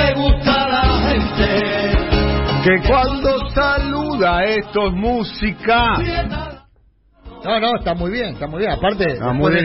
[0.00, 1.98] me gusta la gente.
[2.64, 5.94] Que cuando saluda esto es música.
[7.42, 8.72] No, no, está muy bien, está muy bien.
[8.72, 9.64] Aparte, Ah, muy bien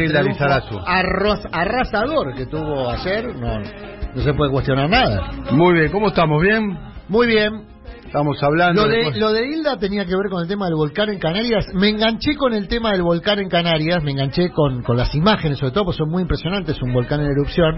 [0.86, 5.30] arroz- arrasador que tuvo ayer, no, no se puede cuestionar nada.
[5.52, 6.42] Muy bien, ¿cómo estamos?
[6.42, 6.78] ¿Bien?
[7.10, 7.66] Muy bien.
[8.06, 11.10] Estamos hablando Lo de, lo de Hilda tenía que ver con el tema del volcán
[11.10, 11.66] en Canarias.
[11.74, 15.58] Me enganché con el tema del volcán en Canarias, me enganché con, con las imágenes,
[15.60, 17.76] sobre todo, porque son muy impresionantes, un volcán en erupción.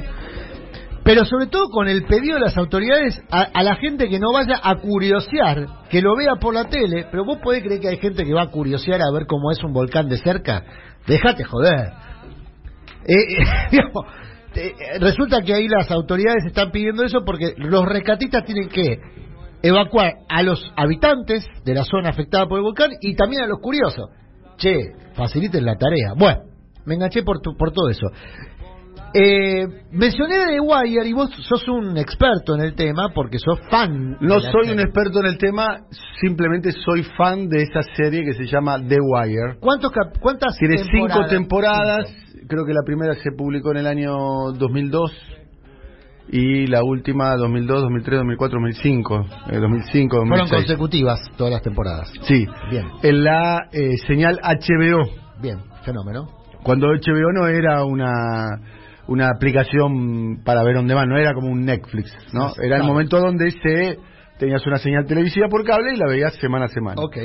[1.08, 4.60] Pero sobre todo con el pedido de las autoridades a, la gente que no vaya
[4.61, 7.07] a curiosear, que lo vea por la tele.
[7.10, 9.64] Pero vos podés creer que hay gente que va a curiosear a ver cómo es
[9.64, 10.66] un volcán de cerca.
[11.07, 11.93] Déjate joder.
[13.07, 13.78] Eh, eh,
[14.56, 19.00] eh, resulta que ahí las autoridades están pidiendo eso porque los rescatistas tienen que
[19.64, 23.61] evacuar a los habitantes de la zona afectada por el volcán y también a los
[23.61, 24.10] curiosos.
[24.58, 26.16] Che, faciliten la tarea.
[26.18, 26.42] Bueno,
[26.83, 28.08] me enganché por, por todo eso.
[29.14, 33.59] Eh, mencioné de The Wire y vos sos un experto en el tema porque sos
[33.70, 34.17] fan.
[34.20, 35.80] No soy un experto en el tema,
[36.22, 39.58] simplemente soy fan de esa serie que se llama The Wire.
[39.59, 41.17] ¿Cuántos cap- ¿Cuántas Tiene temporadas?
[41.17, 42.47] cinco temporadas, Cinco.
[42.50, 44.13] creo que la primera se publicó en el año
[44.58, 45.11] 2002
[46.30, 50.52] y la última 2002, 2003, 2004, 2005, eh, 2005, Fueron 2006.
[50.66, 52.11] consecutivas todas las temporadas.
[52.23, 52.85] Sí, Bien.
[53.02, 55.09] en la eh, señal HBO,
[55.41, 56.28] Bien, fenómeno.
[56.63, 58.45] cuando HBO no era una
[59.08, 62.52] una aplicación para ver on demand, no era como un Netflix, ¿no?
[62.61, 63.97] Era el momento donde se
[64.38, 67.02] tenías una señal televisiva por cable y la veías semana a semana.
[67.02, 67.17] Ok.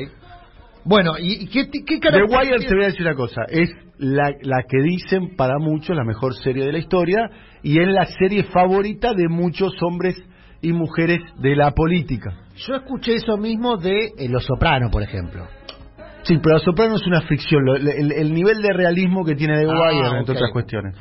[0.84, 4.64] Bueno, ¿y qué, qué The Wire, te voy a decir una cosa, es la, la
[4.68, 7.30] que dicen para muchos la mejor serie de la historia
[7.62, 10.16] y es la serie favorita de muchos hombres
[10.60, 12.32] y mujeres de la política.
[12.56, 15.46] Yo escuché eso mismo de eh, Los Soprano, por ejemplo.
[16.24, 19.70] Sí, pero Soprano es una ficción, lo- el, el nivel de realismo que tiene The
[19.70, 20.96] Ah, Wire, entre otras cuestiones.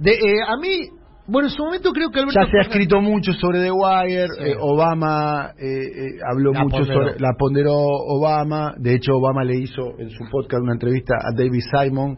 [0.00, 0.88] De, eh, a mí,
[1.26, 3.70] bueno, en su momento creo que Alberto Ya se ha Fernández- escrito mucho sobre The
[3.70, 4.44] Wire, Sí.
[4.50, 6.94] eh, Obama eh, eh, habló La mucho ponderó.
[7.06, 11.32] sobre, la ponderó Obama, de hecho Obama le hizo en su podcast una entrevista a
[11.36, 12.16] David Simon,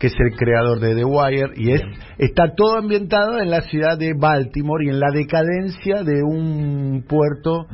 [0.00, 1.82] que es el creador de The Wire, y es
[2.16, 7.66] está todo ambientado en la ciudad de Baltimore y en la decadencia de un puerto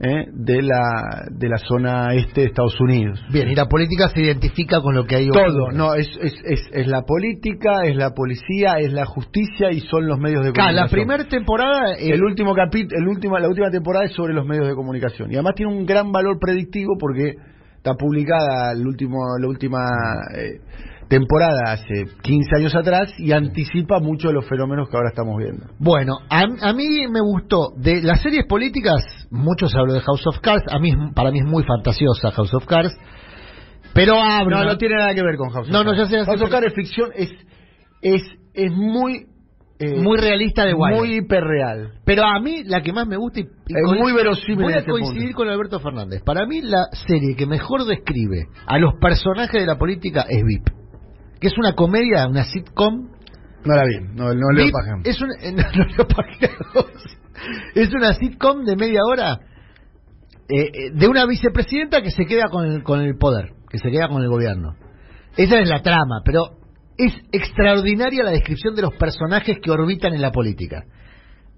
[0.00, 3.20] eh, de, la, de la zona este de Estados Unidos.
[3.32, 6.60] Bien, y la política se identifica con lo que hay Todo, no, es, es, es,
[6.72, 10.76] es la política, es la policía, es la justicia y son los medios de comunicación.
[10.76, 11.94] la primera temporada...
[11.98, 15.32] eh, El último capítulo, el último, la última temporada es sobre los medios de comunicación
[15.32, 17.34] y además tiene un gran valor predictivo porque
[17.76, 19.80] está publicada el último, la última
[20.36, 20.60] eh,
[21.12, 25.66] temporada hace 15 años atrás y anticipa mucho de los fenómenos que ahora estamos viendo.
[25.78, 27.72] Bueno, a, a mí me gustó.
[27.76, 30.64] De las series políticas, mucho se habló de House of Cards.
[30.72, 32.96] A mí, para mí es muy fantasiosa House of Cards.
[33.94, 34.54] Pero abre.
[34.56, 35.98] No, no tiene nada que ver con House of No, no, Cards.
[35.98, 37.30] ya sé, ya sé, House of Cards es ficción, es,
[38.00, 38.22] es,
[38.54, 39.26] es muy...
[39.78, 40.96] eh, muy realista de Wire.
[40.96, 41.92] Muy hiperreal.
[42.06, 44.78] Pero a mí la que más me gusta y, y Es muy verosímil Voy a
[44.78, 45.36] este coincidir punto.
[45.36, 46.22] con Alberto Fernández.
[46.24, 50.68] Para mí la serie que mejor describe a los personajes de la política es VIP,
[51.42, 53.10] que es una comedia, una sitcom.
[53.64, 55.02] No la vi, no, no leo página.
[55.04, 56.48] es un no, no leo página
[57.74, 59.40] es una sitcom de media hora
[60.48, 63.90] eh, eh, de una vicepresidenta que se queda con el, con el poder, que se
[63.90, 64.76] queda con el gobierno.
[65.36, 66.58] Esa es la trama, pero
[66.96, 70.84] es extraordinaria la descripción de los personajes que orbitan en la política.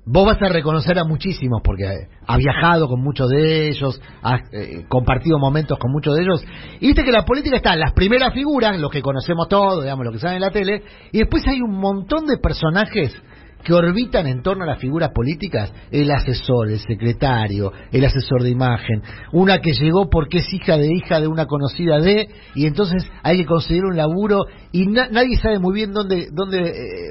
[0.06, 4.84] Vos vas a reconocer a muchísimos porque has viajado con muchos de ellos, has eh,
[4.86, 6.44] compartido momentos con muchos de ellos.
[6.80, 10.04] Y viste que la política está en las primeras figuras, los que conocemos todos, digamos,
[10.04, 13.16] los que salen en la tele, y después hay un montón de personajes
[13.64, 18.50] que orbitan en torno a las figuras políticas, el asesor, el secretario, el asesor de
[18.50, 19.02] imagen,
[19.32, 23.38] una que llegó porque es hija de hija de una conocida de, y entonces hay
[23.38, 27.08] que conseguir un laburo y na- nadie sabe muy bien dónde, dónde eh,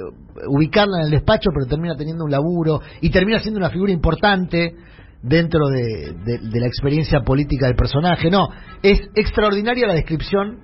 [0.48, 4.76] ubicarla en el despacho, pero termina teniendo un laburo y termina siendo una figura importante
[5.24, 8.30] dentro de, de- de la experiencia política del personaje.
[8.30, 8.50] No,
[8.82, 10.60] es extraordinaria la descripción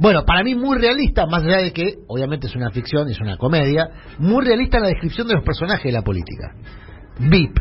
[0.00, 3.36] bueno, para mí muy realista, más allá de que obviamente es una ficción, es una
[3.36, 3.88] comedia,
[4.18, 6.54] muy realista la descripción de los personajes de la política.
[7.18, 7.56] VIP.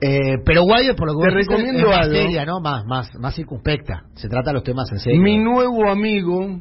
[0.00, 2.14] Eh, pero Wire, por lo que Te recomiendo es más algo.
[2.16, 2.60] seria, ¿no?
[2.60, 4.02] Más, más, más circunspecta.
[4.14, 5.20] Se trata los temas en serio.
[5.20, 6.60] Mi nuevo amigo,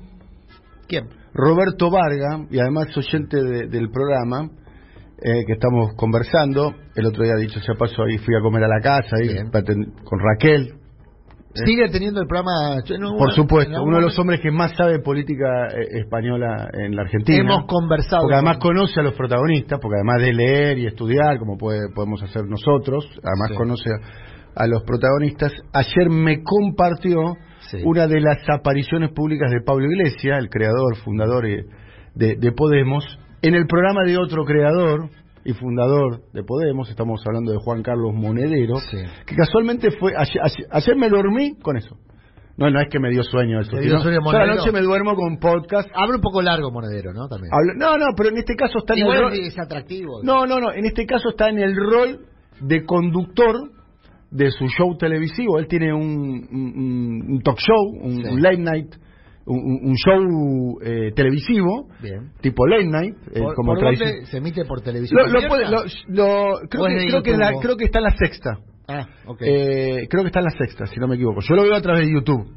[0.88, 1.10] ¿Quién?
[1.33, 4.50] Roberto Varga, y además oyente de- del programa,
[5.21, 8.68] eh, que estamos conversando, el otro día dicho sea paso ahí fui a comer a
[8.68, 9.30] la casa ahí,
[10.04, 10.74] con Raquel,
[11.54, 12.78] Sigue teniendo el programa.
[13.00, 17.04] no- por supuesto, uno de los hombres que más sabe política eh, española en la
[17.04, 17.40] Argentina.
[17.40, 18.24] Hemos conversado.
[18.24, 21.90] Porque además con- conoce a los protagonistas, porque además de leer y estudiar, como puede-
[21.94, 23.56] podemos hacer nosotros, además Sí.
[23.56, 25.54] conoce a, a los protagonistas.
[25.74, 27.36] Ayer me compartió
[27.70, 27.78] Sí.
[27.86, 31.66] una de las apariciones públicas de Pablo Iglesias, el creador, fundador eh,
[32.16, 33.04] de, de Podemos,
[33.42, 35.10] en el programa de otro creador,
[35.45, 38.98] y fundador de Podemos, estamos hablando de Juan Carlos Monedero, Sí.
[39.25, 41.98] que casualmente fue, ayer, ayer- ayer me dormí con eso.
[42.56, 43.72] No, no es que me dio sueño eso.
[43.72, 45.90] ¿Te dio a la noche me duermo con podcast.
[45.95, 47.28] Abre un poco largo Monedero, ¿no?
[47.28, 47.51] También.
[47.51, 50.22] hablo- no, no, pero en este caso está en el rol- es atractivo.
[50.24, 52.19] No, no, no, en este caso está en el rol
[52.62, 53.72] de conductor
[54.30, 55.57] de su show televisivo.
[55.57, 58.30] Él tiene un, un- un talk show, un, Sí.
[58.30, 58.95] un late night,
[59.45, 62.31] un, un- show eh, televisivo, Bien.
[62.42, 65.19] tipo late night, eh, ¿Por, como por dónde se emite por televisión?
[65.19, 65.50] Lo, lo abierta?
[65.50, 67.62] puede- lo- lo- creo, ¿O es que, creo, que en la- YouTube?
[67.62, 68.50] creo que está en la sexta.
[68.88, 69.07] Ah.
[69.40, 71.40] Eh, creo que está en la sexta, si no me equivoco.
[71.42, 72.48] Yo lo veo a través de YouTube.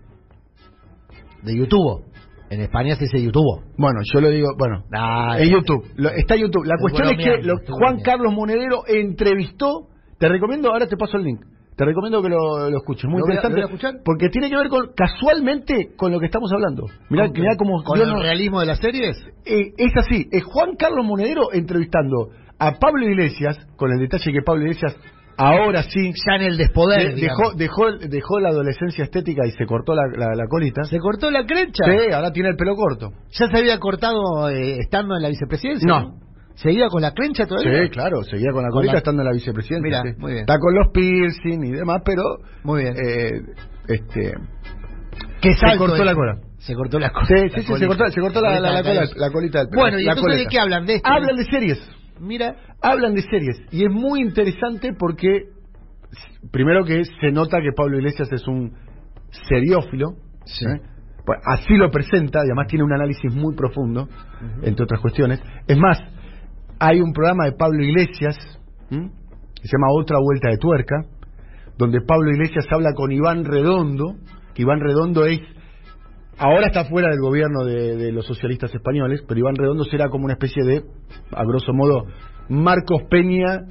[1.42, 2.02] de YouTube.
[2.50, 3.62] En España se dice YouTube.
[3.76, 5.50] Bueno, yo lo digo, bueno, Ah, en.
[5.50, 5.84] YouTube.
[5.96, 6.64] Lo- está YouTube.
[6.64, 7.42] La cuestión es que
[7.72, 8.00] Juan.
[8.00, 9.88] Carlos Monedero entrevistó.
[10.18, 11.40] Te recomiendo, ahora te paso el link.
[11.76, 13.04] Te recomiendo que lo, lo escuches.
[13.04, 13.60] Muy ¿Lo voy a- interesante.
[13.60, 13.94] lo voy a escuchar?
[14.04, 16.84] Porque tiene que ver con, casualmente con lo que estamos hablando.
[17.10, 17.82] Mirá, ¿Con, mirá cómo.
[17.84, 19.16] con el no- realismo de las series?
[19.44, 20.26] eh, es así.
[20.32, 24.96] Es Juan Carlos Monedero entrevistando a Pablo Iglesias, con el detalle que Pablo Iglesias
[25.36, 26.12] ahora sí.
[26.26, 27.14] Ya en el despoder.
[27.14, 30.82] de- dejó, dejó, dejó la adolescencia estética y se cortó la, la- la colita.
[30.84, 31.84] Se cortó la crencha.
[31.84, 33.10] Sí, ahora tiene el pelo corto.
[33.38, 35.86] Ya se había cortado eh, estando en la vicepresidencia.
[35.86, 36.25] No.
[36.56, 37.84] ¿Seguía con la crencha todavía?
[37.84, 40.02] Sí, claro, seguía con la Con colita la- estando en la vicepresidencia.
[40.02, 40.18] Mirá, sí.
[40.20, 40.40] muy bien.
[40.42, 42.22] Está con los piercing y demás, pero
[42.64, 42.94] Muy bien.
[42.96, 43.30] eh,
[43.88, 44.34] este
[45.40, 46.04] ¿Qué se cortó es?
[46.04, 46.38] la cola.
[46.58, 47.26] Se cortó la cola.
[47.26, 49.12] Sí, La sí, sí, se cortó, se cortó la, la, colita cola, de cabello.
[49.20, 49.68] la colita del.
[49.74, 50.86] Bueno, ¿y entonces de qué hablan?
[50.86, 51.08] ¿De esto?
[51.10, 51.90] Hablan de series.
[52.20, 52.56] Mira.
[52.82, 53.56] Hablan de series.
[53.70, 55.44] Y es muy interesante porque,
[56.50, 58.72] primero que se nota que Pablo Iglesias es un
[59.48, 60.14] seriófilo.
[60.46, 60.64] Sí.
[60.64, 60.80] ¿eh?
[61.24, 64.08] Pues así lo presenta y además tiene un análisis muy profundo,
[64.62, 65.40] entre otras cuestiones.
[65.66, 65.98] Es más,
[66.78, 68.36] hay un programa de Pablo Iglesias
[68.88, 70.96] que se llama Otra Vuelta de Tuerca,
[71.76, 74.16] donde Pablo Iglesias habla con Iván Redondo,
[74.56, 75.40] Iván Redondo es
[76.38, 80.34] ahora está fuera del gobierno de, los socialistas españoles, pero Iván Redondo será como una
[80.34, 80.84] especie de,
[81.32, 82.06] a grosso modo,
[82.48, 83.64] Marcos Peña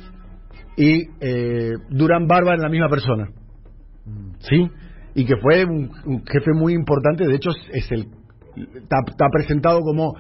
[0.76, 3.30] y eh, Durán Barba en la misma persona.
[4.40, 4.70] ¿Sí?
[5.16, 8.08] Y que fue un, un jefe muy importante, de hecho es el
[8.56, 10.16] está presentado como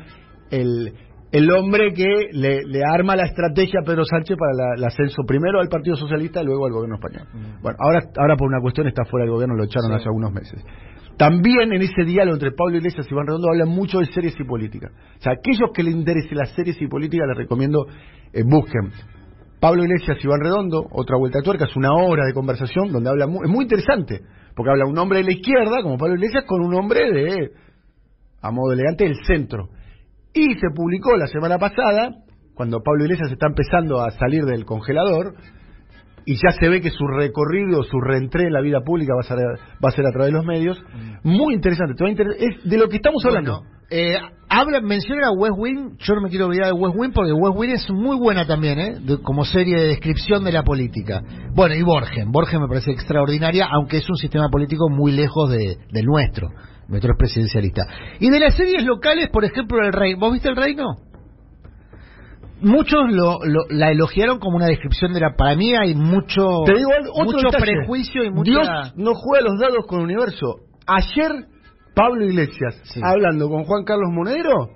[0.52, 0.94] el,
[1.38, 5.24] el hombre que le, le arma la estrategia a Pedro Sánchez para la- el ascenso
[5.28, 7.28] primero al Partido Socialista y luego al gobierno español.
[7.62, 9.96] Bueno, ahora, ahora por una cuestión está fuera del gobierno, lo echaron Sí.
[9.96, 10.64] hace algunos meses.
[11.18, 14.44] También en ese diálogo entre Pablo Iglesias y Iván Redondo hablan mucho de series y
[14.44, 14.90] política.
[15.18, 17.86] O sea, aquellos que les interese las series y política les recomiendo
[18.34, 18.92] eh, busquen
[19.60, 23.10] Pablo Iglesias y Iván Redondo, otra vuelta de tuerca, es una hora de conversación donde
[23.10, 24.22] habla muy, es muy interesante,
[24.56, 27.52] porque habla un hombre de la izquierda, como Pablo Iglesias, con un hombre de,
[28.42, 29.70] a modo elegante, del centro.
[30.36, 32.12] Y se publicó la semana pasada,
[32.54, 35.34] cuando Pablo Iglesias está empezando a salir del congelador,
[36.26, 39.24] y ya se ve que su recorrido, su reentré en la vida pública va a
[39.24, 40.78] ser, va a, ser a través de los medios.
[41.24, 43.60] Muy interesante, te va a inter- es de lo que estamos hablando.
[43.62, 44.16] Bueno, eh,
[44.50, 45.98] habla, menciona a West Wing.
[46.00, 48.80] Yo no me quiero olvidar de West Wing porque West Wing es muy buena también,
[48.80, 48.96] ¿eh?
[49.00, 51.22] De- como serie de descripción de la política.
[51.54, 52.32] Bueno, y Borgen.
[52.32, 56.50] Borgen me parece extraordinaria, aunque es un sistema político muy lejos de, del nuestro.
[56.88, 57.84] Nuestro es presidencialista.
[58.20, 60.14] Y de las series locales, por ejemplo, El Rey.
[60.14, 60.86] ¿Vos viste El Reino?
[62.62, 65.36] Muchos lo, lo- la elogiaron como una descripción de la.
[65.36, 67.66] Para mí hay mucho, Te digo algo- otro mucho detalle.
[67.80, 68.44] prejuicio y mucha.
[68.52, 70.60] Dios no juega los dados con el universo.
[70.88, 71.32] Ayer,
[71.94, 73.02] Pablo Iglesias, Sí.
[73.04, 74.70] hablando con Juan Carlos Monedero,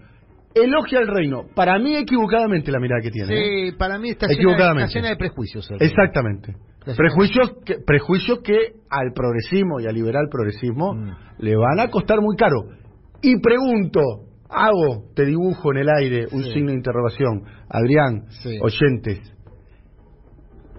[0.56, 1.44] elogia al reino.
[1.56, 3.34] Para mí, equivocadamente, la mirada que tiene.
[3.34, 3.72] ¿eh?
[3.72, 5.70] Sí, para mí está llena, de, está llena de prejuicios.
[5.72, 5.82] El.
[5.82, 6.56] Exactamente.
[6.98, 11.12] Prejuicios que, prejuicios que al progresismo y al liberal progresismo Mm.
[11.40, 12.64] le van a costar muy caro.
[13.22, 14.00] Y pregunto,
[14.50, 16.54] hago, te dibujo en el aire un Sí.
[16.54, 17.44] signo de interrogación.
[17.70, 18.58] Adrián, Sí.
[18.62, 19.20] oyentes,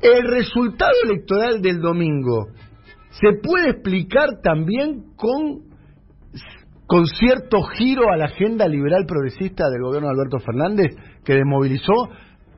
[0.02, 2.48] el resultado electoral del domingo
[3.10, 5.69] se puede explicar también con,
[6.90, 10.88] con cierto giro a la agenda liberal progresista del gobierno de Alberto Fernández
[11.24, 12.08] que desmovilizó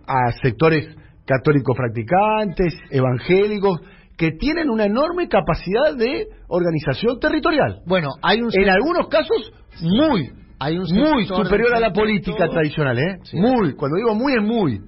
[0.06, 0.88] a sectores
[1.26, 3.82] católicos practicantes, evangélicos,
[4.16, 7.82] que tienen una enorme capacidad de organización territorial.
[7.84, 12.98] Bueno, hay un En algunos casos, muy, hay un muy superior a la política tradicional,
[12.98, 13.18] ¿eh?
[13.24, 13.36] Sí.
[13.36, 14.80] Muy, cuando digo muy es muy.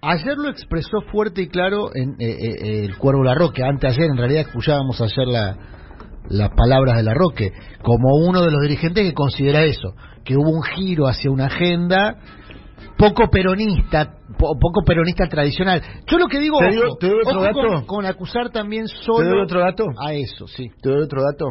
[0.00, 3.62] Ayer lo expresó fuerte y claro en eh, eh, eh, el Cuervo Larroque.
[3.62, 5.56] Antes ayer, en realidad escuchábamos ayer la,
[6.30, 7.52] las palabras de Larroque,
[7.82, 12.16] como uno de los dirigentes que considera eso, que hubo un giro hacia una agenda
[12.98, 15.82] poco peronista, po- poco peronista tradicional.
[16.06, 17.60] Yo lo que digo, ¿Te ojo, te doy otro dato?
[17.60, 19.84] con, con acusar también ¿Te solo doy otro dato?
[20.02, 20.70] a eso, sí.
[20.82, 21.46] ¿Te doy otro dato?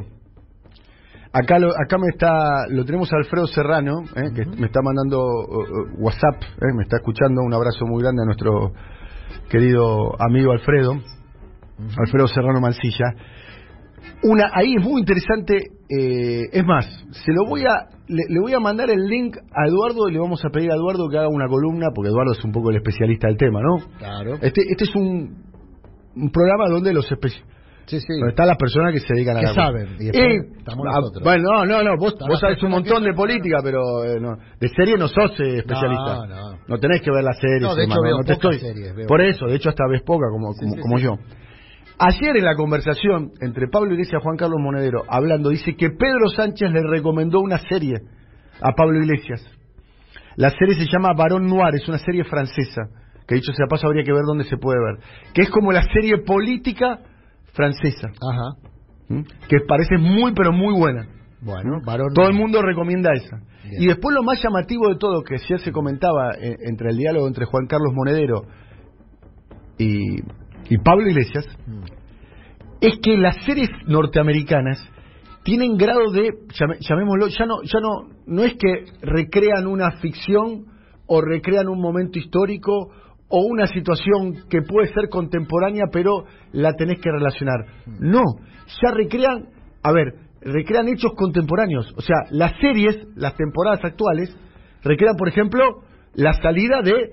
[1.32, 4.32] Acá, lo, acá me está, lo tenemos a Alfredo Serrano, ¿eh?
[4.34, 6.74] que me está mandando uh, WhatsApp, ¿eh?
[6.76, 7.42] me está escuchando.
[7.42, 8.72] Un abrazo muy grande a nuestro
[9.50, 10.94] querido amigo Alfredo,
[11.98, 13.06] Alfredo Serrano Mancilla.
[14.24, 15.58] Una, ahí es muy interesante,
[15.90, 19.68] eh, es más, se lo voy a le, le voy a mandar el link a
[19.68, 22.44] Eduardo y le vamos a pedir a Eduardo que haga una columna, porque Eduardo es
[22.44, 23.78] un poco el especialista del tema, ¿no?
[23.98, 24.36] Claro.
[24.42, 25.44] Este, este es un,
[26.16, 27.56] un programa donde los especialistas...
[27.88, 27.98] Sí,
[28.28, 31.00] están las personas que se dedican a Que la saben, y después Eh, estamos ah,
[31.02, 31.24] nosotros.
[31.24, 34.70] Bueno, no, no, no, vos, vos sabés un montón de política, pero eh, no, de
[34.70, 36.26] serie no sos eh, especialista.
[36.28, 36.78] No, no.
[36.80, 37.62] tenés que ver las series.
[37.62, 39.84] No, de y hecho veo no te estoy- series, veo Por eso, de hecho hasta
[39.88, 41.12] ves poca como, Sí, como, yo.
[41.98, 46.28] Ayer en la conversación entre Pablo Iglesias y Juan Carlos Monedero, hablando, dice que Pedro
[46.30, 47.96] Sánchez le recomendó una serie
[48.62, 49.42] a Pablo Iglesias.
[50.36, 52.90] La serie se llama Barón Noir, es una serie francesa,
[53.26, 55.84] que dicho sea paso habría que ver dónde se puede ver, que es como la
[55.94, 57.00] serie política
[57.54, 59.24] francesa, Ajá.
[59.48, 61.08] que parece muy pero muy buena.
[61.42, 62.14] Bueno, varón.
[62.14, 63.38] Todo el mundo recomienda esa.
[63.64, 63.84] Bien.
[63.84, 67.28] Y después lo más llamativo de todo, que ya se comentaba eh, entre el diálogo
[67.28, 68.44] entre Juan Carlos Monedero
[69.78, 70.16] y,
[70.70, 71.84] y Pablo Iglesias, Mm.
[72.82, 74.78] Es que las series norteamericanas
[75.44, 76.32] tienen grado de,
[76.80, 80.66] llamémoslo, ya no, ya no, no es que recrean una ficción
[81.08, 82.90] o recrean un momento histórico
[83.28, 87.66] o una situación que puede ser contemporánea pero la tenés que relacionar.
[88.00, 88.24] No,
[88.82, 89.50] ya recrean,
[89.84, 91.94] a ver, recrean hechos contemporáneos.
[91.98, 94.36] O sea, las series, las temporadas actuales,
[94.84, 95.64] recrean, por ejemplo,
[96.14, 97.12] la salida de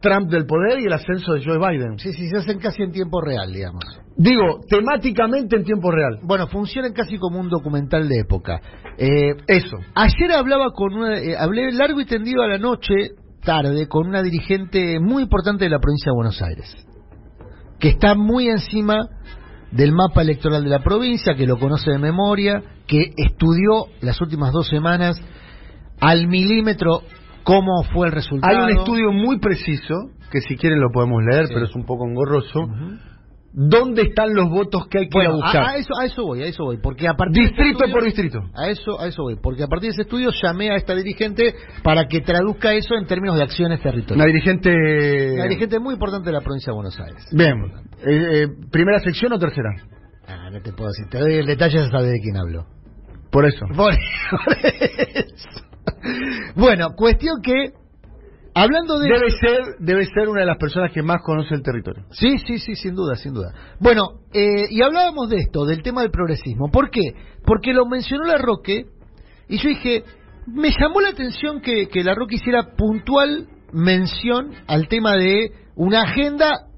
[0.00, 1.98] Trump del poder y el ascenso de Joe Biden.
[1.98, 3.82] Sí, sí, se hacen casi en tiempo real, digamos.
[4.16, 6.20] Digo, temáticamente en tiempo real.
[6.22, 8.60] Bueno, funcionan casi como un documental de época.
[8.98, 9.78] Eh, Eso.
[9.94, 12.94] ayer hablaba con una, eh, hablé largo y tendido a la noche,
[13.44, 16.74] tarde, con una dirigente muy importante de la provincia de Buenos Aires,
[17.78, 19.08] que está muy encima
[19.70, 24.52] del mapa electoral de la provincia, que lo conoce de memoria, que estudió las últimas
[24.52, 25.20] dos semanas
[26.00, 27.02] al milímetro
[27.46, 28.52] cómo fue el resultado.
[28.58, 29.94] Hay un estudio muy preciso,
[30.30, 31.54] que si quieren lo podemos leer, Sí.
[31.54, 32.66] pero es un poco engorroso.
[33.58, 35.62] ¿Dónde están los votos que hay que Bueno, a buscar?
[35.62, 38.04] a, a eso, a eso voy, a eso voy, porque a partir distrito estudio- por
[38.04, 38.40] distrito.
[38.54, 41.54] A eso, a eso voy, porque a partir de ese estudio llamé a esta dirigente
[41.82, 44.26] para que traduzca eso en términos de acciones territoriales.
[44.30, 45.32] dirigente...
[45.34, 47.24] Una dirigente muy importante de la provincia de Buenos Aires.
[47.32, 47.54] Bien.
[48.04, 49.70] Eh, eh, ¿Primera sección o tercera?
[50.28, 52.66] Ah, no te puedo decir, te doy el detalle, ya sabes de quién hablo.
[53.30, 53.64] Por eso.
[53.74, 53.94] Por,
[54.44, 55.65] por eso.
[56.54, 57.72] Bueno, cuestión que,
[58.54, 59.08] hablando de...
[59.08, 62.04] Debe ser, debe ser una de las personas que más conoce el territorio.
[62.10, 63.52] Sí, sí, sí, sin duda, sin duda.
[63.78, 66.70] Bueno, eh, y hablábamos de esto, del tema del progresismo.
[66.70, 67.12] ¿Por qué?
[67.44, 68.86] Porque lo mencionó la Roque
[69.48, 70.04] y yo dije,
[70.46, 76.02] me llamó la atención que, que la Roque hiciera puntual mención al tema de una
[76.02, 76.68] agenda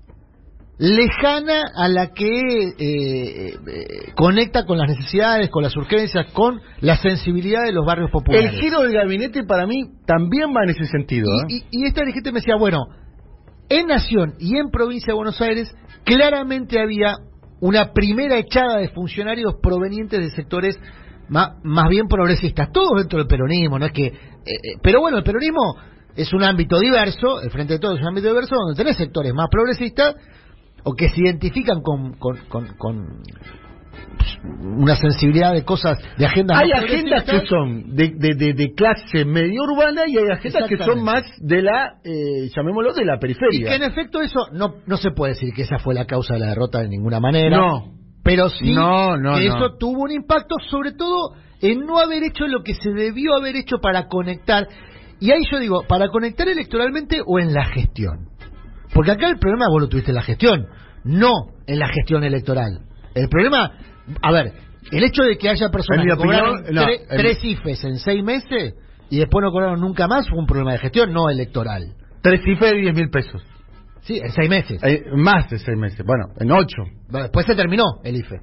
[0.78, 6.96] lejana a la que eh, eh, conecta con las necesidades, con las urgencias, con la
[6.96, 8.52] sensibilidad de los barrios populares.
[8.54, 11.26] El giro del gabinete para mí también va en ese sentido.
[11.26, 11.46] ¿eh?
[11.48, 12.86] Y, y- y esta dirigente me decía, bueno,
[13.68, 15.68] en Nación y en Provincia de Buenos Aires
[16.04, 17.16] claramente había
[17.60, 20.78] una primera echada de funcionarios provenientes de sectores
[21.28, 24.06] ma- más, bien progresistas, todos dentro del peronismo, no es que...
[24.06, 24.12] eh,
[24.46, 25.76] eh, pero bueno, el peronismo
[26.14, 29.34] es un ámbito diverso, el Frente de Todos es un ámbito diverso donde tenés sectores
[29.34, 30.14] más progresistas
[30.88, 33.22] o que se identifican con, con, con- con
[34.78, 39.24] una sensibilidad de cosas, de agendas Hay agendas que son de, de, de, de clase
[39.24, 43.18] medio urbana y hay agendas que son más de la, eh, llamémoslo, de la Y
[43.18, 43.68] periferia.
[43.70, 46.40] que en efecto eso no, no se puede decir que esa fue la causa de
[46.40, 47.56] la derrota de ninguna manera.
[47.56, 47.92] No.
[48.22, 49.56] Pero sí No, no, que no.
[49.56, 53.56] eso tuvo un impacto, sobre todo en no haber hecho lo que se debió haber
[53.56, 54.68] hecho para conectar.
[55.20, 58.28] Y ahí yo digo, ¿para conectar electoralmente o en la gestión?
[58.98, 60.66] Porque acá el problema vos lo tuviste en la gestión,
[61.04, 61.30] no
[61.68, 62.80] en la gestión electoral.
[63.14, 63.70] El problema,
[64.20, 64.52] a ver,
[64.90, 68.74] el hecho de que haya personas que cobraron no, tre- tres IFES en seis meses
[69.08, 71.94] y después no cobraron nunca más fue un problema de gestión, no electoral.
[72.22, 73.40] Tres cifras de 10 mil pesos.
[74.00, 74.82] Sí, en seis meses.
[74.82, 76.04] Eh, más de seis meses.
[76.04, 76.82] Bueno, en ocho.
[77.08, 78.40] Bueno, Después se terminó el IFE.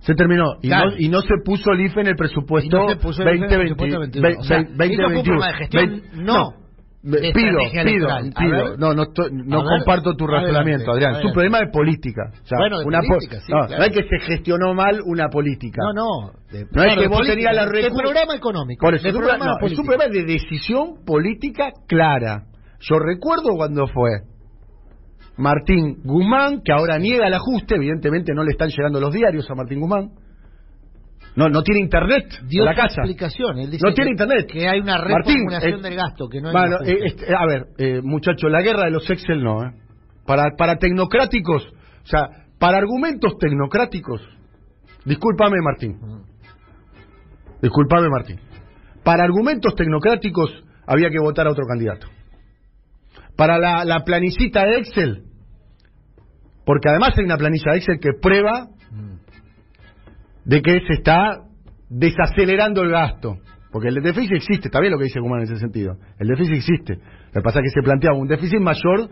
[0.00, 0.54] Se terminó.
[0.62, 0.92] Y, Claro.
[0.92, 3.36] no, y no se puso el IFE en el presupuesto Y no se puso el
[3.36, 3.76] IFE en el 2020.
[3.76, 4.40] presupuesto 21.
[4.40, 5.22] O sea, eso fue un 2021.
[5.22, 6.67] problema de gestión, no
[7.02, 8.76] de pido, pido, pido.
[8.76, 11.10] No, no, estoy- no ver, comparto tu adelante, razonamiento, Adrián.
[11.12, 11.32] Es un adelante.
[11.34, 12.22] problema de política.
[12.42, 13.78] O sea, Bueno, de una po- política, sí, no, claro.
[13.78, 15.80] no es que se gestionó mal una política.
[15.82, 16.32] No, no.
[16.50, 18.84] de- No es que de vos tenías la de programa económico.
[18.84, 20.08] Por eso, de es un programa problema- no, es un político.
[20.08, 22.42] problema de decisión política clara.
[22.80, 24.10] Yo recuerdo cuando fue
[25.36, 29.54] Martín Guzmán, que ahora niega el ajuste, evidentemente no le están llegando los diarios a
[29.54, 30.10] Martín Guzmán.
[31.36, 33.02] No, no tiene internet Dio la casa.
[33.02, 33.58] explicación.
[33.58, 34.46] Él dice No tiene que- internet.
[34.50, 35.16] Que hay una Martín,
[35.48, 38.60] reformulación eh, del gasto, que no hay bueno, eh, este, a ver, eh, muchachos, la
[38.62, 39.72] guerra de los Excel no, ¿eh?
[40.26, 44.20] Para, para tecnocráticos, o sea, para argumentos tecnocráticos,
[45.04, 45.96] discúlpame Martín,
[47.62, 48.40] discúlpame Martín,
[49.04, 50.50] para argumentos tecnocráticos
[50.86, 52.08] había que votar a otro candidato.
[53.36, 55.22] Para la, la planicita de Excel,
[56.66, 58.66] porque además hay una planilla de Excel que prueba.
[60.48, 61.42] De que se está
[61.90, 63.36] desacelerando el gasto.
[63.70, 65.98] Porque el déficit existe, está bien lo que dice Guzmán en ese sentido.
[66.18, 66.94] El déficit existe.
[66.94, 69.10] Lo que pasa es que se plantea un déficit mayor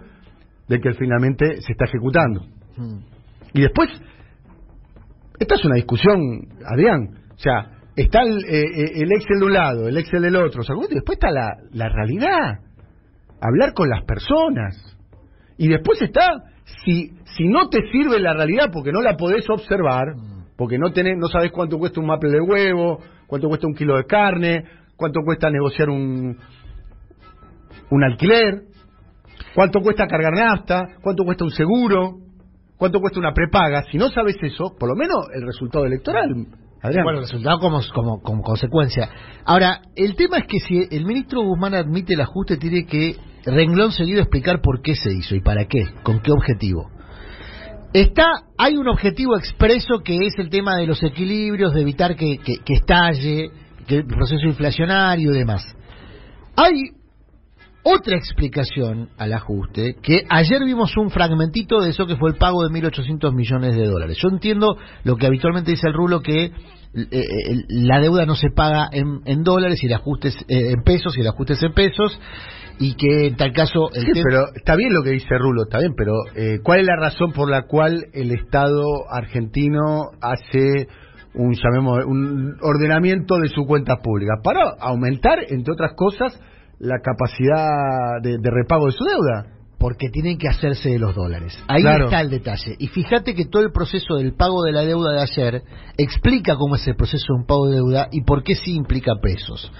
[0.66, 2.40] del que finalmente se está ejecutando.
[2.78, 2.98] Mm.
[3.52, 3.90] Y después,
[5.38, 7.18] esta es una discusión, Adrián.
[7.34, 10.62] O sea, está el, eh, eh, el Excel de un lado, el Excel del otro.
[10.62, 12.60] O sea, después está la, la realidad.
[13.42, 14.96] Hablar con las personas.
[15.58, 16.30] Y después está,
[16.82, 20.14] si, si no te sirve la realidad porque no la podés observar,
[20.56, 23.96] porque no tenés, no sabes cuánto cuesta un maple de huevo, cuánto cuesta un kilo
[23.96, 24.64] de carne,
[24.96, 26.38] cuánto cuesta negociar un,
[27.90, 28.62] un alquiler,
[29.54, 32.18] cuánto cuesta cargar nafta, cuánto cuesta un seguro,
[32.78, 33.84] cuánto cuesta una prepaga.
[33.90, 36.46] Si no sabes eso, por lo menos el resultado electoral,
[36.82, 37.04] Adrián.
[37.04, 39.08] Bueno, el resultado como, como, como consecuencia.
[39.44, 43.92] Ahora, el tema es que si el ministro Guzmán admite el ajuste, tiene que renglón
[43.92, 46.90] seguido explicar por qué se hizo y para qué, con qué objetivo.
[47.92, 48.24] Está,
[48.58, 52.58] hay un objetivo expreso que es el tema de los equilibrios, de evitar que, que,
[52.58, 53.50] que estalle,
[53.86, 55.62] que el proceso inflacionario y demás.
[56.56, 56.90] Hay
[57.88, 62.66] otra explicación al ajuste, que ayer vimos un fragmentito de eso que fue el pago
[62.66, 64.18] de 1.800 millones de dólares.
[64.20, 66.52] Yo entiendo lo que habitualmente dice el Rulo, que eh,
[67.12, 71.16] eh, la deuda no se paga en, en dólares y el ajuste eh, en pesos
[71.16, 72.18] y el ajuste es en pesos,
[72.78, 73.88] y que en tal caso...
[73.94, 76.80] El Sí, tema- pero está bien lo que dice Rulo, está bien, pero eh, ¿cuál
[76.80, 80.88] es la razón por la cual el Estado argentino hace
[81.34, 84.38] un, llamemos, un ordenamiento de sus cuentas públicas?
[84.42, 86.38] Para aumentar, entre otras cosas,
[86.78, 89.52] la capacidad de, de repago de su deuda.
[89.78, 91.52] porque tienen que hacerse de los dólares.
[91.68, 92.06] Ahí Claro.
[92.06, 92.76] está el detalle.
[92.78, 95.62] Y fíjate que todo el proceso del pago de la deuda de ayer
[95.98, 99.12] explica cómo es el proceso de un pago de deuda y por qué sí implica
[99.22, 99.70] pesos.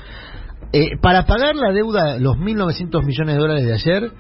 [0.73, 4.13] Eh, para pagar la deuda, los 1.900 millones de dólares de ayer,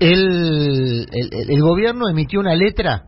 [0.00, 3.04] el, gobierno emitió una letra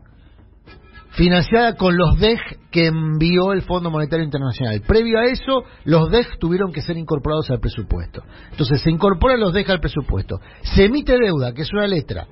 [1.10, 2.38] financiada con los DEG
[2.70, 4.82] que envió el Fondo Monetario Internacional.
[4.86, 8.22] Previo a eso, los DEG tuvieron que ser incorporados al presupuesto.
[8.50, 10.40] Entonces, se incorporan los DEG al presupuesto.
[10.62, 12.26] Se emite deuda, que es una letra,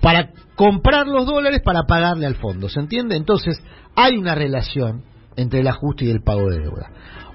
[0.00, 2.68] para comprar los dólares para pagarle al fondo.
[2.68, 3.16] ¿Se entiende?
[3.16, 3.62] Entonces,
[3.94, 5.04] hay una relación
[5.36, 6.90] entre el ajuste y el pago de deuda.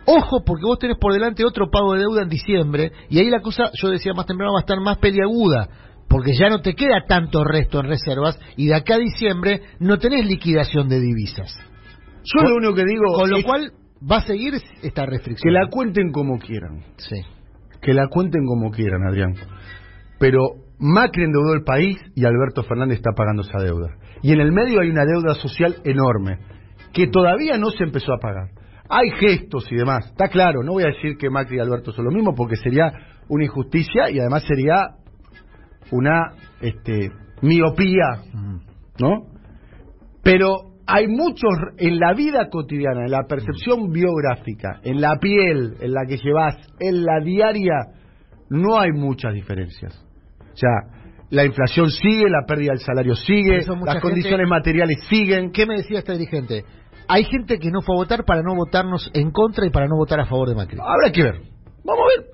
[0.06, 3.42] Ojo, porque vos tenés por delante otro pago de deuda en diciembre, y ahí la
[3.42, 5.70] cosa, yo decía más temprano, va a estar más peliaguda,
[6.10, 9.98] porque ya no te queda tanto resto en reservas, y de acá a diciembre no
[10.00, 11.56] tenés liquidación de divisas.
[12.24, 13.72] Yo Con- lo único que digo Con lo es cual
[14.12, 15.54] va a seguir esta que restricción.
[15.54, 16.84] la cuenten como quieran.
[16.98, 17.18] Sí.
[17.82, 19.34] Que la cuenten como quieran, Adrián.
[20.20, 20.40] Pero
[20.80, 23.88] Macri endeudó el país y Alberto Fernández está pagando esa deuda.
[24.22, 26.38] Y en el medio hay una deuda social enorme
[26.94, 28.50] que todavía no se empezó a pagar.
[28.94, 32.06] Hay gestos y demás, está claro, no voy a decir que Macri y Alberto son
[32.06, 32.92] lo mismo porque sería
[33.30, 34.76] una injusticia y además sería
[35.92, 37.10] una este,
[37.42, 38.22] miopía,
[39.00, 39.28] ¿no?
[40.24, 45.94] Pero hay muchos en la vida cotidiana, en la percepción biográfica, en la piel, en
[45.94, 47.76] la que llevas, en la diaria,
[48.50, 50.06] no hay muchas diferencias.
[50.54, 50.70] O sea,
[51.30, 55.52] la inflación sigue, la pérdida del salario sigue, las gente- condiciones materiales siguen.
[55.52, 56.66] ¿Qué me decía este dirigente?
[57.14, 59.96] Hay gente que no fue a votar para no votarnos en contra y para no
[59.98, 60.78] votar a favor de Macri.
[60.80, 61.42] Habrá que ver.
[61.84, 62.28] Vamos a ver.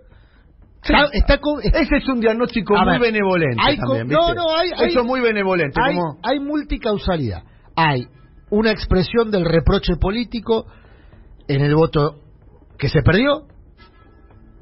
[0.83, 4.69] Está, está con- Ese es un diagnóstico muy ver, benevolente hay también, no, no, hay-
[4.77, 5.79] hay- Eso es muy benevolente.
[5.83, 6.17] hay, como...
[6.23, 7.43] hay multicausalidad.
[7.75, 8.07] Hay
[8.51, 10.65] una expresión del reproche político
[11.47, 12.19] en el voto
[12.77, 13.47] que se perdió.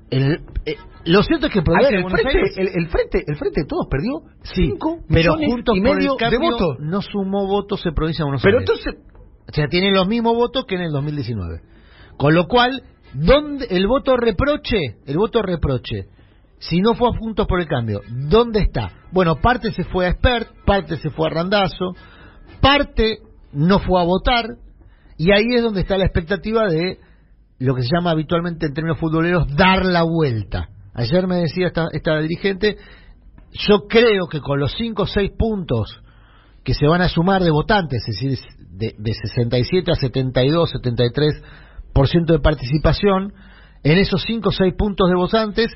[0.09, 0.75] El- eh,
[1.05, 3.87] lo cierto es que el Ah, frente, Aires- el, el frente, el frente de todos
[3.89, 6.77] perdió Sí, 5 pero millones Juntos y medio el Cambio de votos.
[6.79, 8.69] no sumó votos en provincia de Buenos Pero Aires.
[8.69, 9.03] entonces,
[9.49, 11.61] O sea, tiene los mismos votos que en el 2019.
[12.17, 14.97] Con lo cual, ¿dónde el voto reproche?
[15.05, 16.07] El voto reproche.
[16.59, 18.91] Si no fue a Juntos por el Cambio, ¿dónde está?
[19.11, 21.95] Bueno, parte se fue a Expert, parte se fue a Randazo,
[22.61, 23.19] parte
[23.51, 24.45] no fue a votar,
[25.17, 26.99] y ahí es donde está la expectativa de
[27.59, 30.69] lo que se llama habitualmente en términos futboleros dar la vuelta.
[30.93, 32.77] Ayer me decía esta, esta dirigente,
[33.51, 36.01] yo creo que con los 5 o 6 puntos
[36.65, 38.37] que se van a sumar de votantes, es decir,
[38.71, 43.33] de, de 67 a 72, 73% de participación,
[43.83, 45.71] en esos 5 o 6 puntos de votantes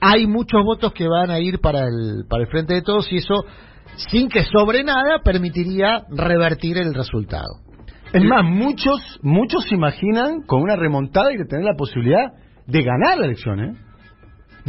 [0.00, 3.16] hay muchos votos que van a ir para el, para el Frente de Todos y
[3.16, 3.44] eso,
[4.10, 7.60] sin que sobre nada, permitiría revertir el resultado.
[8.12, 12.32] es más, muchos, muchos se imaginan con una remontada y de tener la posibilidad
[12.66, 13.72] de ganar la elección, ¿eh?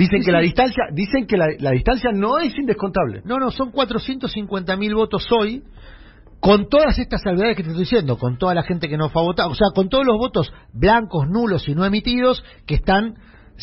[0.01, 3.21] Dicen Sí, que la distancia, dicen que la, la distancia no es indescontable.
[3.25, 5.63] No, no, son 450 mil votos hoy,
[6.39, 9.21] con todas estas salvedades que te estoy diciendo, con toda la gente que no fue
[9.21, 13.13] a votar, o sea, con todos los votos blancos, nulos y no emitidos que están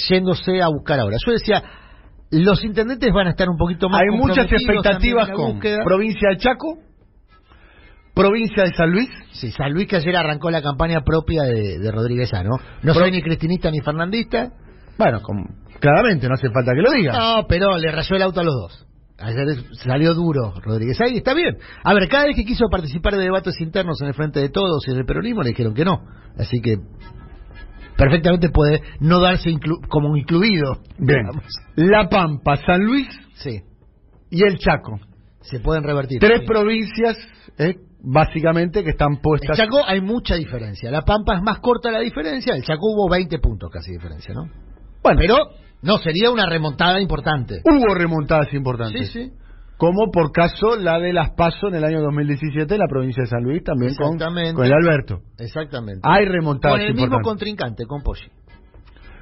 [0.08, 1.16] yéndose a buscar ahora.
[1.26, 1.62] Yo decía,
[2.30, 6.78] los intendentes van a estar un poquito más Hay muchas expectativas con provincia de Chaco,
[8.14, 9.08] provincia de San Luis.
[9.32, 12.56] Sí, San Luis que ayer arrancó la campaña propia de, de Rodríguez A, ¿no?
[12.82, 14.52] No Pro- soy ni cristinista ni fernandista.
[14.98, 15.46] Bueno, como-
[15.80, 17.12] claramente, no hace falta que lo diga.
[17.12, 18.84] No, pero le rayó el auto a los dos.
[19.20, 19.46] Ayer
[19.84, 21.56] salió duro Rodríguez A y está bien.
[21.82, 24.86] A ver, cada vez que quiso participar de debates internos en el Frente de Todos
[24.86, 26.02] y en el peronismo le dijeron que no.
[26.38, 26.76] Así que
[27.96, 30.74] perfectamente puede no darse inclu- como incluido.
[30.98, 31.20] Bien.
[31.26, 31.44] digamos.
[31.76, 33.60] La Pampa, San Luis Sí,
[34.30, 35.00] y el Chaco.
[35.40, 36.20] se pueden revertir.
[36.20, 36.46] Tres Sí.
[36.46, 37.16] provincias,
[37.58, 39.56] eh, básicamente, que están puestas.
[39.56, 40.90] Chaco hay mucha diferencia.
[40.90, 42.54] La Pampa es más corta la diferencia.
[42.54, 44.44] El Chaco hubo 20 puntos casi de diferencia, ¿no?
[45.02, 45.36] Bueno, Pero
[45.82, 47.60] no, sería una remontada importante.
[47.64, 49.10] hubo remontadas importantes.
[49.10, 49.32] Sí, sí.
[49.76, 53.28] Como por caso la de las PASO en el año 2017 en la provincia de
[53.28, 55.20] San Luis, también con, el Alberto.
[55.38, 56.00] Exactamente.
[56.02, 57.28] Hay remontadas Con el mismo importantes.
[57.30, 58.26] contrincante, con Poggi.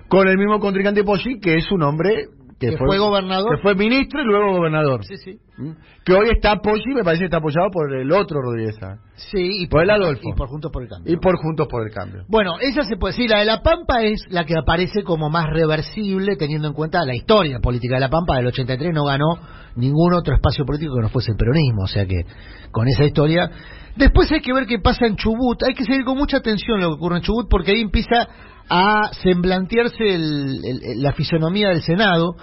[0.08, 2.28] Con el mismo contrincante Poggi, que es un hombre
[2.58, 3.56] que, Que fue gobernador.
[3.56, 5.04] Que fue ministro y luego gobernador.
[5.04, 5.38] Sí, sí.
[5.58, 5.72] ¿Mm?
[6.04, 8.76] Que hoy está Poggi, me parece que está apoyado por el otro Rodríguez.
[8.76, 8.98] Sá.
[9.14, 10.22] Sí, y Por el Adolfo.
[10.24, 11.12] Y por Juntos por el Cambio.
[11.12, 12.24] Y por Juntos por el Cambio.
[12.28, 15.50] Bueno, esa se puede decir, la de La Pampa es la que aparece como más
[15.50, 18.36] reversible teniendo en cuenta la historia política de La Pampa.
[18.36, 19.38] Del 83 no ganó
[19.76, 22.22] ningún otro espacio político que no fuese el peronismo, o sea que
[22.70, 23.50] con esa historia...
[23.96, 26.88] Después hay que ver qué pasa en Chubut, hay que seguir con mucha atención lo
[26.88, 28.28] que ocurre en Chubut porque ahí empieza
[28.68, 32.36] a semblantearse el- la fisonomía del Senado.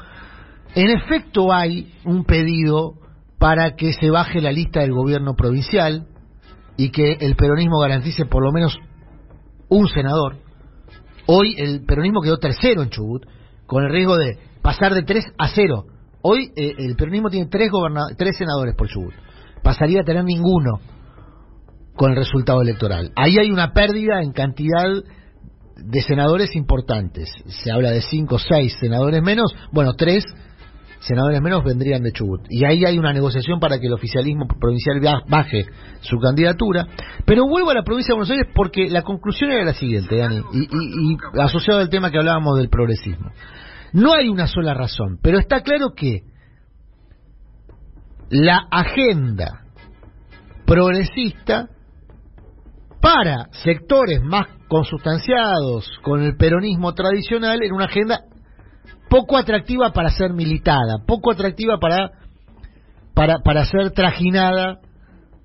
[0.75, 2.93] En efecto hay un pedido
[3.39, 6.07] para que se baje la lista del gobierno provincial
[6.77, 8.77] y que el peronismo garantice por lo menos
[9.69, 10.37] un senador.
[11.25, 13.25] Hoy el peronismo quedó tercero en Chubut,
[13.65, 15.85] con el riesgo de pasar de 3 a 0.
[16.21, 17.69] Hoy eh, el peronismo tiene tres,
[18.17, 19.13] tres senadores por Chubut.
[19.61, 20.79] Pasaría a tener ninguno
[21.95, 23.11] con el resultado electoral.
[23.15, 24.89] Ahí hay una pérdida en cantidad
[25.85, 27.29] de senadores importantes.
[27.63, 29.53] Se habla de 5 o 6 senadores menos.
[29.71, 30.23] Bueno, 3
[30.99, 32.41] senadores menos vendrían de Chubut.
[32.49, 35.65] Y ahí hay una negociación para que el oficialismo provincial ba- baje
[36.01, 36.87] su candidatura.
[37.25, 40.37] Pero vuelvo a la provincia de Buenos Aires porque la conclusión era la siguiente, Dani,
[40.53, 43.31] y- y asociado al tema que hablábamos del progresismo.
[43.91, 46.21] No hay una sola razón, pero está claro que
[48.29, 49.65] la agenda
[50.65, 51.67] progresista
[53.03, 58.21] para sectores más consustanciados con el peronismo tradicional era una agenda
[59.09, 62.11] poco atractiva para ser militada, poco atractiva para,
[63.13, 64.79] para, para ser trajinada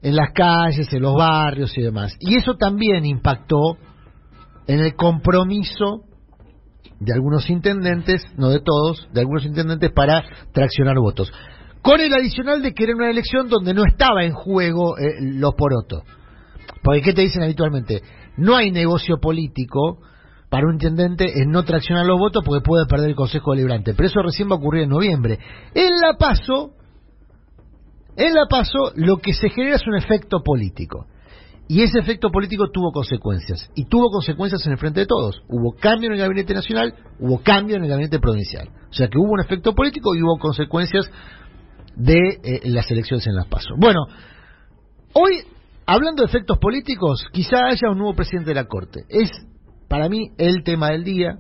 [0.03, 2.15] en las calles, en los barrios y demás.
[2.21, 3.77] Y eso también impactó
[4.69, 6.05] en el compromiso
[7.01, 11.33] de algunos intendentes, no de todos, de algunos intendentes para traccionar votos.
[11.83, 15.55] Con el adicional de que era una elección donde no estaba en juego eh, los
[15.55, 16.05] porotos.
[16.89, 18.03] Porque, ¿qué te dicen habitualmente?
[18.39, 19.99] No hay negocio político
[20.49, 23.93] para un intendente en no traccionar los votos porque puede perder el Consejo Deliberante.
[23.93, 25.39] Pero eso recién va a ocurrir en noviembre.
[25.75, 26.71] En La Paso,
[28.17, 31.05] en La Paso, lo que se genera es un efecto político.
[31.69, 33.71] Y ese efecto político tuvo consecuencias.
[33.75, 35.43] Y tuvo consecuencias en el frente de todos.
[35.47, 38.71] Hubo cambio en el gabinete nacional, hubo cambio en el gabinete provincial.
[38.89, 41.05] O sea que hubo un efecto político y hubo consecuencias
[41.97, 43.77] de eh, las elecciones en las pasos.
[43.79, 44.07] Bueno,
[45.13, 45.43] hoy,
[45.89, 49.05] hablando de efectos políticos, quizá haya un nuevo presidente de la Corte.
[49.09, 49.31] Es,
[49.89, 51.39] para mí, el tema del día,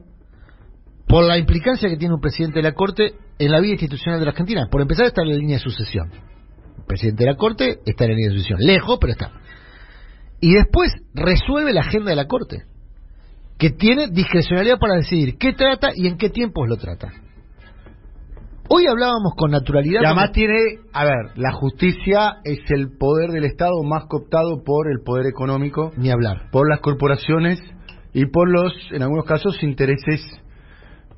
[1.07, 4.25] por la implicancia que tiene un presidente de la Corte en la vida institucional de
[4.25, 4.67] la Argentina.
[4.71, 6.11] Por empezar, está en la línea de sucesión.
[6.79, 8.61] El presidente de la Corte está en la línea de sucesión.
[8.61, 9.33] Lejos, pero está.
[10.41, 12.65] Y después resuelve la agenda de la Corte,
[13.59, 17.13] que tiene discrecionalidad para decidir qué trata y en qué tiempos lo trata.
[18.71, 20.03] Hoy hablábamos con naturalidad.
[20.03, 20.55] Y además tiene,
[20.93, 25.93] a ver, la justicia es el poder del Estado más cooptado por el poder económico,
[25.97, 26.51] Ni hablar.
[26.53, 27.59] por las corporaciones
[28.13, 30.21] y por los, en algunos casos, intereses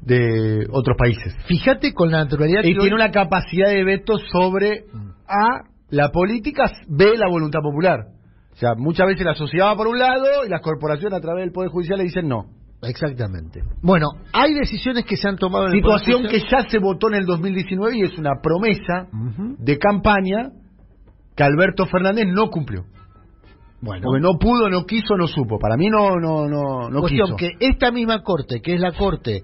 [0.01, 1.37] de otros países.
[1.47, 4.85] Fíjate con la naturalidad Y que tiene hoy- una capacidad de veto sobre
[5.27, 8.07] A, la política ve la voluntad popular.
[8.53, 11.43] O sea, muchas veces la sociedad va por un lado y las corporaciones a través
[11.45, 12.47] del Poder Judicial le dicen no.
[12.83, 13.63] Exactamente.
[13.83, 17.17] Bueno, hay decisiones que se han tomado en el Situación que ya se votó en
[17.17, 19.09] el 2019 y es una promesa
[19.59, 20.51] de campaña
[21.37, 22.85] que Alberto Fernández no cumplió.
[23.83, 25.59] Bueno, Porque no pudo, no quiso, no supo.
[25.59, 27.37] Para mí no no no no cuestión quiso.
[27.37, 29.43] que esta misma corte, que es la corte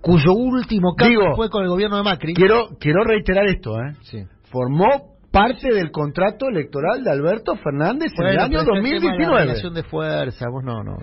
[0.00, 2.34] cuyo último cambio Digo, fue con el gobierno de Macri.
[2.34, 3.94] Quiero quiero reiterar esto, ¿eh?
[4.02, 4.24] Sí.
[4.50, 9.00] Formó parte del contrato electoral de Alberto Fernández en el año pero este tema de
[9.00, 9.40] La 2019.
[9.42, 10.96] relación de fuerza, vos no, no,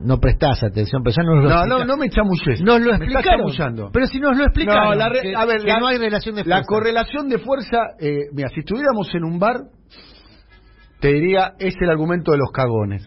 [0.00, 2.60] no prestás atención, pero ya nos lo No, no, no me chamulles.
[2.62, 3.90] Nos lo explicaron.
[3.92, 5.98] Pero si nos lo explicaron, No, la re- que, a ver, que la- no hay
[5.98, 6.66] relación de La fuerza.
[6.68, 9.56] correlación de fuerza, eh, mira, si estuviéramos en un bar,
[11.00, 13.06] te diría, es el argumento de los cagones.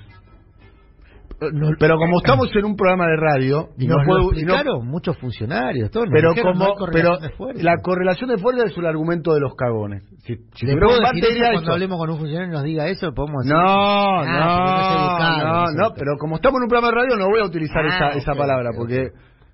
[1.52, 4.88] Nos- Pero como estamos en un programa de radio, y no puedo- y no- explicaron
[4.88, 7.64] muchos funcionarios, todos nos pero dijeron, no como correlación pero de fuerza.
[7.64, 10.04] la correlación de fuerza es un argumento de los cagones.
[10.24, 12.50] Si, si ¿Le tuviera puedo un decir debate, eso diría cuando hablemos con un funcionario
[12.50, 13.12] y nos diga eso?
[13.14, 13.56] ¿Podemos decir?
[13.58, 17.26] No, Ah, no no, no, no, pero como estamos en un programa de radio no
[17.30, 19.08] voy a utilizar Ah, esa, esa palabra, ok, porque.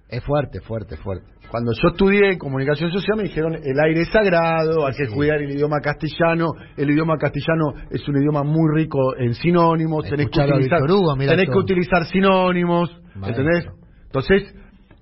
[0.10, 1.26] Es fuerte, fuerte, fuerte.
[1.50, 5.52] Cuando yo estudié comunicación social me dijeron el aire es sagrado, hay que cuidar el
[5.52, 10.82] idioma castellano, el idioma castellano es un idioma muy rico en sinónimos, tenés que utilizar,
[10.84, 13.44] Hugo, tenés que utilizar sinónimos, Maestro.
[13.44, 13.74] ¿entendés?
[14.06, 14.56] Entonces,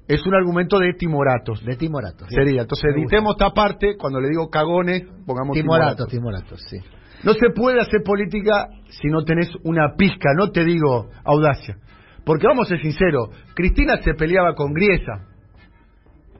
[0.08, 1.64] es un argumento de timoratos.
[1.66, 2.28] De timoratos.
[2.30, 6.60] Sería, entonces editemos esta parte, cuando le digo cagones, pongamos Timoratos, timoratos.
[6.60, 6.78] timoratos, sí.
[7.24, 11.78] No se puede hacer política si no tenés una pizca, no te digo audacia.
[12.24, 15.26] Porque vamos a ser sinceros, Cristina se peleaba con Griesa,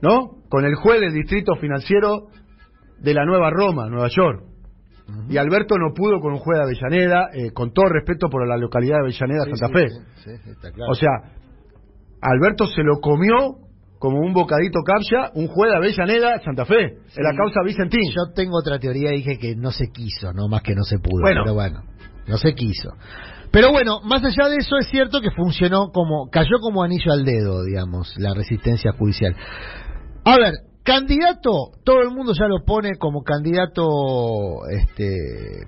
[0.02, 0.44] ¿no?
[0.50, 2.28] Con el juez del distrito financiero
[3.00, 4.44] de la Nueva Roma, Nueva York.
[5.30, 8.58] Y Alberto no pudo con un juez de Avellaneda, eh, con todo respeto por la
[8.58, 9.90] localidad de Avellaneda, Sí, Santa Fe.
[9.90, 10.92] sí, sí, sí, está claro.
[10.92, 11.10] O sea,
[12.22, 13.58] Alberto se lo comió
[14.00, 18.10] como un bocadito capcha un juez de Avellaneda, Santa Fe, en la causa Vicentín.
[18.16, 21.22] Yo tengo otra teoría, dije que no se quiso, no más que no se pudo.
[21.22, 21.42] Bueno.
[21.44, 21.84] Pero bueno,
[22.28, 22.94] no se quiso.
[23.52, 27.24] Pero bueno, más allá de eso es cierto que funcionó como, cayó como anillo al
[27.24, 29.36] dedo, digamos, la resistencia judicial.
[30.26, 35.68] A ver, candidato, todo el mundo ya lo pone como candidato, este,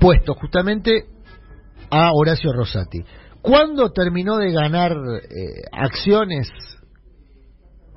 [0.00, 1.04] puesto justamente
[1.90, 3.04] a Horacio Rosati.
[3.42, 6.48] ¿Cuándo terminó de ganar eh, acciones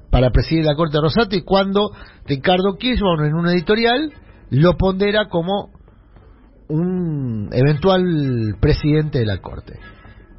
[0.10, 1.44] para presidir la Corte Rosati?
[1.44, 1.90] Cuando
[2.26, 4.12] Ricardo Kirchner en un editorial
[4.50, 5.70] lo pondera como
[6.68, 9.80] un eventual presidente de la Corte.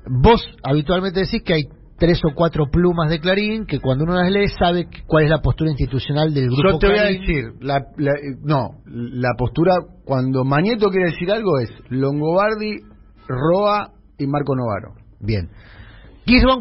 [0.07, 1.63] Vos habitualmente decís que hay
[1.99, 5.41] tres o cuatro plumas de Clarín que cuando uno las lee sabe cuál es la
[5.41, 9.75] postura institucional del grupo Yo te voy a decir, la, la- eh, no, la postura,
[10.05, 12.81] cuando Mañeto quiere decir algo es Longobardi,
[13.27, 14.95] Roa y Marco Novaro.
[15.21, 15.49] Bien.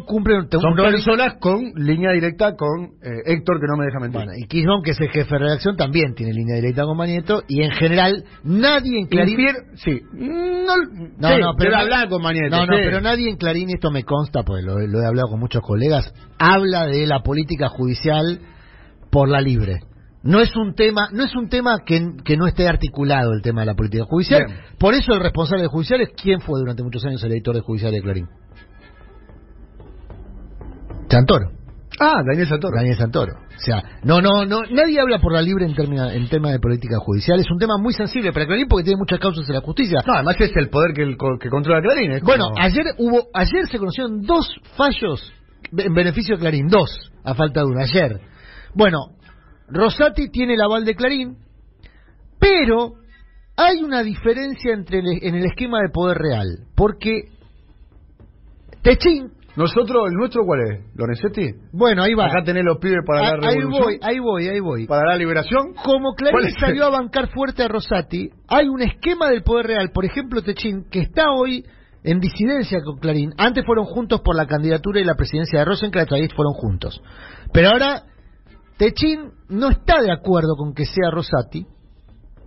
[0.06, 4.00] Cumple un, Son un personas con línea directa con eh, Héctor, que no me deja
[4.00, 4.22] mentir.
[4.22, 7.42] Bueno, y Kirchner, que es el jefe de redacción, también tiene línea directa con Manieto,
[7.48, 9.38] y en general nadie en Clarín...
[9.38, 10.02] Infier- sí.
[10.14, 10.78] No,
[11.18, 12.50] No, sí, no, pero hablar con Mañeto.
[12.56, 12.82] No, no, sí.
[12.86, 16.14] pero nadie en Clarín, esto me consta, porque lo, lo he hablado con muchos colegas,
[16.38, 18.40] habla de la política judicial
[19.12, 19.80] por la libre.
[20.22, 23.62] No es un tema, no es un tema que, que no esté articulado el tema
[23.62, 24.46] de la política judicial.
[24.48, 24.60] Bien.
[24.80, 27.62] Por eso el responsable de judicial es quién fue durante muchos años el editor de
[27.62, 28.28] judicial de Clarín.
[31.16, 31.52] Santoro.
[32.00, 32.76] Ah, Daniel Santoro.
[32.76, 33.32] Daniel Santoro.
[33.34, 36.60] O sea, no, no, no, nadie habla por la libre en, término- en tema de
[36.60, 37.40] política judicial.
[37.40, 40.00] Es un tema muy sensible para Clarín porque tiene muchas causas en la justicia.
[40.06, 42.12] No, además es el poder que, el co- que controla Clarín.
[42.12, 45.34] es Bueno, como- ayer hubo, ayer se conocieron dos fallos
[45.78, 46.90] en beneficio de Clarín, dos,
[47.24, 48.20] a falta de uno, ayer.
[48.74, 48.98] Bueno,
[49.70, 51.38] Rosati tiene el aval de Clarín,
[52.40, 52.96] pero
[53.56, 57.30] hay una diferencia entre el- en el esquema de poder real, porque
[58.84, 60.82] Techín, Nosotros, ¿el nuestro cuál es?
[60.96, 61.48] ¿Lorenzetti?
[61.72, 62.26] bueno, ahí va.
[62.26, 63.84] Acá tenés los pibes para Ah, la ahí revolución.
[63.84, 64.86] voy, ahí voy, ahí voy.
[64.88, 65.74] Para la liberación.
[65.84, 69.92] Como ¿Cuál Clarín salió a bancar fuerte a Rosati, hay un esquema del poder real,
[69.94, 71.64] por ejemplo, Techín, que está hoy
[72.04, 73.32] en disidencia con Clarín.
[73.38, 77.02] Antes fueron juntos por la candidatura y la presidencia de Rosenkrantz, ahí fueron juntos.
[77.54, 78.04] Pero ahora
[78.78, 81.66] Techín no está de acuerdo con que sea Rosati,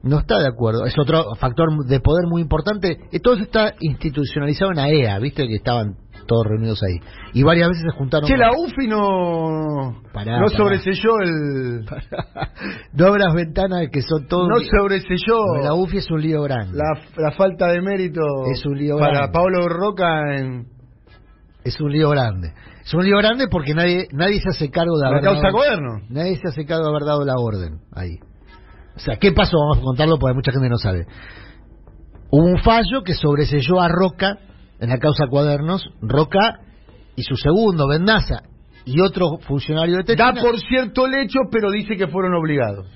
[0.02, 0.84] no está de acuerdo.
[0.84, 2.98] Es otro factor de poder muy importante.
[3.22, 5.96] Todo eso está institucionalizado en AEA, viste que estaban
[6.28, 7.00] todos reunidos ahí.
[7.32, 8.28] Y varias veces se juntaron.
[8.28, 10.02] Che, la UFI no.
[10.12, 10.56] Pará, no pará.
[10.56, 11.84] sobreselló el.
[12.92, 14.48] no abras ventanas que son todos.
[14.48, 15.56] No sobreselló.
[15.62, 16.76] La UFI es un lío grande.
[16.78, 18.20] la, la falta de mérito
[18.52, 19.32] Es un lío para grande.
[19.32, 20.66] Pablo Roca en
[21.64, 22.52] Es un lío grande.
[22.84, 25.54] Es un lío grande porque nadie nadie se hace cargo de la haber causa dado,
[25.54, 26.00] Cuaderno.
[26.08, 28.18] nadie se hace cargo de haber dado la orden ahí.
[28.96, 29.56] O sea, ¿qué pasó?
[29.58, 31.06] Vamos a contarlo porque mucha gente no sabe.
[32.30, 34.38] Hubo un fallo que sobreselló a Roca
[34.80, 36.60] en la causa Cuadernos, Roca
[37.16, 38.42] y su segundo, Bendaza,
[38.84, 40.40] y otro funcionario de Da Techina.
[40.40, 42.86] por cierto el hecho, pero dice que fueron obligados.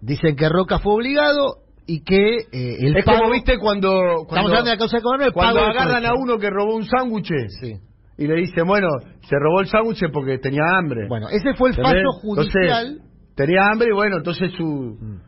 [0.00, 3.18] Dicen que Roca fue obligado y que eh, el es pago...
[3.20, 3.88] como viste cuando.
[3.90, 6.84] Estamos cuando hablando de la causa de Cuadernos, cuando agarran a uno que robó un
[6.84, 7.74] sándwich Sí.
[8.18, 8.88] y le dicen, bueno,
[9.22, 11.06] se robó el sándwich porque tenía hambre.
[11.08, 12.86] Bueno, ese fue el fallo judicial...
[12.86, 14.64] Entonces, tenía hambre y bueno, entonces su,
[15.00, 15.20] Mm.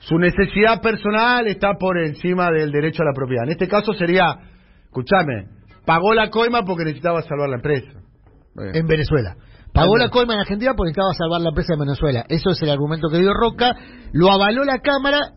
[0.00, 3.44] su necesidad personal está por encima del derecho a la propiedad.
[3.44, 4.36] En este caso sería,
[4.84, 5.46] escúchame,
[5.84, 7.90] pagó la coima porque necesitaba salvar la empresa.
[8.56, 9.36] en Venezuela.
[9.72, 12.24] Pagó la coima en Argentina porque necesitaba salvar la empresa en Venezuela.
[12.28, 13.74] Eso es el argumento que dio Roca.
[14.12, 15.32] Lo avaló la Cámara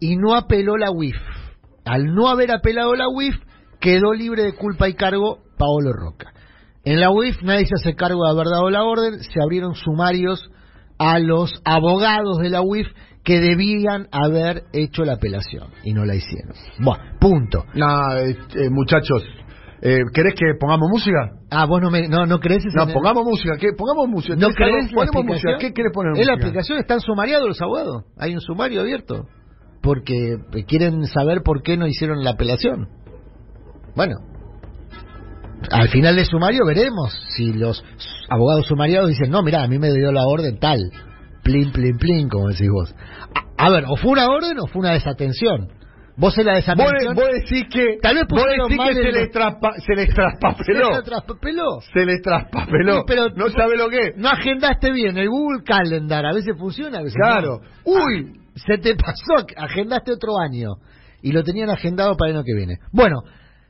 [0.00, 1.16] y no apeló la UIF.
[1.84, 3.36] Al no haber apelado la UIF,
[3.80, 6.32] quedó libre de culpa y cargo Paolo Roca.
[6.84, 9.20] En la UIF nadie se hace cargo de haber dado la orden.
[9.20, 10.50] Se abrieron sumarios
[10.98, 12.88] a los abogados de la UIF
[13.24, 16.54] que debían haber hecho la apelación y no la hicieron.
[16.80, 17.64] Bueno, punto.
[17.74, 19.22] No, eh, eh, muchachos,
[19.80, 21.38] Eh, ¿Querés que pongamos música?
[21.50, 22.64] Ah, vos no, me, no, no crees.
[22.74, 23.56] No, pongamos música.
[23.58, 23.68] ¿Qué?
[23.76, 24.34] Pongamos música.
[24.34, 25.56] ¿No ¿Tenés crees la música.
[25.58, 28.04] ¿Qué querés poner En la aplicación están sumariados los abogados.
[28.16, 29.26] Hay un sumario abierto.
[29.80, 32.88] Porque eh, quieren saber por qué no hicieron la apelación.
[33.94, 34.16] Bueno,
[35.70, 37.84] al final del sumario veremos si los
[38.28, 40.90] abogados sumariados dicen, no, mira, a mí me dio la orden tal.
[41.44, 42.94] Plin, plin, plin, como decís vos.
[43.56, 45.68] A, a ver, o fue una orden o fue una desatención.
[46.20, 47.14] Vos en la Vos, desatención...
[47.14, 50.94] vos decís que, Tal vez vos decís que se el- les, traspa- se les traspapeló.
[50.96, 51.80] ¿Se traspapeló?
[51.94, 52.96] Se les traspapeló.
[52.96, 54.16] Sí, pero no sabe lo que es.
[54.16, 56.26] No agendaste bien el Google Calendar.
[56.26, 57.60] A veces funciona, a veces Claro.
[57.60, 57.92] no.
[57.92, 59.46] Uy, se te pasó.
[59.56, 60.70] Agendaste otro año.
[61.22, 62.78] Y lo tenían agendado para el año que viene.
[62.92, 63.22] Bueno,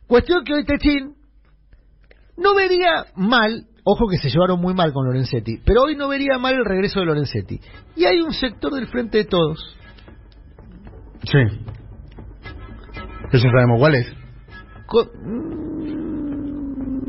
[0.07, 1.17] cuestión que hoy Techín
[2.39, 3.67] no vería mal.
[3.85, 5.59] Ojo que se llevaron muy mal con Lorenzetti.
[5.67, 7.61] Pero hoy no vería mal el regreso de Lorenzetti.
[7.97, 9.77] Y hay un sector del frente de todos.
[11.25, 11.39] Sí.
[13.33, 14.07] Eso sabemos cuál es.
[14.87, 15.11] co-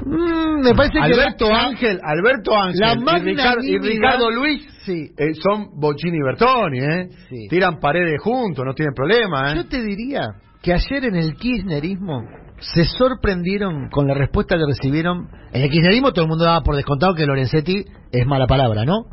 [0.06, 4.68] Mm, me parece que Alberto la- Ángel, Alberto Ángel la y, Ricardo, y Ricardo Luis
[4.86, 5.12] Sí.
[5.18, 7.10] eh, son Bochini y Bertoni, ¿eh?
[7.30, 7.48] Sí.
[7.50, 9.56] Tiran paredes juntos, no tienen problema, ¿eh?
[9.58, 10.22] Yo te diría
[10.64, 12.24] que ayer en el kirchnerismo
[12.60, 15.28] se sorprendieron con la respuesta que recibieron.
[15.54, 19.04] En el kirchnerismo todo el mundo daba por descontado que Lorenzetti es mala palabra, ¿no?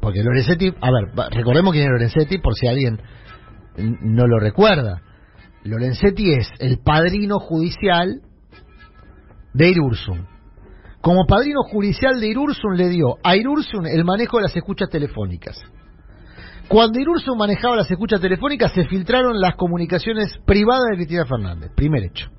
[0.00, 3.00] Porque Lorenzetti, a ver, recordemos quién es Lorenzetti por si alguien
[3.78, 5.00] no lo recuerda.
[5.64, 8.20] Lorenzetti es el padrino judicial
[9.54, 10.26] de Irursum.
[11.00, 15.58] Como padrino judicial de Irursum le dio a Irursum el manejo de las escuchas telefónicas.
[16.68, 21.70] Cuando Irursum manejaba las escuchas telefónicas, se filtraron las comunicaciones privadas de Cristina Fernández.
[21.74, 22.30] Primer hecho.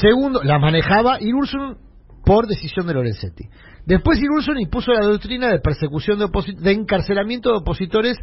[0.00, 1.76] Segundo, las manejaba Irursum
[2.24, 3.44] por decisión de Lorenzetti.
[3.84, 8.16] Después Irursum impuso la doctrina de persecución de, de encarcelamiento de opositores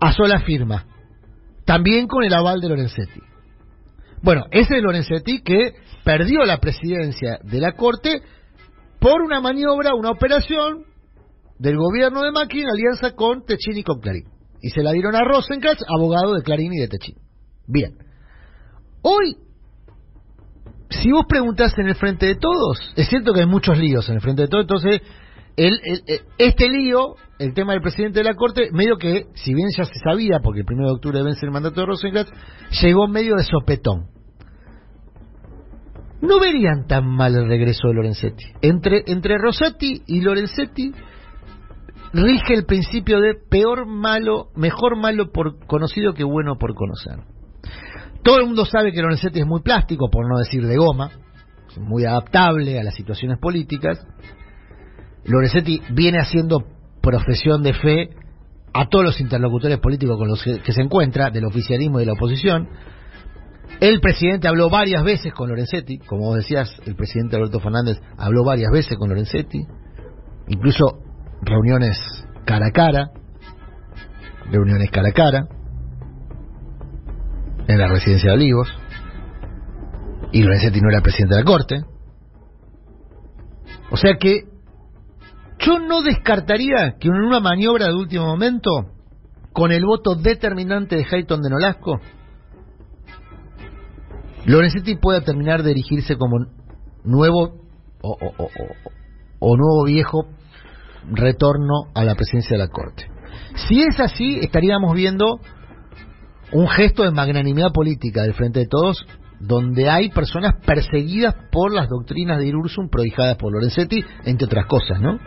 [0.00, 0.84] a sola firma.
[1.64, 3.20] También con el aval de Lorenzetti.
[4.22, 5.74] Bueno, ese es Lorenzetti que
[6.04, 8.22] perdió la presidencia de la Corte
[8.98, 10.84] por una maniobra, una operación
[11.58, 14.24] del gobierno de Macri en alianza con Techín y con Clarín.
[14.60, 17.16] Y se la dieron a Rosencrantz, abogado de Clarín y de Techín.
[17.66, 17.98] Bien.
[19.02, 19.36] Hoy,
[20.88, 24.16] si vos preguntás en el frente de todos, es cierto que hay muchos líos en
[24.16, 25.02] el frente de todos, entonces,
[25.56, 29.68] el, el- este lío, el tema del presidente de la Corte, medio que, si bien
[29.76, 32.30] ya se sabía, porque el 1 de octubre vence el mandato de Rosencrantz,
[32.82, 34.06] llegó medio de sopetón.
[36.20, 38.44] No verían tan mal el regreso de Lorenzetti.
[38.62, 40.92] Entre, entre Rosati y Lorenzetti
[42.14, 47.18] rige el principio de peor malo, mejor malo por conocido que bueno por conocer.
[48.22, 51.10] Todo el mundo sabe que Lorenzetti es muy plástico, por no decir de goma,
[51.76, 53.98] muy adaptable a las situaciones políticas.
[55.26, 56.64] Lorenzetti viene haciendo
[57.00, 58.10] profesión de fe
[58.72, 62.14] a todos los interlocutores políticos con los que, se encuentra, del oficialismo y de la
[62.14, 62.68] oposición.
[63.80, 68.44] El presidente habló varias veces con Lorenzetti, como vos decías, el presidente Alberto Fernández habló
[68.44, 69.66] varias veces con Lorenzetti,
[70.48, 70.98] incluso
[71.42, 71.98] reuniones
[72.44, 73.10] cara a cara,
[74.50, 75.48] reuniones cara a cara,
[77.66, 78.68] en la residencia de Olivos,
[80.32, 81.80] y Lorenzetti no era presidente de la Corte.
[83.90, 84.53] O sea que
[85.64, 88.70] yo no descartaría que en una maniobra de último momento,
[89.52, 92.00] con el voto determinante de Hayton de Nolasco,
[94.46, 96.46] Lorenzetti pueda terminar de erigirse como
[97.04, 97.62] nuevo
[98.02, 100.26] o, nuevo viejo
[101.10, 103.10] retorno a la presidencia de la Corte.
[103.68, 105.40] Si es así, estaríamos viendo
[106.52, 109.06] un gesto de magnanimidad política del Frente de Todos,
[109.40, 115.00] donde hay personas perseguidas por las doctrinas de Irursum prohijadas por Lorenzetti, entre otras cosas,
[115.00, 115.18] ¿no?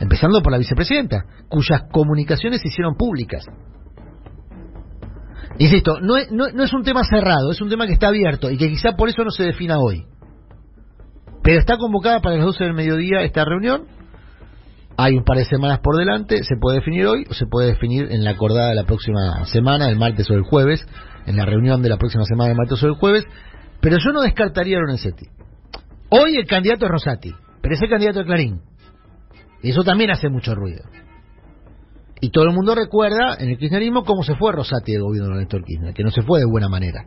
[0.00, 3.46] Empezando por la vicepresidenta, cuyas comunicaciones se hicieron públicas.
[5.58, 8.50] Insisto, no es, no, no es un tema cerrado, es un tema que está abierto
[8.50, 10.04] y que quizá por eso no se defina hoy.
[11.42, 13.86] Pero está convocada para las 12 del mediodía esta reunión.
[14.96, 18.10] Hay un par de semanas por delante, se puede definir hoy o se puede definir
[18.10, 20.86] en la acordada de la próxima semana, el martes o el jueves,
[21.26, 23.24] en la reunión de la próxima semana, el martes o el jueves.
[23.80, 25.26] Pero yo no descartaría a Lorenzetti.
[26.10, 28.60] Hoy el candidato es Rosati, pero ese candidato es Clarín.
[29.70, 30.84] Eso también hace mucho ruido.
[32.20, 35.40] Y todo el mundo recuerda en el kirchnerismo cómo se fue Rosati del gobierno de
[35.40, 37.04] Néstor Kirchner, que no se fue de buena manera.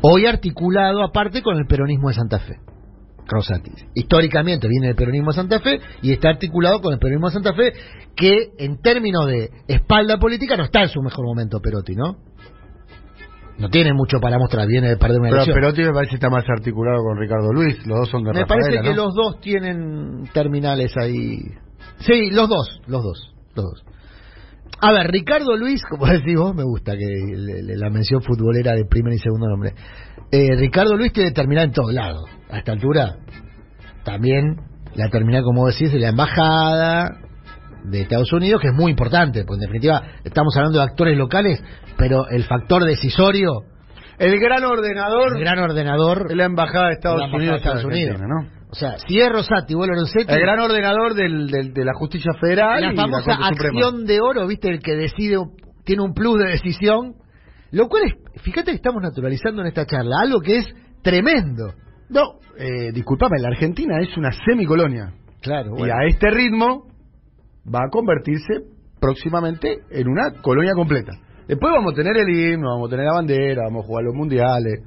[0.00, 2.60] Hoy articulado aparte con el peronismo de Santa Fe.
[3.26, 3.70] Rosati.
[3.94, 7.52] Históricamente viene del peronismo de Santa Fe y está articulado con el peronismo de Santa
[7.52, 7.72] Fe,
[8.16, 12.16] que en términos de espalda política no está en su mejor momento Perotti, ¿no?
[13.58, 15.60] No tiene mucho para mostrar, viene de perder una Pero elección.
[15.60, 17.76] Perotti me parece que está más articulado con Ricardo Luis.
[17.86, 19.04] Los dos son de Me Rafaela, parece que ¿no?
[19.04, 21.38] los dos tienen terminales ahí.
[21.98, 23.84] Sí, los dos, los dos, los dos.
[24.80, 28.74] A ver, Ricardo Luis, como decís vos, me gusta que le- le- la mención futbolera
[28.74, 29.74] de primer y segundo nombre.
[30.30, 32.24] Eh, Ricardo Luis tiene terminal en todos lados.
[32.50, 33.16] A esta altura,
[34.04, 34.56] también
[34.94, 37.18] la terminal, como decís, de la embajada
[37.84, 41.62] de Estados Unidos, que es muy importante, porque en definitiva estamos hablando de actores locales,
[41.96, 43.62] pero el factor decisorio,
[44.18, 47.68] El gran ordenador el gran ordenador, es la embajada de Estados la embajada Unidos de
[47.68, 48.20] Estados Unidos.
[48.20, 48.58] ¿no?
[48.70, 52.32] O sea, si es Rosati o Lorenzetti, El gran ordenador del, del- de la justicia
[52.40, 53.78] federal la y famosa la Corte Suprema.
[53.86, 54.68] acción de oro, ¿viste?
[54.68, 55.36] El que decide,
[55.84, 57.14] tiene un plus de decisión.
[57.70, 60.66] Lo cual es, fíjate que estamos naturalizando en esta charla algo que es
[61.02, 61.72] tremendo.
[62.10, 65.12] No, eh, disculpame, la Argentina es una semicolonia.
[65.40, 66.88] Claro, Y a este ritmo
[67.72, 68.64] va a convertirse
[69.00, 71.12] próximamente en una colonia completa.
[71.46, 74.14] Después vamos a tener el himno, vamos a tener la bandera, vamos a jugar los
[74.14, 74.82] mundiales.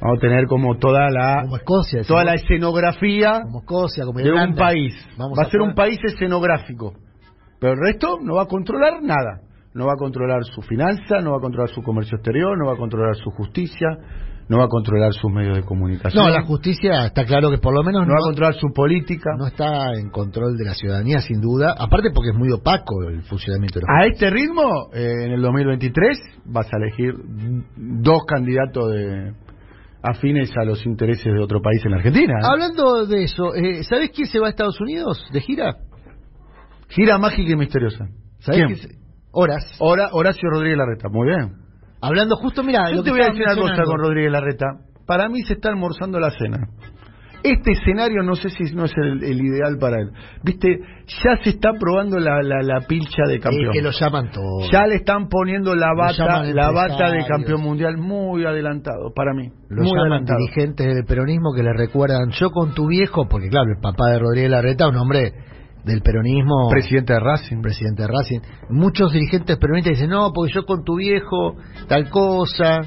[0.00, 4.32] Vamos a tener como toda la como Escocia, toda la escenografía como Escocia, como de
[4.32, 4.94] un país.
[5.16, 6.94] Vamos va a ser un país escenográfico.
[7.60, 9.42] Pero el resto no va a controlar nada.
[9.74, 12.72] No va a controlar su finanza, no va a controlar su comercio exterior, no va
[12.72, 13.86] a controlar su justicia,
[14.48, 16.24] no va a controlar sus medios de comunicación.
[16.24, 18.68] No, la justicia está claro que por lo menos no no, va a controlar su
[18.74, 19.30] política.
[19.38, 21.74] no está en control de la ciudadanía, sin duda.
[21.78, 25.42] Aparte porque es muy opaco el funcionamiento de los A este ritmo, eh, en el
[25.42, 27.14] 2023 vas a elegir
[27.76, 29.32] dos candidatos de
[30.02, 32.34] afines a los intereses de otro país en la Argentina.
[32.40, 32.46] ¿eh?
[32.50, 35.76] Hablando de eso, eh, ¿sabés quién se va a Estados Unidos de gira?
[36.88, 38.06] Gira mágica y misteriosa.
[38.38, 38.98] ¿Sabés ¿Quién?
[39.32, 39.62] Horas.
[39.78, 41.08] Hora- Horacio Rodríguez Larreta.
[41.10, 41.67] Muy bien.
[42.00, 44.66] Hablando justo, mira, Yo te voy a decir una cosa con Rodríguez Larreta.
[45.06, 46.68] Para mí se está almorzando la cena.
[47.42, 50.10] Este escenario no sé si no es el, el ideal para él.
[50.42, 50.80] Viste,
[51.24, 53.70] ya se está probando la, la, la pilcha de campeón.
[53.70, 54.68] Es que lo llaman todo.
[54.72, 59.50] Ya le están poniendo la bata, la bata de campeón mundial muy adelantado para mí.
[59.68, 60.38] Lo muy llaman adelantado.
[60.40, 64.18] dirigentes del peronismo que le recuerdan, yo con tu viejo, porque claro, el papá de
[64.18, 65.32] Rodríguez Larreta, un hombre
[65.88, 67.60] del peronismo, Presidente de Racing.
[67.60, 68.40] presidente de Racing.
[68.70, 71.56] Muchos dirigentes peronistas dicen, no, porque yo con tu viejo,
[71.88, 72.82] tal cosa.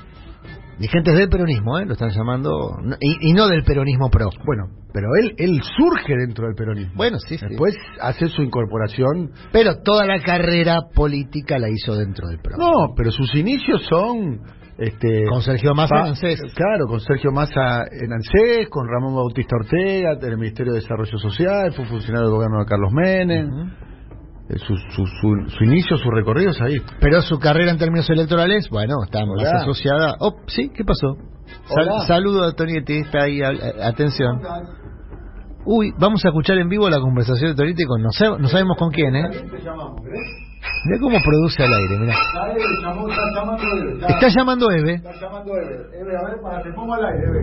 [0.80, 1.86] Dirigentes del peronismo, ¿eh?
[1.86, 2.78] Lo están llamando.
[2.99, 4.30] Y, y no del peronismo pro.
[4.45, 6.93] Bueno, pero él él surge dentro del peronismo.
[6.95, 7.45] Bueno, sí, sí.
[7.47, 9.32] Después hace su incorporación.
[9.52, 12.58] Pero toda la carrera política la hizo dentro del pro.
[12.58, 14.41] No, pero sus inicios son
[14.84, 16.42] este Con Sergio Massa pa- en ANSES.
[16.56, 21.18] Claro, con Sergio Massa en ANSES, con Ramón Bautista Ortega en el Ministerio de Desarrollo
[21.18, 23.48] Social, fue funcionario del gobierno de Carlos Menem.
[23.48, 23.70] Ujú.
[24.50, 26.78] Eh, su, su, su, su inicio, su recorrido es ahí.
[27.00, 29.62] Pero su carrera en términos electorales, bueno, está más Hola.
[29.62, 30.16] asociada.
[30.20, 31.16] Oh, sí, ¿qué pasó?
[31.74, 34.42] Sal- saludo a Tonietti, está ahí, a- atención.
[35.64, 38.10] Uy, vamos a escuchar en vivo la conversación de Tonietti con, no,
[38.40, 39.30] no sabemos con quién, ¿eh?
[40.86, 42.14] Mira cómo produce al aire, mira.
[44.09, 44.93] Está llamando Eve.
[44.95, 45.76] Está llamando Eve.
[45.99, 47.41] Eve, a ver, para, te pongo al aire, Eve.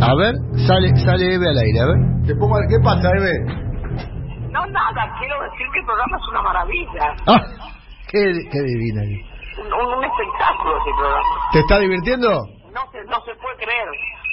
[0.00, 0.34] A ver,
[0.66, 2.26] sale, sale Eve al aire, a ver.
[2.26, 2.62] Te pongo al...
[2.68, 3.32] ¿Qué pasa, Eve?
[4.50, 7.14] No, nada, quiero decir que el programa es una maravilla.
[7.26, 7.40] Ah,
[8.08, 9.02] qué, qué divina.
[9.02, 11.34] Un, un- un espectáculo ese programa.
[11.52, 12.28] ¿Te está divirtiendo?
[12.30, 13.88] No se, no se puede creer.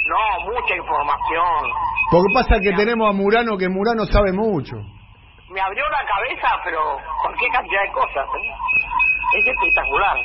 [0.09, 1.69] No, mucha información.
[2.11, 4.77] Porque pasa que tenemos a Murano, que Murano sabe mucho.
[5.53, 6.79] Me abrió la cabeza, pero
[7.23, 8.25] con qué cantidad de cosas.
[8.35, 9.39] ¿eh?
[9.39, 10.17] Es espectacular.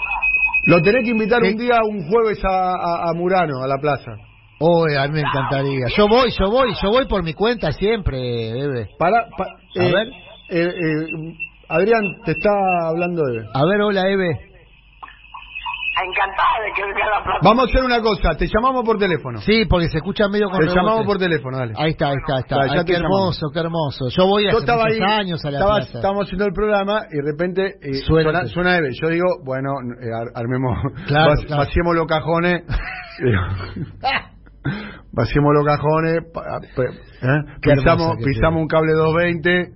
[0.66, 1.50] Lo tenés que invitar ¿Qué?
[1.50, 4.12] un día, un jueves, a, a- a Murano, a la plaza.
[4.60, 5.86] Oh, a mí me encantaría.
[5.96, 8.88] Yo voy, yo voy, yo voy por mi cuenta siempre, Eve.
[8.98, 9.44] Para, pa-
[9.80, 10.08] A eh, ver.
[10.50, 11.34] eh, eh,
[11.68, 12.50] Adrián, te está
[12.88, 13.44] hablando Eve.
[13.54, 14.51] A ver, hola, Eve.
[15.94, 17.38] Encantada de que venga a la.
[17.42, 19.40] Vamos a hacer una cosa, te llamamos por teléfono.
[19.42, 20.80] Sí, porque se escucha medio con te rebote.
[20.80, 21.74] llamamos por teléfono, dale.
[21.76, 22.56] Ahí está, ahí está, ahí está.
[22.62, 23.36] Ay, qué llamamos.
[23.36, 24.04] hermoso, qué hermoso.
[24.08, 25.98] Yo voy Yo hace estaba ahí, años a la estaba- plaza.
[25.98, 28.46] estábamos haciendo el programa y de repente eh, Suena.
[28.46, 28.88] suena, Eve.
[29.02, 29.68] Yo digo, bueno,
[30.00, 30.78] eh, ar- armemos,
[31.08, 31.62] Claro, vac- claro.
[31.64, 32.62] vaciemos los cajones.
[35.12, 37.42] vaciemos los cajones, pa- pe- ¿eh?
[37.60, 39.72] Pisamos, pisamos un cable 220,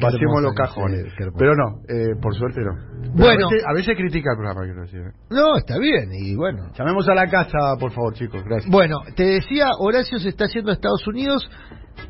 [0.00, 1.04] vaciemos los cajones.
[1.38, 2.91] Pero no, eh, por suerte no.
[3.02, 3.46] Pero Bueno.
[3.46, 5.00] A veces, a veces critica el programa, quiero decir.
[5.00, 5.12] ¿eh?
[5.30, 6.70] No, está bien, y bueno.
[6.78, 8.70] Llamemos a la casa, por favor, chicos, gracias.
[8.70, 11.48] Bueno, te decía, Horacio se está haciendo a Estados Unidos.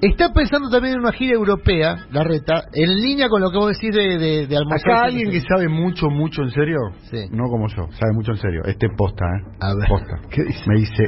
[0.00, 3.72] Está pensando también en una gira europea, la reta, en línea con lo que vos
[3.76, 4.90] decís de, de, de almorzar.
[4.92, 6.78] Acá alguien que sabe mucho, mucho en serio,
[7.10, 7.24] Sí.
[7.32, 8.62] no como yo, sabe mucho en serio.
[8.64, 9.56] Este posta, ¿eh?
[9.60, 9.88] A ver.
[9.88, 10.20] Posta.
[10.68, 11.04] Me dice,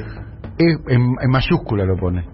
[0.58, 2.26] es- en, en mayúscula lo pone.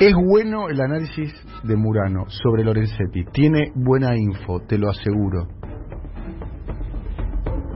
[0.00, 3.24] Es bueno el análisis de Murano sobre Lorenzetti.
[3.32, 5.48] Tiene buena info, te lo aseguro.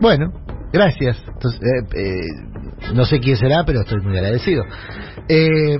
[0.01, 0.33] Bueno,
[0.73, 1.23] gracias.
[1.27, 4.65] Entonces, eh, eh, no sé quién será, pero estoy muy agradecido.
[5.29, 5.79] Eh,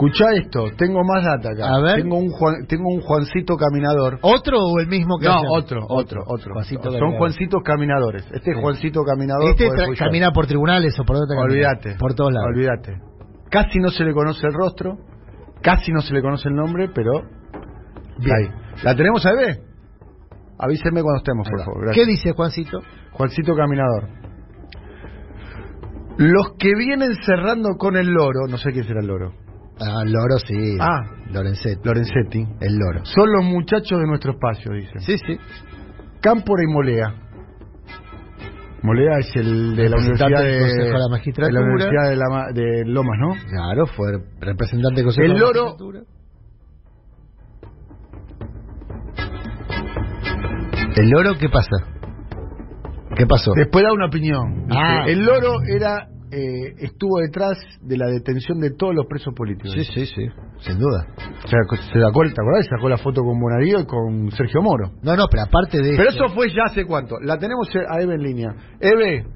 [0.00, 1.74] Escucha esto, tengo más data acá.
[1.74, 1.96] A ver.
[2.00, 4.18] Tengo un, Juan- tengo un Juancito caminador.
[4.22, 6.54] ¿Otro o el mismo que No, otro, otro, otro.
[6.54, 7.18] Juancito Son Caminador.
[7.18, 8.22] Juancitos caminadores.
[8.32, 8.62] Este es Sí.
[8.62, 9.50] Juancito caminador.
[9.50, 11.36] Este camina por tribunales o por dónde?
[11.36, 11.96] Olvídate.
[11.98, 12.48] Por todos lados.
[12.48, 12.94] Olvídate.
[13.50, 14.96] Casi no se le conoce el rostro,
[15.60, 17.10] casi no se le conoce el nombre, pero
[18.20, 18.36] Bien.
[18.38, 18.48] ahí.
[18.82, 19.58] ¿La tenemos a Eve?
[20.62, 21.80] Avísenme cuando estemos, por favor.
[21.92, 22.06] ¿Qué Gracias.
[22.08, 22.80] dice Juancito?
[23.12, 24.08] Juancito Caminador.
[26.18, 29.32] Los que vienen cerrando con el loro, no sé quién será el loro.
[29.82, 30.76] Ah, Loro sí.
[30.78, 31.00] Ah.
[31.32, 31.80] Lorenzetti.
[31.88, 32.46] Lorenzetti.
[32.60, 33.02] El Loro.
[33.06, 34.98] Son los muchachos de nuestro espacio, dice.
[35.00, 35.38] Sí, sí.
[36.20, 37.14] Cámpora y Molea.
[38.82, 41.52] Molea es el de la Universidad de, de la de Magistratura.
[41.52, 43.28] la Universidad de, la Ma- de Lomas, ¿no?
[43.48, 45.98] Claro, fue representante del Consejo El de la Magistratura.
[46.00, 46.19] ¿El loro
[51.38, 51.76] qué pasa?
[53.16, 53.52] ¿Qué pasó?
[53.54, 54.66] Después da una opinión.
[54.70, 55.04] Ah.
[55.06, 59.72] El loro era eh, estuvo detrás de la detención de todos los presos políticos.
[59.72, 60.26] Sí, sí, sí,
[60.60, 61.06] sin duda.
[61.44, 62.66] O sea, se sacó, ¿te acordás?
[62.68, 64.92] Sacó la foto con Bonadío y con Sergio Moro.
[65.02, 67.16] No, no, pero aparte de Pero eso fue ya hace cuánto.
[67.20, 68.54] La tenemos a Eve en línea.
[68.78, 69.26] Eve,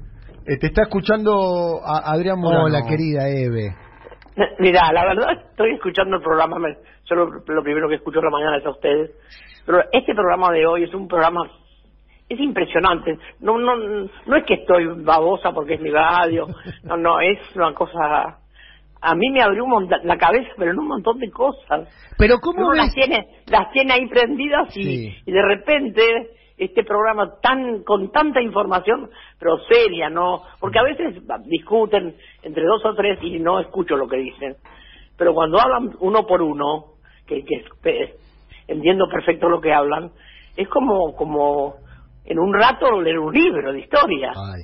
[0.45, 2.65] eh, te está escuchando a Adrián Morano.
[2.65, 3.75] Hola, querida Eve.
[4.59, 8.25] Mira, la verdad estoy escuchando el programa, me- yo lo, lo primero que escucho en
[8.25, 9.11] la mañana es a ustedes,
[9.65, 11.41] pero este programa de hoy es un programa,
[12.27, 16.47] es impresionante, no no no es que estoy babosa porque es mi radio,
[16.83, 18.39] no, no, es una cosa,
[19.01, 21.87] a mí me abrió un monta- la cabeza, pero en un montón de cosas.
[22.17, 25.15] Pero ¿cómo Uno las tiene, las tiene ahí prendidas y, Sí.
[25.25, 31.21] y de repente este programa tan con tanta información pero seria no porque a veces
[31.45, 34.55] discuten entre dos o tres y no escucho lo que dicen.
[35.17, 36.95] Pero cuando hablan uno por uno
[37.25, 38.15] que, que
[38.67, 40.11] entiendo perfecto lo que hablan
[40.55, 41.75] es como como
[42.25, 44.31] en un rato leer un libro de historia.
[44.35, 44.63] Ay.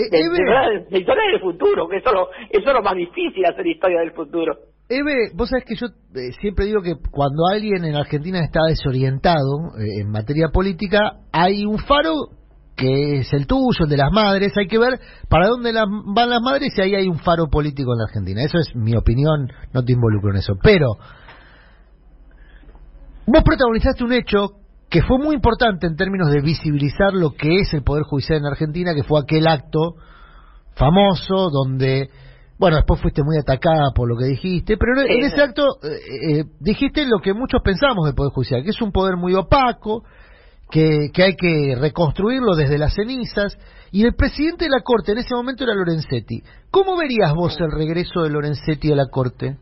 [0.00, 3.44] Eh, Eve, de historia del futuro que eso es lo, eso es lo más difícil
[3.44, 4.54] hacer historia del futuro
[4.88, 9.76] Eve, vos sabés que yo eh, siempre digo que cuando alguien en Argentina está desorientado
[9.78, 10.98] eh, en materia política,
[11.32, 12.12] hay un faro
[12.76, 14.98] que es el tuyo, el de las madres, hay que ver
[15.28, 18.42] para dónde las- van las madres y ahí hay un faro político en la Argentina.
[18.42, 20.54] Eso es mi opinión, no te involucro en eso.
[20.62, 20.86] Pero
[23.26, 24.59] vos protagonizaste un hecho
[24.90, 28.46] que fue muy importante en términos de visibilizar lo que es el Poder Judicial en
[28.46, 29.94] Argentina, que fue aquel acto
[30.74, 32.10] famoso donde,
[32.58, 36.44] bueno, después fuiste muy atacada por lo que dijiste, pero en, ese acto eh, eh,
[36.58, 40.02] dijiste lo que muchos pensamos del Poder Judicial, que es un poder muy opaco,
[40.68, 43.56] que, que hay que reconstruirlo desde las cenizas,
[43.92, 46.42] y el presidente de la Corte en ese momento era Lorenzetti.
[46.72, 49.56] ¿Cómo verías vos el regreso de Lorenzetti a la Corte?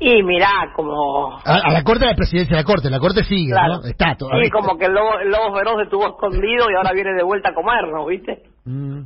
[0.00, 3.24] Y mirá como A, a la Corte de la Presidencia de la Corte, la Corte
[3.24, 3.78] sigue, Claro.
[3.82, 3.84] ¿no?
[3.88, 4.44] Está todavía.
[4.44, 7.50] Sí, como que el lobo, el lobo feroz estuvo escondido y ahora viene de vuelta
[7.50, 8.42] a comernos, ¿viste?
[8.64, 9.00] Mm,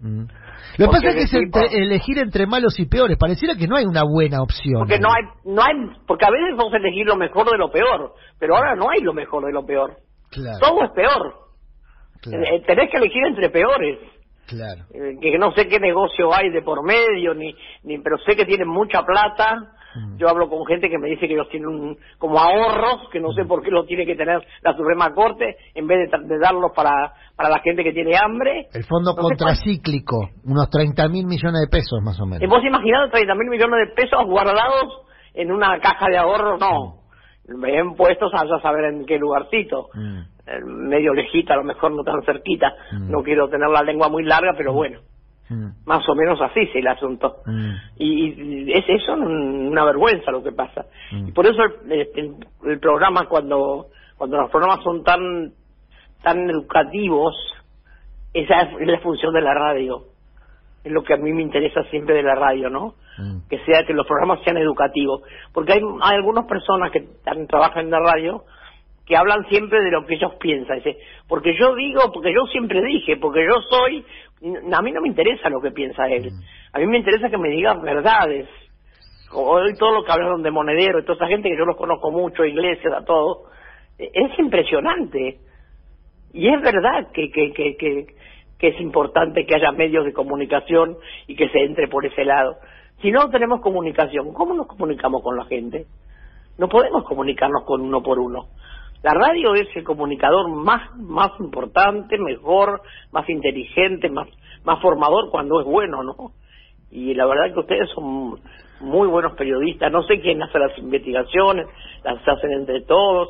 [0.00, 0.26] mm.
[0.78, 3.16] Lo que pasa es que es entre- elegir entre malos y peores.
[3.16, 4.80] Pareciera que no hay una buena opción.
[4.80, 5.74] Porque no hay, no hay,
[6.06, 9.12] porque a veces vos elegís lo mejor de lo peor, pero ahora no hay lo
[9.12, 9.94] mejor de lo peor.
[10.30, 11.34] Claro, Todo es peor.
[12.22, 13.98] claro, Eh, tenés que elegir entre peores.
[14.48, 14.82] claro.
[14.92, 17.54] Eh, que no sé qué negocio hay de por medio, ni,
[17.84, 19.73] ni pero sé que tienen mucha plata.
[19.94, 20.16] Mm.
[20.18, 23.28] Yo hablo con gente que me dice que ellos tienen un- como ahorros, que no
[23.30, 23.34] Mm.
[23.34, 27.12] sé por qué los tiene que tener la Suprema Corte, en vez de, darlos para,
[27.36, 28.66] para la gente que tiene hambre.
[28.72, 32.48] El fondo contracíclico, unos 30 mil millones de pesos más o menos.
[32.48, 35.02] ¿Vos imaginás 30 mil millones de pesos guardados
[35.34, 36.60] en una caja de ahorros?
[36.60, 37.00] No.
[37.46, 39.88] Bien puestos a ya saber en qué lugarcito.
[39.94, 40.18] Mm.
[40.46, 42.72] Eh, Medio lejita, a lo mejor no tan cerquita.
[42.92, 43.10] Mm.
[43.10, 45.00] No quiero tener la lengua muy larga, pero bueno.
[45.50, 47.36] Mm, Más o menos así es el asunto.
[47.46, 50.86] mm, Y, y es eso una vergüenza lo que pasa.
[51.12, 51.28] Mm.
[51.28, 52.34] Y por eso el, el-
[52.64, 53.86] el programa, cuando,
[54.16, 55.52] cuando los programas son tan,
[56.22, 57.34] tan educativos,
[58.32, 60.04] esa es la función de la radio.
[60.82, 62.94] Es lo que a mí me interesa siempre de la radio, ¿no?
[63.48, 65.22] que sea que los programas sean educativos
[65.52, 67.06] porque hay, hay algunas personas que
[67.48, 68.42] trabajan en la radio
[69.06, 70.96] que hablan siempre de lo que ellos piensan dice
[71.28, 74.04] porque yo digo porque yo siempre dije porque yo soy
[74.72, 76.30] a mí no me interesa lo que piensa él
[76.72, 78.48] a mí me interesa que me diga verdades
[79.32, 82.10] hoy todo lo que hablaron de monedero y toda esa gente que yo los conozco
[82.10, 83.44] mucho iglesias a todo
[83.98, 85.38] eh, es impresionante
[86.32, 87.52] y es verdad que, que,
[88.58, 90.96] que es importante que haya medios de comunicación
[91.26, 92.56] y que se entre por ese lado.
[93.02, 95.86] Si no tenemos comunicación, ¿cómo nos comunicamos con la gente?
[96.56, 98.46] No podemos comunicarnos con uno por uno.
[99.04, 102.80] La radio es el comunicador más, más importante, mejor,
[103.12, 104.26] más inteligente, más,
[104.64, 106.32] más formador cuando es bueno, ¿no?
[106.90, 108.40] Y la verdad que ustedes son
[108.80, 109.92] muy buenos periodistas.
[109.92, 111.66] No sé quién hace las investigaciones,
[112.02, 113.28] las hacen entre todos.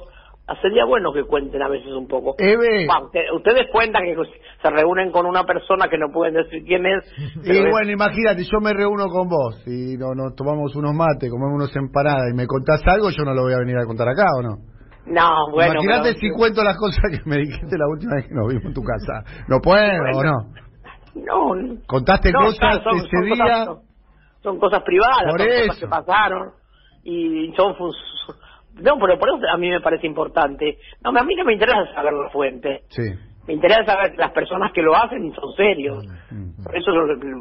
[0.62, 2.36] Sería bueno que cuenten a veces un poco.
[3.06, 4.14] Usted- ustedes cuentan que
[4.62, 7.02] se reúnen con una persona que no pueden decir quién es.
[7.44, 11.30] Y es- bueno, imagínate, yo me reúno con vos y no, nos tomamos unos mates,
[11.30, 14.06] comemos unos empanadas y me contás algo, yo no lo voy a venir a contar
[14.08, 14.73] acá, ¿o no?
[15.06, 15.74] No, bueno.
[15.82, 18.64] imagínate pero- si cuento las cosas que me dijiste la última vez que nos vimos
[18.64, 19.22] en tu casa.
[19.48, 19.78] ¿No puedo
[20.12, 20.22] Bueno.
[21.14, 21.54] no?
[21.54, 21.76] No.
[21.86, 23.36] ¿Contaste no, cosas son, ese son día?
[23.66, 23.84] Cosas,
[24.42, 25.66] son cosas privadas, Por son eso.
[25.68, 26.50] cosas que pasaron
[27.04, 27.74] y son
[28.82, 30.78] No, pero por eso a mí me parece importante.
[31.02, 32.82] No, a mí no me interesa saber la fuente.
[32.88, 33.02] Sí.
[33.46, 36.04] Me interesa saber las personas que lo hacen son serios.
[36.30, 36.64] Mm.
[36.64, 36.90] Por eso,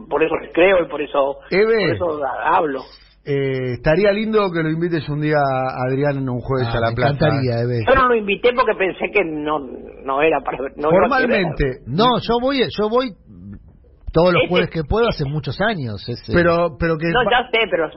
[0.09, 1.95] por eso les creo y por eso, Eve.
[1.97, 2.81] por eso hablo.
[3.25, 6.81] Eh, estaría lindo que lo invites un día a Adrián en un jueves Ah, a
[6.81, 7.13] la me plaza.
[7.13, 7.85] encantaría, Eve.
[7.87, 9.59] Yo no lo invité porque pensé que no,
[10.03, 11.79] no era para no Formalmente.
[11.87, 13.11] No, yo voy, yo voy
[14.11, 16.03] todos los Este- jueves que puedo hace muchos años.
[16.09, 17.07] es, eh, pero, pero que.
[17.11, 17.89] No, ya sé, pero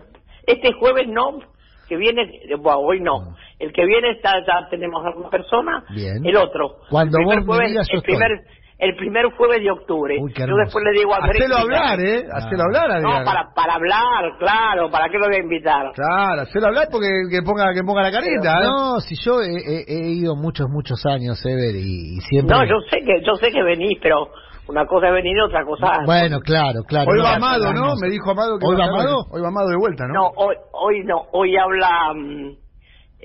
[0.46, 1.40] este jueves no,
[1.88, 3.34] que viene, eh, bueno, hoy no.
[3.58, 5.84] El que viene está, ya tenemos a una persona.
[5.92, 6.24] Bien.
[6.24, 6.76] El otro.
[6.88, 8.30] Cuando el vos me jueves, digas, yo el primer,
[8.78, 10.16] el primer jueves de octubre.
[10.20, 11.18] Uy, qué Yo después le digo a.
[11.24, 12.24] Hacelo hablar, ¿eh?
[12.30, 12.66] Hacelo Ah.
[12.66, 13.18] hablar, Adrián.
[13.20, 14.90] No, para, para hablar, claro.
[14.90, 15.92] ¿Para qué lo voy a invitar?
[15.94, 18.64] Claro, hacelo hablar porque que ponga, que ponga la carita, ¿eh?
[18.66, 22.54] No, si yo he, he- he ido muchos, muchos años, Ever, y, y siempre...
[22.56, 24.28] No, yo sé que yo sé que venís, pero
[24.68, 26.00] una cosa es venir y otra cosa.
[26.04, 27.10] Bueno, claro, claro.
[27.10, 27.94] Hoy no, va Amado, ¿no?
[28.02, 29.24] Me dijo Amado que ¿Hoy va Amado?
[29.30, 30.12] Hoy va Amado de vuelta, ¿no?
[30.14, 31.22] No, hoy, hoy no.
[31.32, 32.12] Hoy habla.
[32.14, 32.65] mm,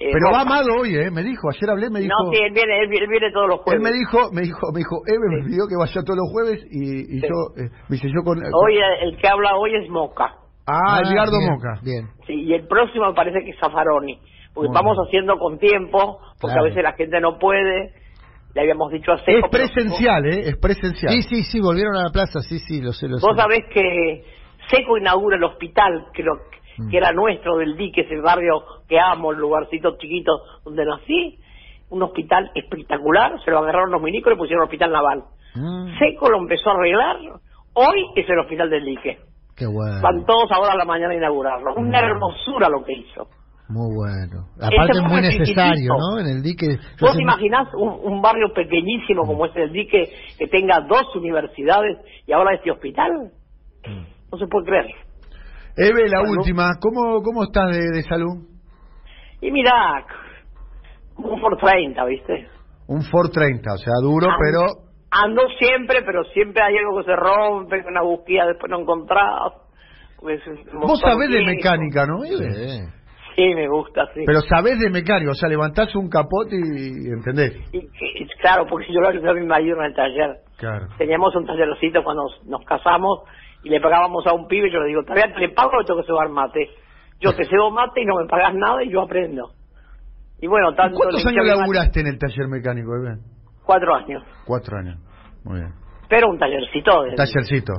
[0.02, 0.42] eh, Pero va.
[0.42, 1.12] Amado hoy, ¿eh?
[1.12, 2.14] Me dijo, ayer hablé, me dijo...
[2.26, 3.82] No, sí, él viene, él, viene- él viene todos los Él jueves.
[3.84, 7.18] me dijo, me dijo, me dijo, Eve me pidió que vaya todos los jueves y,
[7.18, 7.28] y Sí.
[7.28, 8.38] yo, eh, me dice yo con...
[8.40, 10.36] Hoy eh, el que habla hoy es Moca.
[10.68, 11.80] Ah, Edgardo bien, Moca.
[11.84, 12.08] Bien.
[12.28, 14.20] Sí, y el próximo me parece que es Zaffaroni.
[14.54, 16.62] Porque Muy vamos haciendo con tiempo, porque Claro.
[16.62, 17.94] a veces la gente no puede.
[18.54, 20.42] Le habíamos dicho a Es presencial, ¿eh?
[20.50, 21.14] Es presencial.
[21.14, 23.26] Sí, sí, sí, volvieron a la plaza, sí, sí, lo sé, lo sé.
[23.26, 24.24] Vos sabés que
[24.70, 26.36] Seco inaugura el hospital, que, lo-
[26.78, 26.90] Mm.
[26.90, 30.32] que era nuestro del dique, ese barrio que amo, el lugarcito chiquito
[30.64, 31.38] donde nací.
[31.90, 35.24] Un hospital espectacular, se lo agarraron los minicos y le pusieron hospital naval.
[35.56, 37.18] Mm, Seco lo empezó a arreglar,
[37.74, 39.20] hoy es el hospital del dique.
[39.58, 41.76] qué bueno, Van todos ahora a la mañana a inaugurarlo.
[41.76, 43.28] Una hermosura lo que hizo.
[43.68, 44.48] muy bueno.
[44.56, 45.94] Aparte Ese es muy necesario.
[45.98, 46.20] ¿no?
[46.20, 46.68] En el dique...
[46.78, 51.14] yo ¿Vos te imaginás un, un barrio pequeñísimo como es el dique que tenga dos
[51.16, 53.32] universidades y ahora este hospital?
[54.32, 54.86] No se puede creer.
[55.78, 56.38] Eve, la Salud.
[56.38, 58.48] última, ¿cómo, cómo estás de, de salud?
[59.42, 60.06] Y mirá,
[61.18, 62.48] un por 30, ¿viste?
[62.88, 64.92] Un Ford 30, o sea, duro, Ando- pero...
[65.12, 69.54] Ando siempre, pero siempre hay algo que se rompe, una búsqueda después no encontrás.
[70.74, 72.52] Vos sabés de mecánica, ¿no, Eve?
[72.54, 72.82] Sí.
[73.36, 74.24] Sí, me gusta, sí.
[74.26, 77.54] Pero sabés de mecánica, o sea, levantás un capote y, y entendés.
[77.74, 80.38] Y, y- claro, porque yo lo ayudé a mi marido en el taller.
[80.58, 80.88] Claro.
[80.98, 83.22] Teníamos un tallercito cuando nos, nos casamos
[83.64, 86.02] y le pagábamos a un pibe yo le digo, todavía te le pago o tengo
[86.02, 86.70] que cebar mate.
[87.20, 89.52] Yo te cebo mate y no me pagas nada y yo aprendo.
[90.42, 90.98] Y bueno, tanto...
[90.98, 93.20] ¿Cuántos años laburaste en el taller mecánico, Eve?
[93.64, 94.24] Cuatro años.
[94.46, 94.98] Cuatro años.
[95.44, 95.74] Muy bien.
[96.10, 97.04] Pero un tallercito.
[97.04, 97.74] de- Tallercito.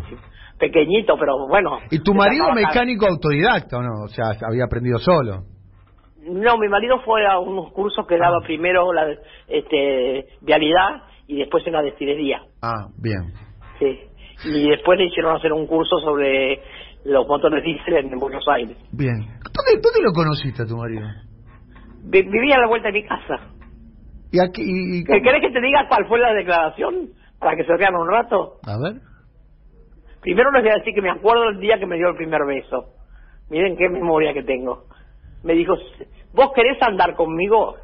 [0.58, 1.78] Pequeñito, pero bueno.
[1.90, 4.04] ¿Y tu marido mecánico autodidacta o no?
[4.04, 5.42] O sea, había aprendido solo.
[6.24, 9.08] No, mi marido fue a unos cursos que daba primero la
[9.48, 12.42] este, vialidad y después en la destilería.
[12.62, 13.32] Ah, bien.
[13.80, 13.98] Sí.
[14.44, 16.60] Y después le hicieron hacer un curso sobre
[17.04, 18.76] los motores diésel en Buenos Aires.
[18.92, 19.18] Bien.
[19.20, 21.02] ¿Dónde, dónde lo conociste a tu marido?
[22.04, 23.36] Vi- Vivía a la vuelta de mi casa.
[24.30, 24.62] ¿Y aquí?
[24.62, 27.10] y- y- ¿Qué- ¿Querés que te diga cuál fue la declaración?
[27.38, 28.58] Para que se vean un rato.
[28.66, 29.00] A ver.
[30.20, 32.40] Primero les voy a decir que me acuerdo el día que me dio el primer
[32.46, 32.90] beso.
[33.50, 34.84] Miren qué memoria que tengo.
[35.42, 35.74] Me dijo,
[36.32, 37.74] ¿vos querés andar conmigo?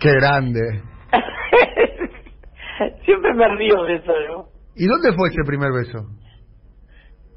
[0.00, 0.82] Qué grande.
[3.04, 4.46] Siempre me río de eso, ¿no?
[4.76, 5.98] ¿Y dónde fue ese primer beso?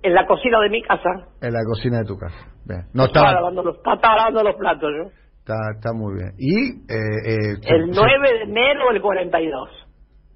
[0.04, 1.10] En la cocina de mi casa.
[1.42, 2.38] En la cocina de tu casa.
[2.66, 2.82] Bien.
[2.94, 3.32] No estaba, estaba...
[3.34, 5.04] lavando los, estaba lavando los platos, ¿no?
[5.40, 6.32] Está, está muy bien.
[6.38, 6.70] ¿Y?
[6.92, 9.70] Eh, eh, El se- 9 de enero del 42.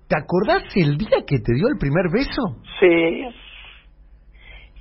[0.08, 2.62] ¿Te acordás el día que te dio el primer beso?
[2.80, 3.28] Sí.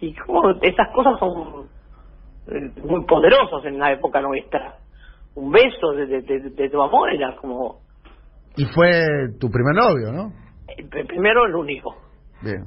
[0.00, 1.68] Y como esas cosas son
[2.48, 4.76] eh, muy poderosas en la época nuestra.
[5.34, 7.80] Un beso de, de, de- de tu amor era como
[8.56, 8.90] Y fue
[9.38, 10.32] tu primer novio, ¿no?
[10.76, 11.96] el pr- primero el único.
[12.42, 12.64] Bien.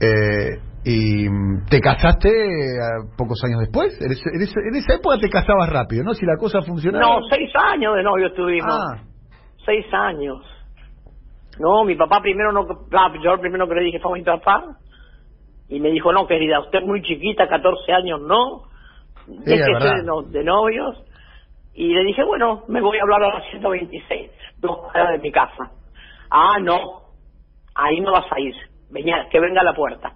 [0.00, 2.78] Eh, ¿Y mm, te casaste eh,
[3.16, 3.96] pocos años después?
[4.00, 6.12] En, ese- esa época te casabas rápido, ¿no?
[6.14, 7.04] Si la cosa funcionaba.
[7.20, 8.70] No, seis años de novio estuvimos.
[8.72, 9.02] Ah,
[9.64, 10.44] Seis años.
[11.60, 12.66] No, mi papá primero no...
[12.92, 14.76] ah, yo primero que le dije fue a mi papá.
[15.68, 18.62] Y me dijo, no, querida, usted es muy chiquita, 14 años, no.
[19.28, 19.94] Déjese verdad.
[19.98, 21.04] de, no- de novios.
[21.74, 25.32] Y le dije, bueno, me voy a hablar a la 126, dos cuadras de mi
[25.32, 25.70] casa.
[26.30, 27.02] Ah, no,
[27.74, 28.54] ahí no vas a ir.
[28.90, 30.12] Venía, que venga a la puerta.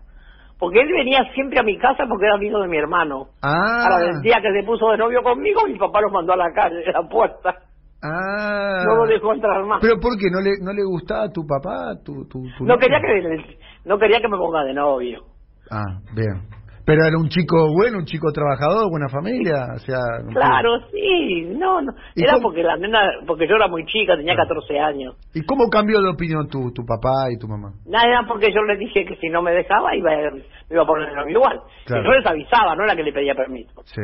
[0.58, 3.28] Porque él venía siempre a mi casa porque era amigo de mi hermano.
[3.42, 6.36] ah, Ahora, el día que se puso de novio conmigo, mi papá lo mandó a
[6.36, 7.54] la calle, a la puerta.
[8.02, 8.82] ah.
[8.86, 9.80] No lo dejó entrar más.
[9.82, 10.26] ¿Pero por qué?
[10.30, 11.94] ¿No le, no le gustaba a tu papá?
[12.04, 12.78] Tu, tu, tu No novio?
[12.80, 15.24] quería que no quería que me ponga de novio.
[15.70, 16.42] Ah, bien.
[16.86, 19.98] Pero era un chico bueno, un chico trabajador, buena familia, o sea...
[20.22, 21.92] no Claro, sí, no, no.
[22.14, 25.16] ¿Y Era cómo- porque la nena, porque yo era muy chica, tenía 14 años.
[25.34, 27.72] ¿Y cómo cambió de opinión tu, tu papá y tu mamá?
[27.86, 30.82] Nada, era porque yo le dije que si no me dejaba iba a, me iba
[30.84, 31.60] a poner el novio igual.
[31.86, 32.02] Claro.
[32.02, 33.82] Y yo les avisaba, no era que le pedía permiso.
[33.84, 34.02] Sí.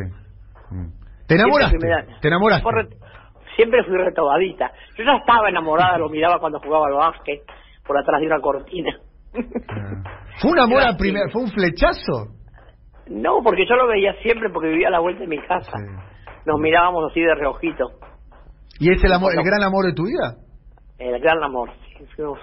[0.73, 0.89] Mm.
[1.29, 1.79] ¿Te enamoraste?
[1.79, 2.69] Me ¿Te enamoraste?
[3.55, 4.73] Siempre fui retobadita.
[4.99, 7.43] Yo ya estaba enamorada, lo miraba cuando jugaba al básquet,
[7.87, 8.91] por atrás de una cortina.
[9.35, 10.03] Ah.
[10.41, 12.42] ¿Fue un amor a primer, fue un flechazo?
[13.09, 15.73] No, porque yo lo veía siempre porque vivía a la vuelta de mi casa.
[15.77, 15.85] Sí.
[16.47, 17.91] Nos mirábamos así de reojito.
[18.79, 20.37] ¿Y es el amor, el gran amor de tu vida?
[20.99, 21.71] El gran amor.
[21.99, 22.05] sí.
[22.17, 22.39] Fuimos,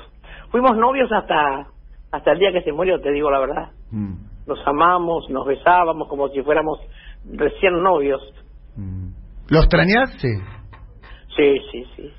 [0.51, 1.67] fuimos novios hasta
[2.11, 3.71] hasta el día que se murió, te digo la verdad.
[3.91, 4.13] Mm.
[4.47, 6.79] Nos amamos, nos besábamos como si fuéramos
[7.31, 8.21] recién novios.
[8.75, 9.09] Mm.
[9.49, 10.11] ¿Lo extrañás?
[10.17, 10.29] Sí.
[11.35, 12.13] Sí, sí, sí.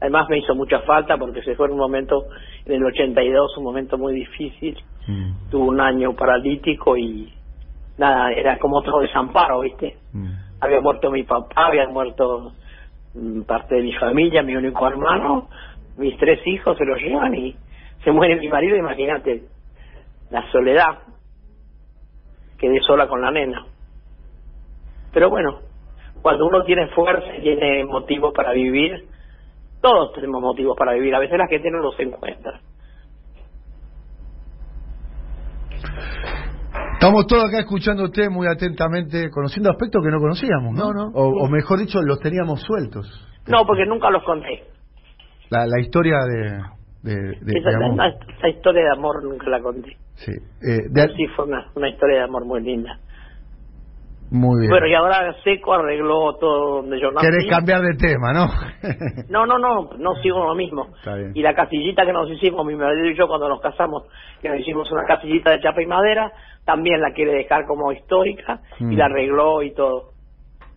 [0.00, 2.24] Además me hizo mucha falta porque se fue en un momento,
[2.66, 4.76] en el 82, un momento muy difícil.
[5.06, 5.50] Mm.
[5.50, 7.32] Tuvo un año paralítico y
[8.02, 9.96] nada, era como otro desamparo, ¿viste?
[10.12, 10.32] Mm.
[10.60, 12.52] Había muerto mi papá, había muerto
[13.14, 15.48] mm, parte de mi familia, mi único hermano,
[15.96, 17.56] mis tres hijos se los llevan y
[18.02, 19.44] se muere mi marido, imagínate,
[20.30, 20.98] la soledad.
[22.58, 23.64] Quedé sola con la nena.
[25.12, 25.60] Pero bueno,
[26.22, 29.06] cuando uno tiene fuerza y tiene motivos para vivir,
[29.80, 31.14] todos tenemos motivos para vivir.
[31.14, 32.60] A veces la gente no los encuentra.
[37.02, 40.92] Estamos todos acá escuchándote muy atentamente, conociendo aspectos que no conocíamos, ¿no?
[40.92, 41.10] No, no.
[41.18, 43.10] O, o mejor dicho, los teníamos sueltos.
[43.48, 44.62] No, porque nunca los conté.
[45.50, 46.62] La, la historia de,
[47.02, 48.06] de, de- Esa, de amor.
[48.06, 49.96] esa- esa historia de amor nunca la conté.
[50.14, 50.30] Sí.
[50.30, 52.96] Eh, de- Sí, fue una, una historia de amor muy linda.
[54.32, 54.70] Muy bien.
[54.70, 57.26] Bueno, y ahora Seco arregló todo donde yo nací.
[57.26, 58.46] Querés cambiar de tema, ¿no?
[59.28, 60.88] No, no, no, no sigo lo mismo.
[60.98, 61.32] Está bien.
[61.34, 64.04] Y la casillita que nos hicimos, mi marido y yo cuando nos casamos,
[64.40, 66.32] que nos hicimos una casillita de chapa y madera,
[66.64, 68.92] también la quiere dejar como histórica Mm.
[68.92, 70.10] y la arregló y todo.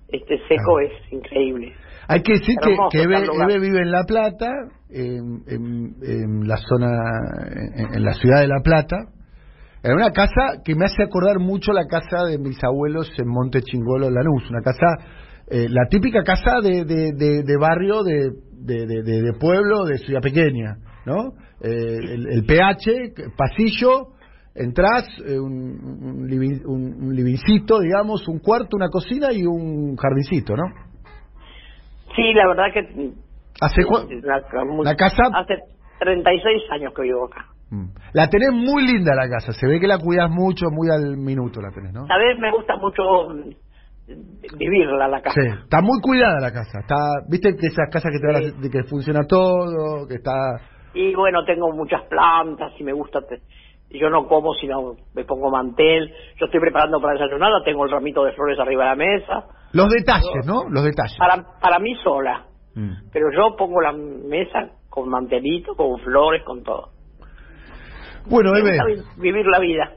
[0.10, 0.84] Este Seco Ah.
[0.84, 1.74] es increíble.
[2.08, 3.16] Hay que decir que, que Eve.
[3.26, 4.48] Eve vive en La Plata,
[4.92, 6.88] en, en- en la zona,
[7.76, 8.96] en, en la ciudad de La Plata,
[9.86, 13.62] en una casa que me hace acordar mucho la casa de mis abuelos en Monte
[13.62, 14.88] Chingolo, Lanús, una casa,
[15.48, 19.86] eh, la típica casa de, de, de- de barrio, de, de, de- de- de pueblo,
[19.86, 21.34] de ciudad pequeña, ¿no?
[21.62, 24.08] Eh, el, el PH, pasillo,
[24.56, 29.96] entras, eh, un, un, living- un- un livincito, digamos, un cuarto, una cocina y un
[29.98, 30.64] jardincito, ¿no?
[32.16, 33.12] Sí, la verdad que...
[33.62, 35.56] ¿Hace la, muy- la casa- Hace
[36.00, 37.46] 36 años que vivo acá.
[37.72, 37.86] Mm.
[38.14, 41.62] La tenés muy linda la casa, se ve que la cuidas mucho, muy al minuto
[41.62, 42.06] la tenés, ¿no?
[42.08, 45.40] Sabes, me gusta mucho mm, vivirla la casa.
[45.42, 46.96] Sí, está muy cuidada la casa, está,
[47.28, 50.34] viste que esas casas que te las- de que funciona todo, que está...
[50.94, 53.20] Y bueno, tengo muchas plantas y me gusta.
[53.22, 53.42] te-
[54.00, 56.10] yo no como, sino me pongo mantel.
[56.38, 59.46] Yo estoy preparando para desayunar, tengo el ramito de flores arriba de la mesa.
[59.74, 60.70] Los detalles, ¿no?
[60.70, 61.18] Los detalles.
[61.18, 62.46] Para, para mí sola.
[62.76, 63.10] Mm.
[63.12, 66.90] Pero yo pongo la mesa con mantelito, con flores, con todo.
[68.28, 68.78] Bueno, Eve,
[69.18, 69.92] vivir la vida.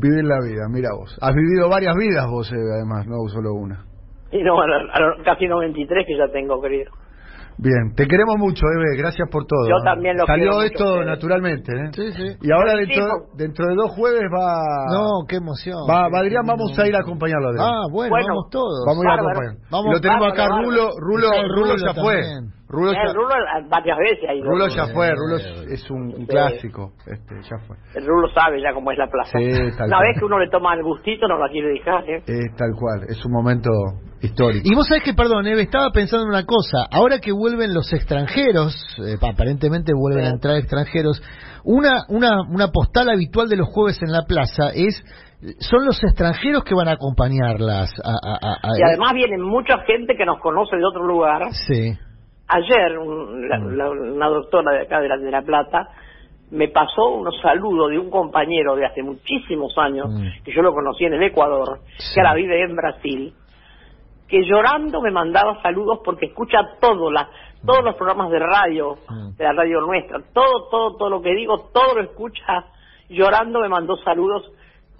[0.00, 1.16] vivir la vida, mira vos.
[1.20, 3.84] Has vivido varias vidas vos, Eve, además, no solo una.
[4.30, 6.90] Y no, a, a casi 93 que ya tengo, querido.
[7.58, 9.68] Bien, te queremos mucho, Eve, gracias por todo.
[9.68, 9.84] Yo ¿eh?
[9.84, 11.90] también lo Salió quiero esto naturalmente, ¿eh?
[11.92, 12.26] Sí, sí.
[12.40, 13.04] Y ahora dentro,
[13.36, 14.56] dentro de dos jueves va...
[14.90, 15.76] No, qué emoción.
[15.88, 17.66] Va, va Adrián, vamos a ir a acompañarlo, Adrián.
[17.68, 18.84] Ah, bueno, Bueno, vamos todos.
[18.86, 19.30] Vamos a ir a Bárbaro.
[19.38, 19.70] acompañar.
[19.70, 22.16] Vamos, Y lo tenemos acá, bárbaro, Rulo, Rulo Rulo ya fue.
[22.72, 24.28] Rulo Eh, ya, el Rulo eh, varias veces.
[24.42, 25.36] Rulo ya fue, Eh, Rulo
[25.70, 26.26] es, un, un Sí.
[26.26, 27.76] clásico, este, ya fue.
[27.94, 29.38] El Rulo sabe ya cómo es la plaza.
[29.38, 29.44] Sí,
[29.76, 30.08] tal Una cual.
[30.08, 32.22] vez que uno le toma el gustito, no la quiere dejar, ¿eh?
[32.26, 33.68] Es tal cual, es un momento
[34.22, 34.62] histórico.
[34.64, 36.86] Y vos sabés que, perdón, Eve, estaba pensando en una cosa.
[36.90, 38.74] Ahora que vuelven los extranjeros,
[39.06, 41.22] eh, aparentemente vuelven a entrar extranjeros,
[41.64, 45.04] una, una, una postal habitual de los jueves en la plaza es,
[45.58, 47.92] son los extranjeros que van a acompañarlas.
[48.02, 51.42] A, a- a- a- Y además viene mucha gente que nos conoce de otro lugar.
[51.68, 51.92] Sí.
[52.54, 53.76] Ayer un- la- Mm.
[53.76, 55.88] la- una doctora de acá de la, de la Plata
[56.50, 60.44] me pasó unos saludos de un compañero de hace muchísimos años, Mm.
[60.44, 62.14] que yo lo conocí en el Ecuador, Sí.
[62.14, 63.32] que ahora vive en Brasil,
[64.28, 67.28] que llorando me mandaba saludos porque escucha todo, la,
[67.64, 69.36] todos los programas de radio, Mm.
[69.36, 72.66] de la radio nuestra, todo, todo, todo lo que digo, todo lo escucha,
[73.08, 74.50] llorando me mandó saludos.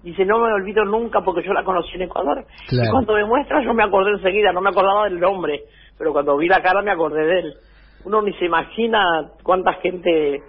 [0.02, 2.44] Dice, no me olvido nunca porque yo la conocí en Ecuador.
[2.68, 2.88] Claro.
[2.88, 5.60] Y cuando me muestra yo me acordé enseguida, no me acordaba del nombre,
[5.96, 7.54] pero cuando vi la cara me acordé de él.
[8.04, 9.00] Uno ni se imagina
[9.44, 10.40] cuánta gente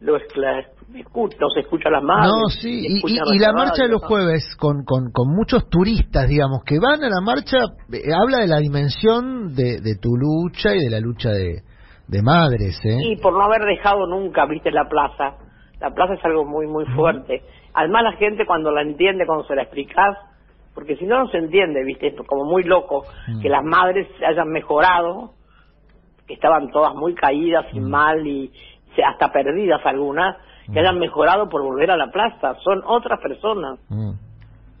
[0.00, 2.26] lo escla- escucha, nos escucha las manos.
[2.26, 6.28] No, sí, y, y- y la marcha de los jueves con, con, con muchos turistas,
[6.28, 7.58] digamos, que van a la marcha,
[7.92, 11.62] eh, habla de la dimensión de, de tu lucha y de la lucha de,
[12.08, 12.96] de madres, ¿eh?
[13.12, 15.36] Y por no haber dejado nunca, viste, la plaza,
[15.80, 17.42] La plaza es algo muy, muy fuerte.
[17.78, 20.18] Además la gente cuando la entiende, cuando se la explicas,
[20.74, 22.12] porque si no, no se entiende, ¿viste?
[22.26, 23.04] Como muy loco
[23.40, 25.34] que las madres se hayan mejorado,
[26.26, 28.50] que estaban todas muy caídas y mal y
[29.06, 30.36] hasta perdidas algunas,
[30.72, 32.56] que hayan mejorado por volver a la plaza.
[32.64, 33.78] Son otras personas.
[33.88, 34.10] Mm.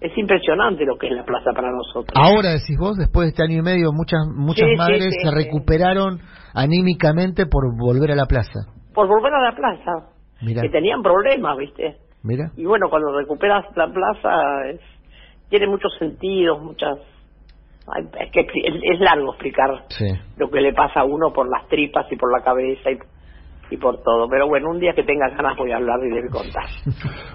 [0.00, 2.12] Es impresionante lo que es la plaza para nosotros.
[2.16, 5.30] Ahora decís vos, después de este año y medio, muchas muchas Sí, madres sí, se
[5.30, 6.18] recuperaron
[6.52, 8.66] anímicamente por volver a la plaza.
[8.92, 10.10] Por volver a la plaza.
[10.40, 12.07] Que tenían problemas, ¿viste?
[12.22, 12.50] Mira.
[12.56, 14.80] Y bueno, cuando recuperas la plaza, es-
[15.48, 16.98] tiene muchos sentidos, muchas...
[17.86, 20.06] ay, es que es, es largo explicar Sí.
[20.36, 22.98] lo que le pasa a uno por las tripas y por la cabeza y,
[23.70, 24.28] y por todo.
[24.28, 26.64] Pero bueno, un día que tenga ganas voy a hablar y le voy a contar.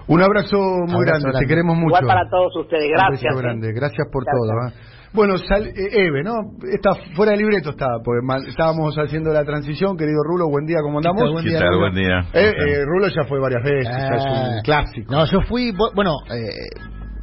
[0.07, 1.39] Un abrazo muy Abrazo grande, grande.
[1.39, 1.87] te queremos mucho.
[1.97, 3.21] Igual para todos ustedes, Un gracias.
[3.21, 3.41] besito ¿eh?
[3.43, 4.67] grande, gracias por todo.
[4.67, 4.73] ¿eh?
[5.13, 6.33] Bueno, sal, eh, Eve, ¿no?
[6.71, 10.77] Está fuera de libreto estaba, porque mal- estábamos haciendo la transición, querido Rulo, buen día,
[10.81, 11.31] ¿cómo andamos?
[11.31, 11.67] Buen ¿Qué día, tal?
[11.69, 11.79] Rulo.
[11.81, 12.19] Buen día.
[12.33, 15.11] Eh, eh, Rulo ya fue varias veces, ya es Ah, un clásico.
[15.13, 16.49] No, yo fui, bu- bueno, eh,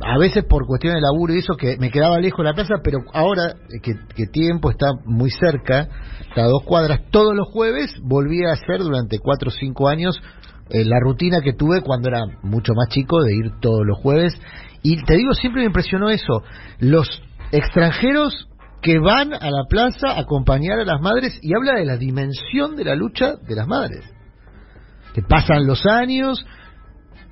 [0.02, 2.74] a veces por cuestiones de laburo y eso, que me quedaba lejos de la plaza,
[2.84, 5.88] pero ahora que, que tiempo está muy cerca,
[6.28, 10.16] está a dos cuadras, todos los jueves volví a hacer durante cuatro o cinco años
[10.70, 14.32] eh, la rutina que tuve cuando era mucho más chico de ir todos los jueves.
[14.84, 16.42] Y te digo, siempre me impresionó eso,
[16.78, 17.08] los
[17.52, 18.48] extranjeros
[18.82, 22.76] que van a la plaza a acompañar a las madres y habla de la dimensión
[22.76, 24.04] de la lucha de las madres
[25.12, 26.44] que pasan los años,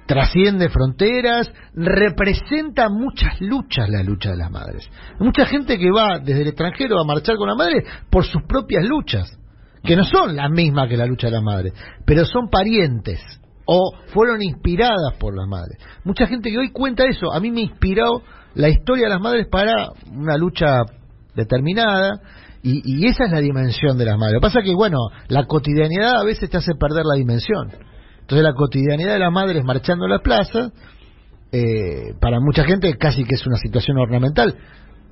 [0.07, 4.89] trasciende fronteras, representa muchas luchas la lucha de las madres.
[5.19, 8.85] Mucha gente que va desde el extranjero a marchar con la madre por sus propias
[8.85, 9.39] luchas,
[9.85, 11.73] que no son las mismas que la lucha de las madres,
[12.05, 13.21] pero son parientes
[13.67, 15.79] o fueron inspiradas por las madres.
[16.05, 18.23] Mucha gente que hoy cuenta eso, a mí me inspiró
[18.59, 20.83] la historia de las madres para una lucha
[21.37, 22.21] determinada
[22.61, 24.35] y, y esa es la dimensión de las madres.
[24.35, 24.99] Lo que pasa es que, bueno,
[25.29, 27.71] la cotidianidad a veces te hace perder la dimensión.
[28.21, 30.73] Entonces la cotidianidad de las madres marchando a la plaza,
[31.53, 34.57] eh, para mucha gente casi que es una situación ornamental,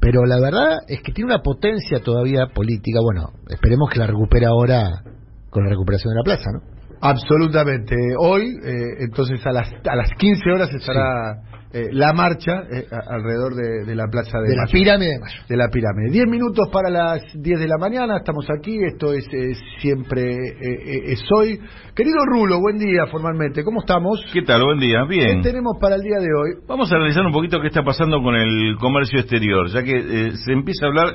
[0.00, 2.98] pero la verdad es que tiene una potencia todavía política.
[3.00, 5.04] Bueno, esperemos que la recupere ahora
[5.50, 6.60] con la recuperación de la plaza, ¿no?
[7.00, 7.94] Absolutamente.
[8.18, 13.14] Hoy, eh, entonces a las, a las 15 horas estará eh, la marcha eh, a-
[13.14, 15.42] alrededor de, de la Plaza de, De la pirámide de Mayo.
[15.48, 16.10] de la pirámide.
[16.12, 21.12] Diez minutos para las 10 de la mañana, estamos aquí, esto es eh, siempre eh,
[21.12, 21.58] es hoy.
[21.94, 24.24] Querido Rulo, buen día formalmente, ¿cómo estamos?
[24.32, 24.62] ¿Qué tal?
[24.62, 25.04] Buen día.
[25.08, 25.42] Bien.
[25.42, 26.62] ¿Qué tenemos para el día de hoy?
[26.68, 30.30] Vamos a analizar un poquito qué está pasando con el comercio exterior, ya que eh,
[30.44, 31.14] se empieza a hablar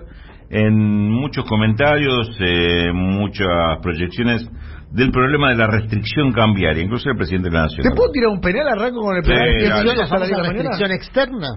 [0.50, 3.48] en muchos comentarios, eh, muchas
[3.82, 4.46] proyecciones
[4.92, 7.84] del problema de la restricción cambiaria, incluso el presidente de la Nación.
[7.90, 8.68] ¿Te puedo tirar un penal?
[8.68, 9.48] Arranco con el Sí, penal.
[9.84, 10.70] Minutos la a las 10 de famosa la mañana.
[10.70, 11.48] restricción externa.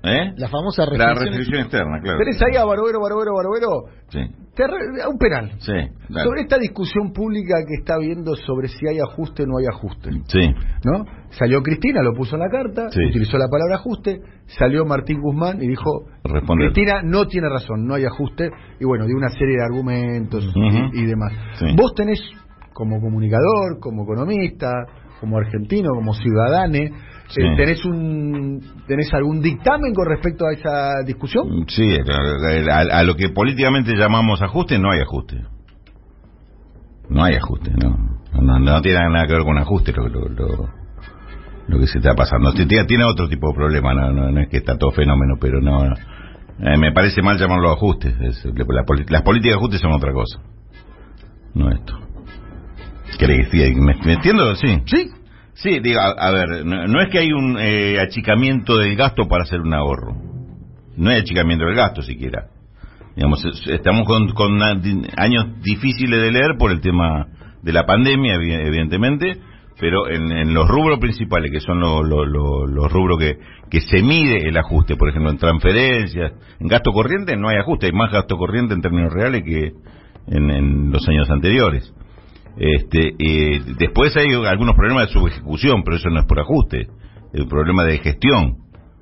[0.00, 0.32] ¿Eh?
[0.36, 2.18] La famosa La restricción, restricción externa, claro.
[2.20, 3.68] ¿Tenés ahí a Barovero, Barovero, Barovero?
[4.10, 4.20] Sí,
[4.54, 5.50] Te arre- un penal.
[5.58, 5.72] sí,
[6.08, 6.24] dale.
[6.24, 10.10] Sobre esta discusión pública que está habiendo sobre si hay ajuste o no hay ajuste.
[10.28, 11.04] Sí, ¿no?
[11.30, 13.04] Salió Cristina, lo puso en la carta, Sí.
[13.10, 15.90] utilizó la palabra ajuste, salió Martín Guzmán y dijo,
[16.24, 16.72] Responder.
[16.72, 21.00] Cristina no tiene razón, no hay ajuste, y bueno, dio una serie de argumentos y-
[21.02, 21.32] y, demás.
[21.58, 21.66] Sí.
[21.76, 22.20] Vos tenés,
[22.72, 24.70] como comunicador, como economista,
[25.20, 26.92] como argentino, como ciudadane,
[27.28, 27.42] Sí.
[27.42, 31.66] eh, ¿tenés, un, ¿tenés algún dictamen con respecto a esa discusión?
[31.68, 35.42] sí, claro, a, a lo que políticamente llamamos ajuste, no hay ajuste.
[37.10, 38.18] No hay ajuste, no.
[38.40, 40.68] No, no tiene nada que ver con ajuste lo, lo, lo,
[41.68, 42.52] lo que se está pasando.
[42.52, 45.60] Tiene, tiene otro tipo de problema, no, no, no es que está todo fenómeno, pero
[45.60, 45.84] no.
[45.84, 45.94] no.
[46.60, 48.14] Eh, me parece mal llamarlo ajustes.
[48.20, 50.40] Es- la las políticas de ajuste son otra cosa.
[51.54, 51.94] No esto.
[53.18, 53.48] ¿Crees?
[53.50, 54.54] Sí, ¿Me, me entiendo?
[54.56, 54.78] Sí.
[54.86, 55.10] Sí.
[55.54, 59.26] Sí, digo, a, a ver, no, no es que hay un eh, achicamiento del gasto
[59.26, 60.14] para hacer un ahorro.
[60.96, 62.46] No hay achicamiento del gasto siquiera.
[63.16, 64.80] Digamos, es- estamos con, con una-
[65.16, 67.26] años difíciles de leer por el tema
[67.62, 69.36] de la pandemia, evi- evidentemente,
[69.80, 73.38] pero en, en los rubros principales, que son lo- lo- lo- los rubros que,
[73.68, 77.86] que se mide el ajuste, por ejemplo, en transferencias, en gasto corriente no hay ajuste,
[77.86, 79.72] hay más gasto corriente en términos reales que
[80.28, 81.92] en, en los años anteriores.
[82.58, 86.88] Este, eh, después hay algunos problemas de subejecución, pero eso no es por ajuste,
[87.32, 88.56] es un problema de gestión.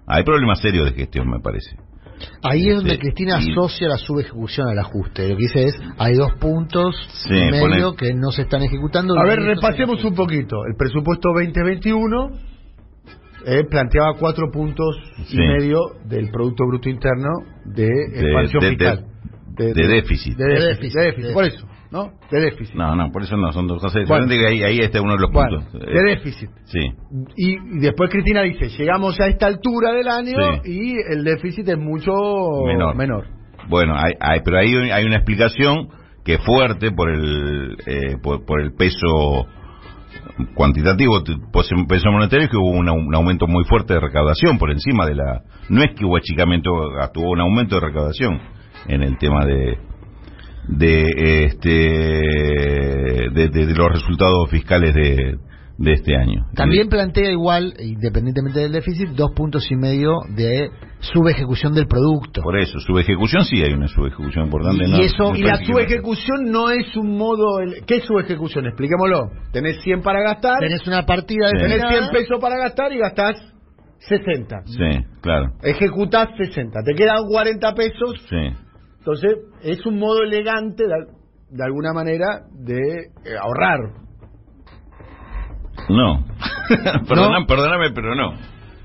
[0.06, 1.76] Hay problemas serios de gestión, me parece.
[2.42, 2.98] Ahí es donde Sí.
[2.98, 5.28] Cristina Y- asocia la subejecución al ajuste.
[5.28, 6.94] Lo que dice es, hay dos puntos
[7.28, 9.18] Sí, y medio pone- que no se están ejecutando.
[9.18, 10.64] A ver, repasemos un poquito.
[10.66, 12.30] El presupuesto 2021
[13.46, 14.96] eh, planteaba cuatro puntos
[15.26, 15.36] Sí.
[15.36, 17.28] y medio del Producto Bruto Interno
[17.64, 19.04] de expansión de- fiscal.
[19.56, 19.66] de déficit.
[19.66, 22.12] De De déficit, déficit, de déficit, de por eso, ¿no?
[22.30, 22.74] De déficit.
[22.74, 24.26] No, no, por eso no, son dos cosas Bueno.
[24.26, 25.80] diferentes, ahí, ahí está uno de los Bueno, puntos.
[25.80, 26.50] de déficit.
[26.64, 26.80] Sí,
[27.36, 30.72] Y, y después Cristina dice, llegamos a esta altura del año Sí.
[30.72, 32.12] y el déficit es mucho
[32.66, 33.26] Menor.
[33.68, 35.88] bueno, hay, hay- pero ahí hay una explicación
[36.24, 39.46] que es fuerte por el, eh, por, por el peso
[40.54, 44.70] cuantitativo, en peso monetario, es que hubo una- un aumento muy fuerte de recaudación por
[44.70, 45.42] encima de la...
[45.68, 48.40] No es que hubo achicamiento, hubo un aumento de recaudación
[48.88, 49.78] en el tema de
[50.68, 55.36] de este de, de- de los resultados fiscales de,
[55.78, 56.46] de este año.
[56.54, 62.42] También plantea igual, independientemente del déficit, dos puntos y medio de subejecución del producto.
[62.42, 64.84] Por eso, subejecución sí hay una subejecución importante.
[64.86, 67.60] Y no, eso- Y la subejecución no es un modo...
[67.60, 68.66] el- ¿Qué es subejecución?
[68.66, 69.30] Expliquémoslo.
[69.52, 71.56] Tenés 100 para gastar, Tenés una partida Sí.
[71.58, 73.34] tenés determinada, 100 pesos para gastar y gastás
[74.08, 74.62] 60.
[74.66, 75.52] Sí, claro.
[75.62, 76.80] Ejecutás 60.
[76.84, 78.14] Te quedan 40 pesos.
[78.28, 78.36] Sí.
[79.06, 81.06] Entonces, es un modo elegante, de, al-
[81.50, 83.78] de alguna manera, de eh, ahorrar.
[85.88, 86.24] No.
[87.08, 88.34] Perdona- Perdóname, pero no.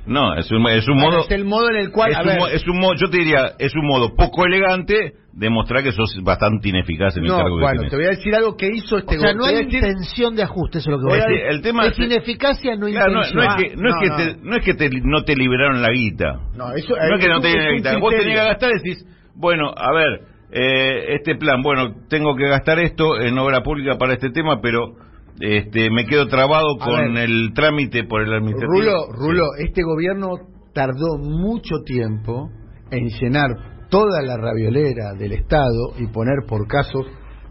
[0.06, 1.20] No, es un, es un modo...
[1.26, 2.12] es el modo en el cual...
[2.12, 5.14] es, a un, ver, es un modo, yo te diría, es un modo poco elegante
[5.32, 7.90] de mostrar que sos bastante ineficaz en el no, cargo que bueno, tenés.
[7.92, 10.42] te voy a decir algo que hizo este O sea, no hay decir- intención de
[10.44, 11.44] ajuste, eso es lo que Voy voy a a decir.
[11.44, 13.46] decir, el tema es es- ineficacia, no Claro, no, intención.
[13.46, 14.16] no es que, no es No, que, no.
[14.18, 16.34] te, no es que te- no te liberaron la guita.
[16.56, 17.98] No, eso No es que no un- te dieron la guita.
[18.00, 19.06] Vos tenías que gastar y decís,
[19.36, 20.22] bueno, a ver,
[20.52, 24.96] eh, este plan, bueno, tengo que gastar esto en obra pública para este tema, pero
[25.40, 27.30] este me quedo trabado A con ver.
[27.30, 28.74] el trámite por el administrativo.
[28.74, 30.30] Rulo, Rulo, este gobierno
[30.74, 32.50] tardó mucho tiempo
[32.92, 33.50] en llenar
[33.90, 37.06] toda la raviolera del Estado y poner por casos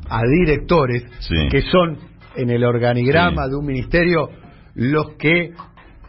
[0.08, 1.34] a directores Sí.
[1.50, 1.98] que son
[2.36, 3.50] en el organigrama Sí.
[3.50, 4.28] de un ministerio
[4.74, 5.50] los que,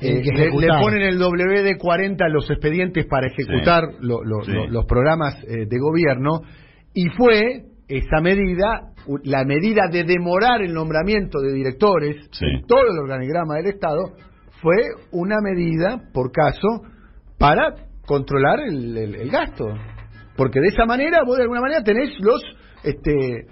[0.02, 4.52] eh, que le, ponen el WD-40 a los expedientes para ejecutar lo- lo- Sí.
[4.52, 6.42] lo- los programas eh, de gobierno
[6.94, 8.94] y fue esa medida,
[9.24, 12.46] la medida de demorar el nombramiento de directores Sí.
[12.46, 14.14] en todo el organigrama del Estado,
[14.62, 14.76] fue
[15.12, 16.68] una medida, por caso,
[17.38, 17.74] para
[18.06, 19.66] controlar el, el- el gasto.
[20.38, 22.42] Porque de esa manera, vos de alguna manera tenés los
[22.84, 23.46] este,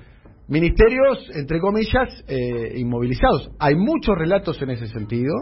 [0.48, 3.52] ministerios, entre comillas, eh, inmovilizados.
[3.60, 5.34] Hay muchos relatos en ese sentido,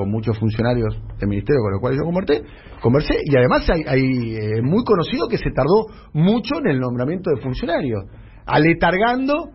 [0.00, 2.42] con muchos funcionarios del ministerio con los cuales yo conversé,
[2.80, 7.30] conversé y además hay, hay, eh, muy conocido que se tardó mucho en el nombramiento
[7.30, 8.04] de funcionarios,
[8.46, 9.50] aletargando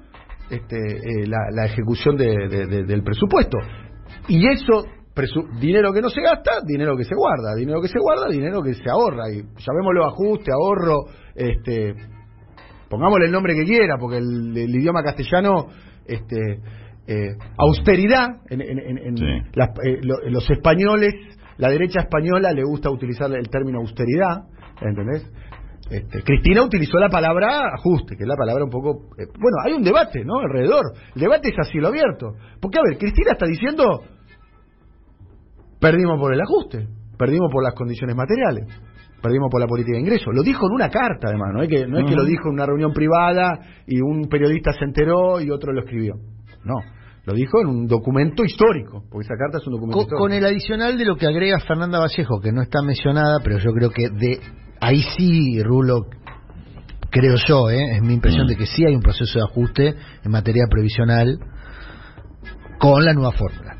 [0.49, 3.57] este, eh, la, ejecución de- de- de- del presupuesto.
[4.27, 4.85] Y eso,
[5.59, 8.73] dinero que no se gasta, dinero que se guarda, dinero que se guarda, dinero que
[8.75, 9.29] se ahorra.
[9.31, 11.95] Y llamémoslo ajuste, ahorro, este,
[12.89, 15.67] pongámosle el nombre que quiera, porque el, el idioma castellano,
[16.05, 16.59] este,
[17.07, 19.25] eh, austeridad, en, en- en- en Sí.
[19.53, 21.13] las- eh, lo- los españoles,
[21.57, 24.43] la derecha española le gusta utilizar el término austeridad,
[24.81, 25.31] ¿entendés?
[25.89, 29.03] Este, Cristina utilizó la palabra ajuste, que es la palabra un poco...
[29.19, 30.39] eh, bueno, hay un debate, ¿no?
[30.39, 30.83] Alrededor.
[31.15, 32.33] El debate es a cielo abierto.
[32.59, 34.01] Porque, a ver, Cristina está diciendo,
[35.79, 36.87] perdimos por el ajuste,
[37.17, 38.65] perdimos por las condiciones materiales,
[39.21, 40.33] perdimos por la política de ingresos.
[40.33, 42.53] Lo dijo en una carta, además, no es que, no es que lo dijo en
[42.53, 46.15] una reunión privada y un periodista se enteró y otro lo escribió.
[46.63, 46.75] No,
[47.26, 50.23] lo dijo en un documento histórico, porque esa carta es un documento Con, histórico.
[50.23, 53.71] con el adicional de lo que agrega Fernanda Vallejo, que no está mencionada, pero yo
[53.71, 54.39] creo que de
[54.80, 56.05] ahí sí, Rulo,
[57.09, 57.95] creo yo, ¿eh?
[57.95, 58.49] es mi impresión Mm.
[58.49, 61.39] de que sí hay un proceso de ajuste en materia previsional
[62.78, 63.71] con la nueva fórmula.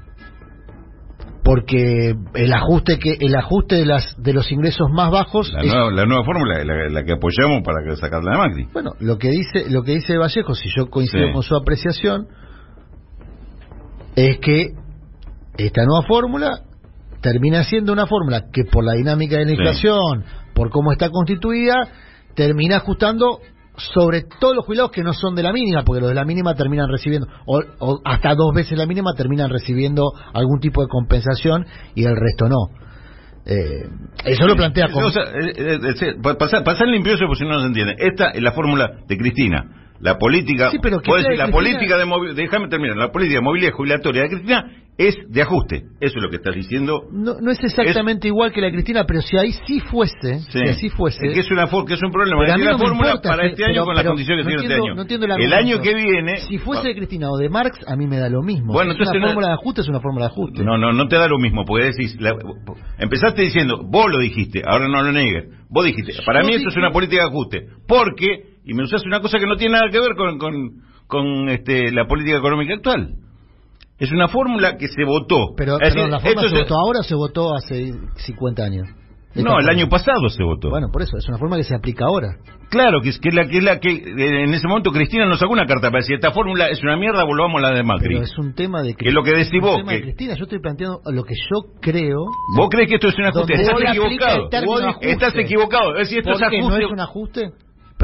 [1.43, 5.68] Porque el ajuste que el ajuste de las de los ingresos más bajos La, es-
[5.68, 8.68] nueva, la nueva fórmula, la, la que apoyamos para que sacarla de Macri.
[8.74, 11.34] bueno, lo que dice lo que dice Vallejo, si yo coincido Sí.
[11.34, 12.26] con su apreciación,
[14.16, 14.72] es que
[15.57, 16.59] esta nueva fórmula
[17.22, 19.55] termina siendo una fórmula que por la dinámica de la Sí.
[19.55, 21.76] inflación, por cómo está constituida,
[22.36, 23.39] termina ajustando
[23.78, 26.53] sobre todos los jubilados que no son de la mínima, porque los de la mínima
[26.55, 31.66] terminan recibiendo, o, o hasta dos veces la mínima terminan recibiendo algún tipo de compensación
[31.93, 32.70] y el resto no.
[33.45, 33.88] Eh,
[34.26, 35.07] eso lo plantea como...
[35.07, 37.95] O sea, eh, eh, eh, pa- pasar, pasar limpioso porque si no no se entiende.
[37.99, 39.85] Esta es la fórmula de Cristina.
[40.00, 43.39] La política, Sí, pero puedo decir, la Cristina- política de movilidad, déjame terminar, la política
[43.39, 45.84] de movilidad jubilatoria de Cristina es de ajuste.
[46.02, 47.04] Eso es lo que estás diciendo.
[47.12, 50.60] No, no es exactamente igual que la Cristina, pero si ahí sí fuese, Sí.
[50.60, 52.41] si así fuese, Es que es, una, que es un problema.
[52.41, 54.54] Pero a Es mí no fórmula importa, para este año pero- con las condiciones que
[54.54, 54.96] no tiene este año.
[54.96, 56.38] no entiendo el año que viene.
[56.39, 58.74] si fuese de Cristina o de Marx, a mí me da lo mismo.
[58.74, 60.64] Bueno, Si es entonces una fórmula de ajuste es una fórmula de ajuste.
[60.64, 62.36] No, no, no te da lo mismo, porque decís, la-
[63.00, 66.70] empezaste diciendo, vos lo dijiste, ahora no lo niegues, vos dijiste, para Yo mí esto
[66.70, 69.89] es una política de ajuste, porque, y me usás una cosa que no tiene nada
[69.91, 73.16] que ver con, con, con, este, la política económica actual.
[73.97, 75.53] Es una fórmula que se votó.
[75.55, 78.63] Pero, perdón, decir, ¿la fórmula esto se se- votó ahora o se votó hace 50
[78.63, 78.88] años?
[79.36, 80.70] No, el año pasado se votó.
[80.70, 82.38] Bueno, por eso, es una forma que se aplica ahora.
[82.70, 85.39] Claro, que es, que la que es la que eh, en ese momento Cristina nos
[85.39, 88.13] sacó una carta para decir esta fórmula es una mierda, volvamos a la de Macri.
[88.16, 90.43] Pero es un tema de Que es lo que decís vos, de que- Cristina, yo
[90.45, 92.26] estoy planteando lo que yo creo.
[92.55, 93.53] ¿Vos crees que esto es un ajuste?
[93.55, 94.47] Estás equivocado.
[94.88, 95.11] ajuste.
[95.11, 95.95] Estás equivocado.
[95.97, 96.86] Es decir, esto es ¿Por qué no ajuste.
[96.86, 97.41] es un ajuste?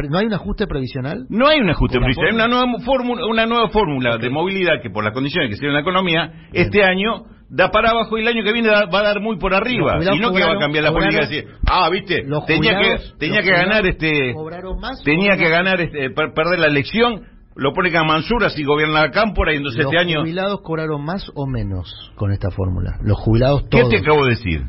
[0.10, 1.26] ¿No hay un ajuste previsional?
[1.30, 4.90] No hay un ajuste previsional, hay una nueva fórmula, una nueva fórmula de movilidad que
[4.90, 8.28] por las condiciones que se en la economía, este año da para abajo y el
[8.30, 9.98] año que viene va a dar muy por arriba.
[9.98, 13.12] Los Y no que va a cambiar la política decir, ah, viste, Los tenía jubilados-
[13.12, 14.34] que tenía los que ganar este
[14.80, 17.24] más tenía que ganar este per- perder la elección,
[17.56, 21.04] lo pone a Mansura si gobierna la Cámpora y entonces Los este año jubilados cobraron
[21.04, 22.98] más o menos con esta fórmula.
[23.04, 23.90] Los jubilados ¿Qué todos.
[23.90, 24.62] te acabo de decir?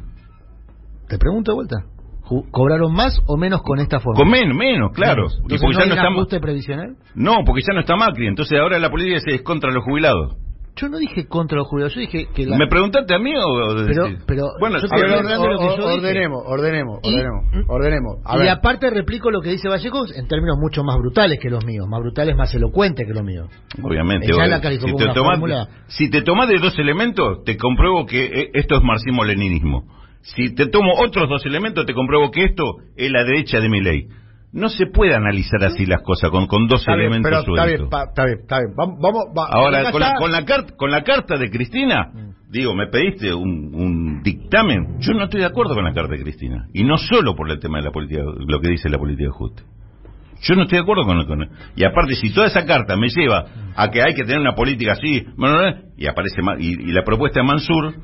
[1.09, 1.76] Te pregunto de vuelta.
[2.51, 4.22] ¿Cobraron más o menos con esta fórmula?
[4.24, 5.22] Con menos, menos, claro.
[5.22, 5.35] Menos.
[5.43, 6.97] Entonces, porque ¿no ya hay no un está ajuste previsional?
[7.14, 10.37] No, porque ya no está Macri, entonces ahora la política se es contra los jubilados.
[10.74, 12.57] Yo no dije contra los jubilados, yo dije que la...
[12.57, 15.85] ¿Me preguntaste a mí o, o Pero- pero bueno, yo ver, de lo que yo
[15.85, 18.16] ordenemos, ordenemos, Y- ordenemos, ordenemos.
[18.24, 21.51] A y ver, aparte replico lo que dice Vallejos en términos mucho más brutales que
[21.51, 23.49] los míos, más brutales, más elocuentes que los míos.
[23.83, 24.28] Obviamente.
[24.35, 25.68] Ya la si, te una tomás, fórmula.
[25.89, 29.85] si te tomás de dos elementos, te compruebo que eh, esto es marxismo-leninismo.
[30.23, 33.81] Si te tomo otros dos elementos, te compruebo que esto es la derecha de mi
[33.81, 34.07] ley.
[34.53, 37.66] No se puede analizar así las cosas con, con dos está bien, elementos pero está
[37.66, 38.73] bien, pa- está bien, está bien.
[38.77, 42.51] Vamos, vamos, va- Ahora, con la, con, la carta, con la carta de Cristina, Mm.
[42.51, 44.99] digo, me pediste un, un dictamen.
[45.01, 46.66] Yo no estoy de acuerdo con la carta de Cristina.
[46.75, 49.31] Y no solo por el tema de la política, lo que dice la política de
[49.31, 49.62] ajuste.
[50.43, 53.47] Yo no estoy de acuerdo con, con Y aparte, si toda esa carta me lleva
[53.75, 55.25] a que hay que tener una política así,
[55.97, 57.95] y aparece y, y la propuesta de Mansur,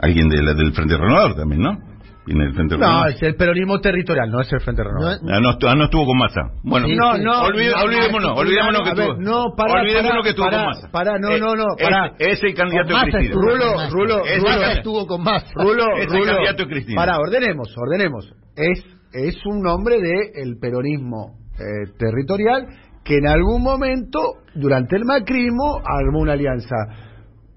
[0.00, 1.78] alguien de la- del Frente Renovador también, ¿no?
[2.24, 3.08] Viene del Frente No, Renovador.
[3.10, 5.18] es el peronismo territorial, no es el Frente Renovador.
[5.24, 6.40] No, Ah, no, estu- ah, no estuvo con masa.
[6.62, 7.20] Bueno, Sí, no, sí.
[7.22, 9.20] no, olvid- no, olvidémonos, no, olvidémonos que a ver, tuvo.
[9.20, 10.90] no, pará, olvidémonos pará, que estuvo pará, con masa.
[10.92, 12.12] pará, no, Eh, no, no, es- pará.
[12.20, 13.34] Es, el candidato Massa de Cristina.
[13.34, 13.88] estuvo Rulo, Massa.
[13.90, 15.44] Rulo, Es Rulo, estuvo con más.
[15.54, 16.24] Rulo, Es el Rulo.
[16.32, 16.96] candidato de Cristina.
[17.00, 18.32] Pará, ordenemos, ordenemos.
[18.54, 22.66] Es, es un nombre del el peronismo eh, territorial
[23.04, 24.20] que en algún momento,
[24.54, 26.76] durante el macrismo, armó una alianza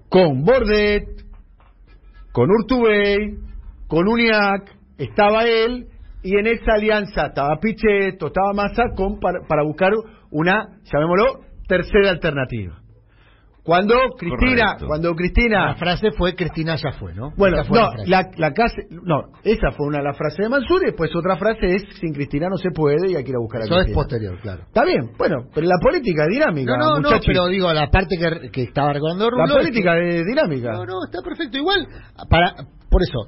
[0.08, 1.04] con Bordet,
[2.36, 3.38] con Urtubey,
[3.88, 5.86] con UNIAC, estaba él,
[6.22, 9.92] y en esa alianza estaba Pichetto, estaba Massa, con, para, para buscar
[10.30, 12.78] una, llamémoslo, tercera alternativa.
[13.66, 14.86] Cuando Cristina, Correcto.
[14.86, 17.32] cuando La Cristina frase fue Cristina ya fue, ¿no?
[17.36, 20.86] bueno, fue no, la, la casa, no, esa fue una la frase de Mansur y
[20.86, 23.62] después otra frase es sin Cristina no se puede y hay que ir a buscar
[23.62, 24.62] a Eso es posterior, claro.
[24.68, 28.16] Está bien, bueno, pero la política es dinámica, No, no, no, pero digo, la parte
[28.16, 29.44] que, que estaba recordando Rulo...
[29.46, 30.72] la es política que- es dinámica.
[30.72, 31.58] No, no, está perfecto.
[31.58, 31.86] Igual,
[32.30, 32.54] para,
[32.88, 33.18] por eso,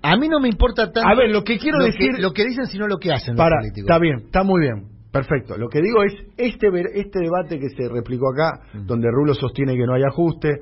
[0.00, 1.06] a mí no me importa tanto...
[1.06, 3.36] A ver, lo que quiero lo decir- Que, lo que dicen, sino lo que hacen
[3.36, 3.90] Para, los políticos.
[3.90, 5.56] está bien, está muy bien, perfecto.
[5.56, 8.86] Lo que digo es, este, este debate que se replicó acá, Mm.
[8.86, 10.60] donde Rulo sostiene que no hay ajuste,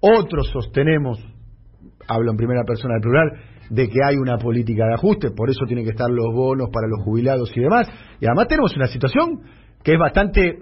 [0.00, 1.18] otros sostenemos,
[2.08, 3.30] hablo en primera persona del plural,
[3.70, 6.88] de que hay una política de ajuste, por eso tienen que estar los bonos para
[6.88, 7.88] los jubilados y demás.
[8.20, 9.42] Y además tenemos una situación
[9.82, 10.58] que es bastante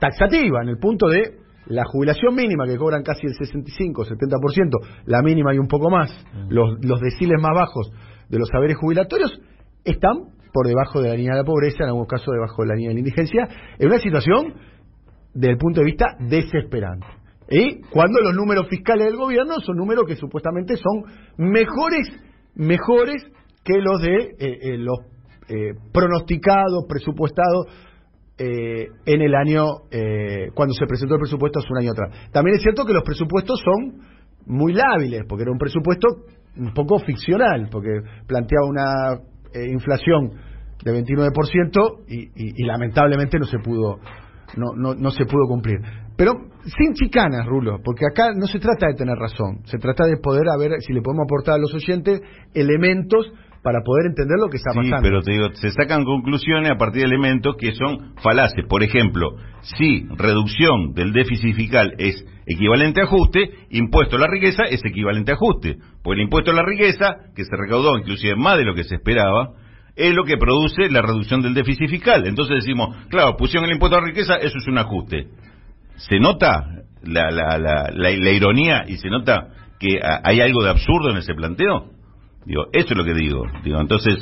[0.00, 5.22] taxativa en el punto de la jubilación mínima, que cobran casi el 65, 70%, la
[5.22, 6.10] mínima y un poco más,
[6.48, 7.92] los, los deciles más bajos
[8.28, 9.38] de los saberes jubilatorios,
[9.84, 12.74] están por debajo de la línea de la pobreza, en algunos casos debajo de la
[12.74, 14.54] línea de la indigencia, en una situación
[15.34, 17.06] desde el punto de vista desesperante.
[17.50, 21.04] Y cuando los números fiscales del gobierno son números que supuestamente son
[21.38, 22.08] mejores,
[22.54, 23.24] mejores
[23.64, 24.98] que los de eh, eh, los
[25.48, 27.66] eh, pronosticados, presupuestados
[28.36, 32.30] eh, en el año, eh, cuando se presentó el presupuesto hace un año atrás.
[32.32, 34.02] También es cierto que los presupuestos son
[34.46, 36.06] muy lábiles, porque era un presupuesto
[36.56, 37.88] un poco ficcional, porque
[38.26, 39.20] planteaba una
[39.54, 40.32] eh, inflación
[40.84, 43.98] de 29% y, y, y lamentablemente no se pudo
[44.56, 45.78] no, no, no se pudo cumplir.
[46.16, 46.32] Pero
[46.64, 50.48] sin chicanas, Rulo, porque acá no se trata de tener razón, se trata de poder
[50.48, 52.20] a ver si le podemos aportar a los oyentes
[52.54, 53.32] elementos
[53.62, 55.02] para poder entender lo que está Sí, pasando.
[55.02, 58.64] pero te digo, se sacan conclusiones a partir de elementos que son falaces.
[58.68, 59.30] Por ejemplo,
[59.62, 65.32] si reducción del déficit fiscal es equivalente a ajuste, impuesto a la riqueza es equivalente
[65.32, 65.76] a ajuste.
[66.02, 68.94] Porque el impuesto a la riqueza, que se recaudó inclusive más de lo que se
[68.94, 69.50] esperaba,
[69.96, 72.26] es lo que produce la reducción del déficit fiscal.
[72.26, 75.26] Entonces decimos, claro, pusieron el impuesto a la riqueza, eso es un ajuste.
[75.96, 76.64] ¿Se nota
[77.02, 79.48] la, la, la, la, la ironía y se nota
[79.80, 81.90] que hay algo de absurdo en ese planteo?
[82.44, 83.44] Digo, eso es lo que digo.
[83.62, 84.16] Digo, entonces,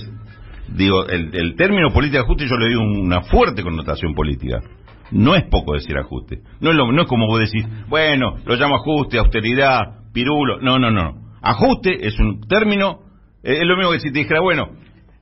[0.69, 4.61] digo, el, el término política de ajuste yo le doy una fuerte connotación política.
[5.11, 6.41] No es poco decir ajuste.
[6.61, 10.61] No es, lo, no es como vos decís, bueno, lo llamo ajuste, austeridad, pirulo.
[10.61, 11.15] No, no, no.
[11.43, 13.01] Ajuste es un término,
[13.43, 14.71] eh, es lo mismo que si te dijera, bueno,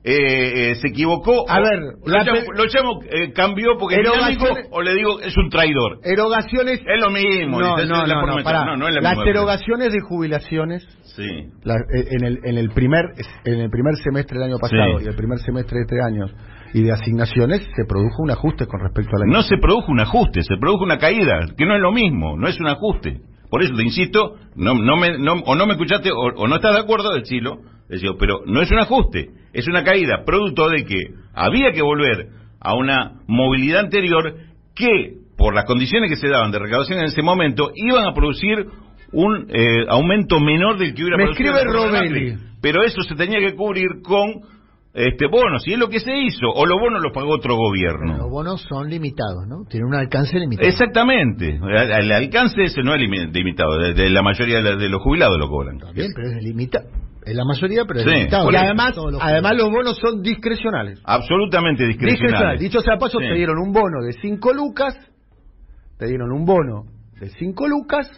[0.07, 1.49] eh, eh, se equivocó.
[1.49, 4.81] A ver, lo la llamo, pe- lo llamo, eh, cambió porque es Erogaciones- dinámico, o
[4.83, 5.99] le digo es un traidor.
[6.03, 6.79] Erogaciones.
[6.85, 7.59] Es lo mismo.
[7.59, 10.87] No, dice, no, es la no, no, no, no es la Las erogaciones de jubilaciones
[11.15, 11.27] Sí.
[11.63, 13.05] la- eh, en, el, en el primer
[13.45, 15.05] en el primer semestre del año pasado Sí.
[15.05, 16.25] y el primer semestre de este año
[16.73, 20.01] y de asignaciones se produjo un ajuste con respecto al año No se produjo un
[20.01, 23.21] ajuste, se produjo una caída, que no es lo mismo, no es un ajuste.
[23.49, 26.55] Por eso te insisto, no, no me, no- o no me escuchaste o, o no
[26.55, 30.85] estás de acuerdo, decilo, decilo, pero no es un ajuste, es una caída producto de
[30.85, 30.99] que
[31.33, 32.27] había que volver
[32.59, 34.35] a una movilidad anterior
[34.75, 38.65] que, por las condiciones que se daban de recaudación en ese momento, iban a producir
[39.11, 42.35] un eh, aumento menor del que hubiera Me producido escribe Robelli.
[42.61, 44.27] Pero eso se tenía que cubrir con
[44.93, 48.17] este bonos, y es lo que se hizo, o los bonos los pagó otro gobierno.
[48.17, 49.65] Los bonos son limitados, ¿no?
[49.69, 50.69] Tienen un alcance limitado.
[50.69, 55.01] Exactamente, el, el alcance ese no es limi- limitado, de, de la mayoría de, los
[55.01, 55.77] jubilados lo cobran.
[55.93, 56.85] Bien, pero es limitado.
[57.25, 58.51] Es la mayoría, pero Sí, limitado.
[58.51, 61.01] Y además, los además los bonos son discrecionales.
[61.03, 62.21] Absolutamente Discrecionales.
[62.21, 62.59] discrecionales.
[62.61, 63.25] Dicho sea de paso, Sí.
[63.27, 64.95] te dieron un bono de 5 lucas,
[65.97, 66.83] te dieron un bono
[67.19, 68.09] de 5 lucas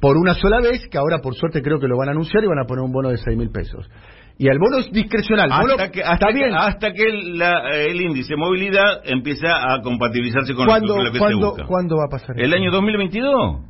[0.00, 2.48] por una sola vez, que ahora por suerte creo que lo van a anunciar y
[2.48, 3.88] van a poner un bono de 6 mil pesos.
[4.36, 5.48] Y el bono es discrecional.
[5.50, 6.54] Bono- Hasta que, hasta está bien.
[6.54, 11.18] hasta que el, la- el índice de movilidad empieza a compatibilizarse con ¿Cuándo, lo que
[11.18, 11.66] se cuándo- busca.
[11.66, 12.56] cuándo va a pasar El eso?
[12.56, 13.60] año 2022.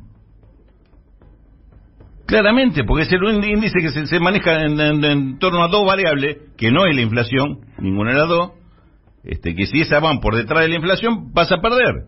[2.25, 5.85] Claramente, porque es el índice que se, se maneja en, en- en torno a dos
[5.85, 8.51] variables, que no es la inflación, ninguna de las dos,
[9.23, 12.05] este, que si esas van por detrás de la inflación, vas a perder.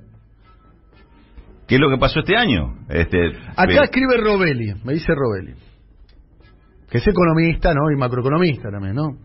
[1.67, 2.75] ¿Qué es lo que pasó este año?
[2.89, 5.53] Este, Acá pero- escribe Robelli, me dice Robelli,
[6.89, 7.91] que es economista, ¿no?
[7.91, 9.17] Y macroeconomista también, ¿no?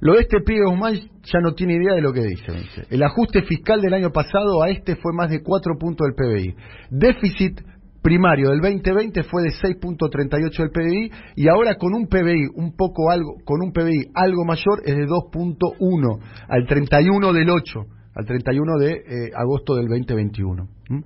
[0.00, 2.86] Lo de este pibe Guzmán ya no tiene idea de lo que dice, me dice.
[2.90, 6.54] El ajuste fiscal del año pasado a este fue más de 4 puntos del PBI.
[6.90, 7.60] Déficit
[8.04, 13.10] primario del 2020 fue de 6.38 del PBI y ahora con un PBI un poco
[13.10, 18.78] algo con un PBI algo mayor es de 2.1 al 31 del 8, al 31
[18.78, 20.68] de eh, agosto del 2021.
[20.90, 21.02] ¿m?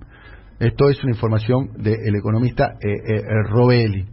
[0.58, 4.04] Esto es una información del economista eh, eh, eh, Robelli.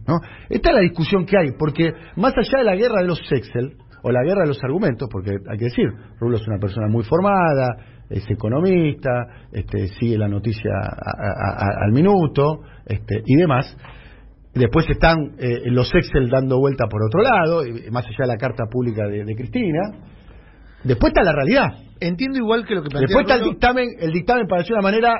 [0.48, 3.78] Esta es la discusión que hay, porque más allá de la guerra de los Excel,
[4.02, 5.86] o la guerra de los argumentos, porque hay que decir,
[6.20, 7.68] Rulo es una persona muy formada,
[8.08, 13.76] es economista, este, sigue la noticia a- a- a- al minuto este, y demás.
[14.54, 18.64] Después están eh, los Excel dando vuelta por otro lado, más allá de la carta
[18.70, 19.80] pública de, de Cristina.
[20.84, 21.66] Después está la realidad.
[22.00, 24.82] Entiendo igual que lo que plantea Después está el dictamen, el dictamen para decir una
[24.82, 25.12] manera,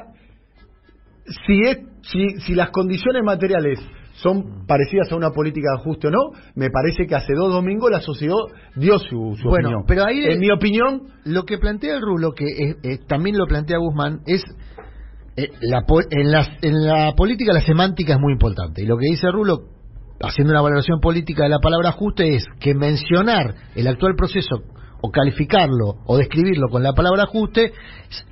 [1.47, 3.79] si, es, si, si las condiciones materiales
[4.23, 7.91] son parecidas a una política de ajuste o no, me parece que hace dos domingos
[7.91, 8.35] la sociedad
[8.75, 9.85] dio su, su Bueno, opinión.
[9.87, 13.47] pero ahí- en mi opinión, Lo que plantea el Rulo, que es- eh, también lo
[13.47, 14.43] plantea Guzmán, es
[15.37, 18.83] eh, la, en, las- en la política la semántica es muy importante.
[18.83, 19.59] Y lo que dice Rulo,
[20.23, 24.63] haciendo una valoración política de la palabra ajuste, es que mencionar el actual proceso
[25.07, 27.73] o calificarlo o describirlo con la palabra ajuste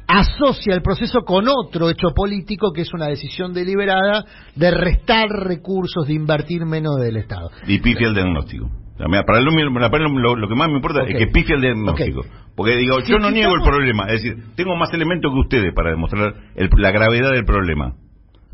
[0.07, 4.25] asocia el proceso con otro hecho político que es una decisión deliberada
[4.55, 7.51] de restar recursos, de invertir menos del Estado.
[7.67, 8.71] Y pifia el diagnóstico.
[8.97, 12.21] Para, lo, lo- lo que más me importa es que pifia el diagnóstico.
[12.55, 14.07] Porque digo, yo no niego el problema.
[14.07, 17.95] Es decir, tengo más elementos que ustedes para demostrar el- la gravedad del problema.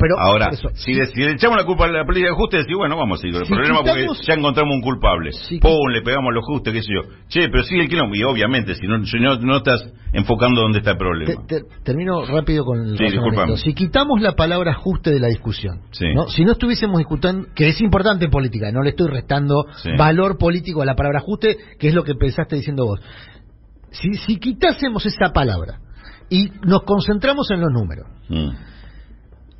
[0.00, 2.56] Pero Ahora, eso, si, le, si le echamos la culpa a la política de ajuste,
[2.56, 5.32] decir, bueno, vamos a seguir con el Si problema quitamos- porque ya encontramos un culpable.
[5.32, 7.02] Si Pum, le pegamos los ajustes, qué sé yo.
[7.28, 8.14] Che, pero sigue el quilombo.
[8.16, 11.46] Y obviamente, si no, si no, no estás enfocando dónde está el problema.
[11.46, 13.04] Te- te- termino rápido con el Sí.
[13.62, 16.06] Si quitamos la palabra ajuste de la discusión, Sí.
[16.14, 16.26] ¿no?
[16.28, 19.90] si no estuviésemos discutiendo, que es importante en política, no le estoy restando Sí.
[19.98, 23.00] valor político a la palabra ajuste, que es lo que pensaste diciendo vos.
[23.92, 25.78] Si, si quitásemos esa palabra
[26.28, 28.50] y nos concentramos en los números, Mm.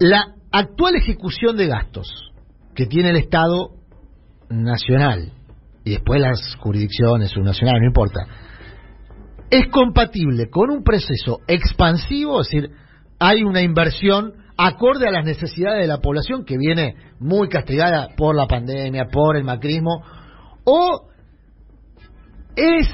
[0.01, 2.32] La actual ejecución de gastos
[2.74, 3.72] que tiene el Estado
[4.48, 5.32] nacional
[5.85, 8.20] y después las jurisdicciones subnacionales, no importa,
[9.51, 12.70] es compatible con un proceso expansivo, es decir,
[13.18, 18.35] hay una inversión acorde a las necesidades de la población que viene muy castigada por
[18.35, 20.02] la pandemia, por el macrismo,
[20.64, 21.10] o
[22.56, 22.89] es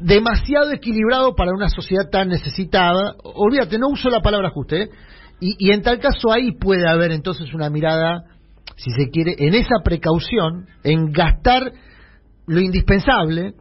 [0.00, 3.14] demasiado equilibrado para una sociedad tan necesitada.
[3.22, 4.82] Olvídate, no uso la palabra ajuste.
[4.82, 4.90] ¿eh?
[5.40, 8.24] Y, y en tal caso ahí puede haber entonces una mirada,
[8.76, 11.72] si se quiere, en esa precaución, en gastar
[12.46, 13.54] lo indispensable.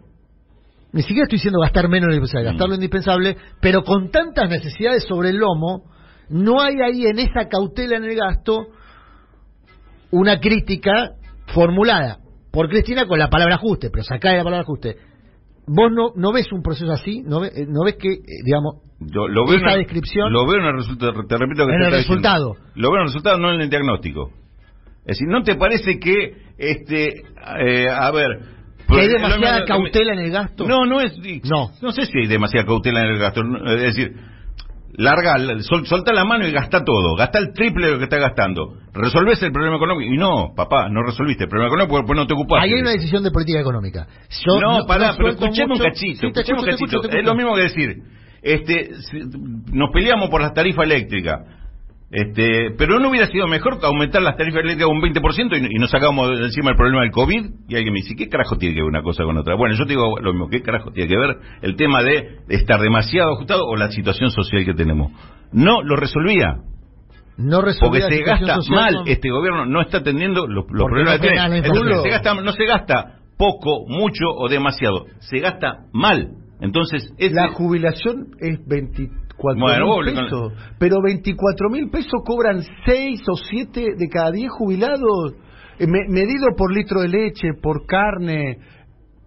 [0.92, 5.04] Ni siquiera estoy diciendo gastar menos lo indispensable, gastar lo indispensable, pero con tantas necesidades
[5.04, 5.84] sobre el lomo,
[6.30, 8.68] no hay ahí en esa cautela en el gasto
[10.12, 11.12] una crítica
[11.54, 12.18] formulada
[12.52, 14.98] por Cristina con la palabra ajuste, pero sacá de la palabra ajuste.
[15.68, 17.22] ¿Vos no, no ves un proceso así?
[17.22, 20.46] ¿No, ve- eh, no ves que, eh, digamos, Yo lo veo Esa en descripción- Lo
[20.46, 21.98] veo en el resultado, te repito que En el diciendo.
[21.98, 22.56] resultado.
[22.76, 24.32] Lo veo en el resultado, no en el diagnóstico.
[25.06, 27.22] Es decir, ¿no te parece que, este,
[27.66, 28.28] eh, a ver...
[28.88, 30.68] que hay demasiada cautela en el gasto?
[30.68, 31.14] No, no es...
[31.46, 31.72] No.
[31.82, 33.42] No sé si hay demasiada cautela en el gasto.
[33.44, 34.12] no, Es decir,
[34.94, 37.16] larga, sol, solta la mano y gasta todo.
[37.16, 38.74] Gasta el triple de lo que está gastando.
[38.94, 40.12] ¿Resolvés el problema económico?
[40.14, 42.66] Y no, papá, no resolviste el problema económico porque no te ocupaste.
[42.66, 44.08] Ahí hay una decisión de política económica.
[44.46, 46.98] Yo no, pará, pero escuchemos un cachito, Sí, escuchemos un cachito.
[46.98, 47.96] escucho, Es lo mismo que decir,
[48.42, 48.90] este,
[49.72, 51.42] nos peleamos por las tarifas eléctricas.
[52.12, 55.92] Este, pero no hubiera sido mejor aumentar las tarifas eléctricas un 20% y, y nos
[55.92, 57.46] sacamos de encima el problema del COVID.
[57.68, 59.56] Y alguien me dice, ¿qué carajo tiene que ver una cosa con otra?
[59.56, 62.80] Bueno, yo te digo lo mismo, ¿qué carajo tiene que ver el tema de estar
[62.80, 65.12] demasiado ajustado o la situación social que tenemos?
[65.52, 66.56] No lo resolvía.
[67.38, 69.04] No Porque resolvía la se gasta social, mal, no.
[69.06, 71.40] este gobierno no está atendiendo los, los Porque problemas no que tiene.
[72.04, 76.32] se gasta, no se gasta poco, mucho o demasiado, se gasta mal.
[76.62, 82.62] Entonces, ese- La jubilación es 24 Bueno, vos mil pesos, pero 24 mil pesos cobran
[82.86, 85.34] 6 o 7 de cada 10 jubilados,
[85.80, 88.58] eh, me- medido por litro de leche, por carne,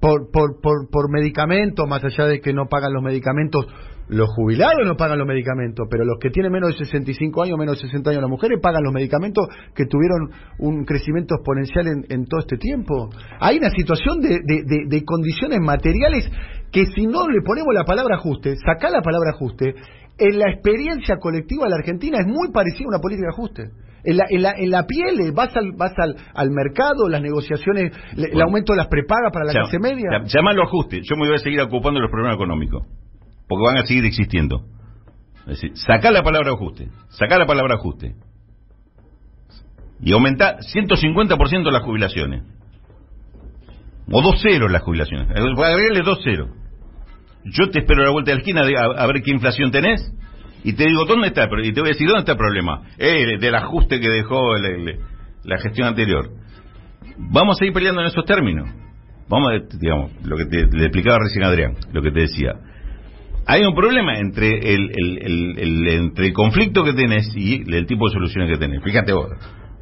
[0.00, 3.66] por, por, por, por medicamentos, más allá de que no pagan los medicamentos.
[4.08, 7.76] Los jubilados no pagan los medicamentos, pero los que tienen menos de 65 años, menos
[7.80, 10.28] de 60 años, las mujeres pagan los medicamentos que tuvieron
[10.58, 13.08] un crecimiento exponencial en, en todo este tiempo.
[13.40, 16.30] Hay una situación de, de- de- de condiciones materiales
[16.72, 19.74] que si no le ponemos la palabra ajuste, saca la palabra ajuste,
[20.18, 23.62] en la experiencia colectiva de la Argentina es muy parecida a una política de ajuste.
[24.04, 27.22] En la, en la, en la piel, eh, vas, al, vas al, al mercado, las
[27.22, 30.08] negociaciones, le- el aumento de las prepagas para la clase media.
[30.26, 31.02] Llámalo ajuste.
[31.02, 32.82] Yo me voy a seguir ocupando de los problemas económicos.
[33.48, 34.64] Porque van a seguir existiendo.
[35.42, 36.88] Es decir, saca la palabra ajuste.
[37.10, 38.14] Saca la palabra ajuste.
[40.00, 42.42] Y aumenta 150% las jubilaciones.
[44.10, 45.28] O dos ceros las jubilaciones.
[45.30, 46.50] Agregarle dos ceros.
[47.44, 48.62] Yo te espero la vuelta de la esquina
[48.96, 50.00] a, ver qué inflación tenés.
[50.64, 51.48] Y te digo, ¿dónde está?
[51.62, 52.82] Y te voy a decir, ¿dónde está el problema?
[52.98, 54.96] Eh, del ajuste que dejó el-
[55.44, 56.30] la gestión anterior.
[57.18, 58.68] Vamos a ir peleando en esos términos.
[59.28, 62.54] Vamos a, digamos, lo que te, le explicaba recién Adrián, lo que te decía.
[63.46, 64.92] Hay un problema entre el-
[65.88, 68.82] entre el conflicto que tenés y el tipo de soluciones que tenés.
[68.84, 69.30] Fíjate vos,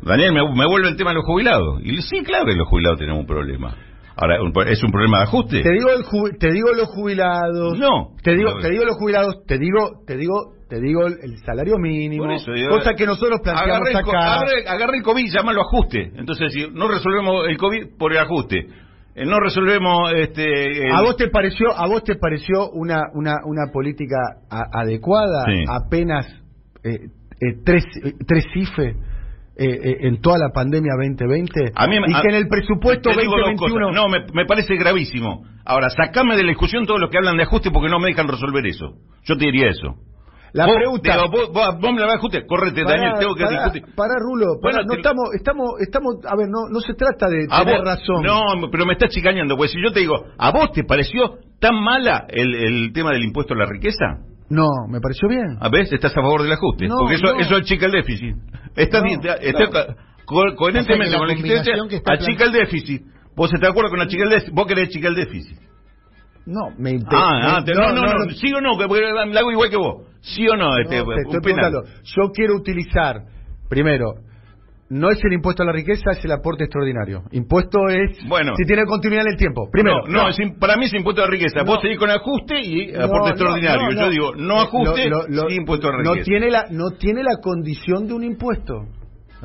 [0.02, 1.80] Daniel, me, me vuelve el tema de los jubilados.
[1.84, 3.76] Y sí, claro que los jubilados tenemos un problema.
[4.20, 5.62] Ahora, un- ¿es un problema de ajuste?
[5.62, 7.78] Te digo, el ju- te digo los jubilados.
[7.78, 8.10] No.
[8.22, 8.60] Te digo, No.
[8.60, 12.24] te digo los jubilados, te digo, te digo, te digo el, el salario mínimo.
[12.24, 14.34] Por eso, digo, cosa que nosotros planteamos agarré acá.
[14.34, 16.12] agarré, agarré el COVID, llamalo ajuste.
[16.16, 18.66] Entonces, si no resolvemos el COVID por el ajuste,
[19.14, 20.86] eh, no resolvemos este.
[20.86, 24.16] el- ¿A vos te pareció, a vos te pareció una, una, una política
[24.50, 25.44] a- adecuada?
[25.46, 25.64] Sí.
[25.66, 26.26] Apenas
[26.84, 26.98] eh,
[27.40, 28.94] eh, tres, eh, tres CIFE
[29.60, 33.10] eh, eh, en toda la pandemia 2020 A mí y a- que en el presupuesto
[33.10, 33.94] te digo dos 2021 cosas.
[34.02, 35.44] No, me, me parece gravísimo.
[35.66, 38.26] Ahora, sacame de la discusión todos los que hablan de ajuste porque no me dejan
[38.26, 38.94] resolver eso.
[39.24, 39.96] Yo te diría eso.
[40.52, 43.34] la Vos, pregunta digo, vos, vos- vos me la vas a ajuste, correte, Daniel, tengo
[43.36, 43.82] que discutir.
[43.94, 47.28] para, Rulo, Bueno, pará, no te- estamos, estamos, estamos, a ver, no, no se trata
[47.28, 48.22] de A tener razón.
[48.24, 48.40] No,
[48.72, 52.24] pero me estás chicañando, pues si yo te digo, ¿a vos te pareció tan mala
[52.28, 54.24] el, el tema del impuesto a la riqueza?
[54.50, 55.56] No, me pareció bien.
[55.60, 55.92] ¿A ves?
[55.92, 56.86] Estás a favor del ajuste.
[56.88, 57.40] No, porque eso, no.
[57.40, 58.36] eso achica el déficit.
[58.76, 59.08] Estás, No,
[59.40, 59.94] está- co-
[60.26, 61.74] co- coherentemente con la existencia,
[62.06, 63.02] achica el déficit.
[63.36, 64.54] ¿Vos estás de acuerdo con achicar el déficit?
[64.54, 65.58] ¿Vos querés achicar el déficit?
[66.46, 68.76] No, me Ah, ah, me- no, no, no, ¿sí o no?
[68.76, 70.06] Que porque la hago igual que vos.
[70.20, 70.76] ¿Sí o no?
[70.78, 71.84] Este, te estoy preguntando.
[72.02, 73.22] Yo quiero utilizar,
[73.68, 74.14] primero,
[74.90, 77.22] no es el impuesto a la riqueza, es el aporte extraordinario.
[77.30, 78.52] Impuesto es Bueno.
[78.56, 79.68] si tiene continuidad en el tiempo.
[79.70, 81.60] Primero, no, no, es para mí es impuesto a la riqueza.
[81.60, 81.66] No.
[81.66, 83.82] Vos seguís con ajuste y No, aporte no, extraordinario.
[83.86, 84.00] no, no.
[84.02, 86.24] Yo digo, no ajuste, lo- lo- sí impuesto a la no riqueza.
[86.24, 88.74] tiene la no tiene la condición de un impuesto.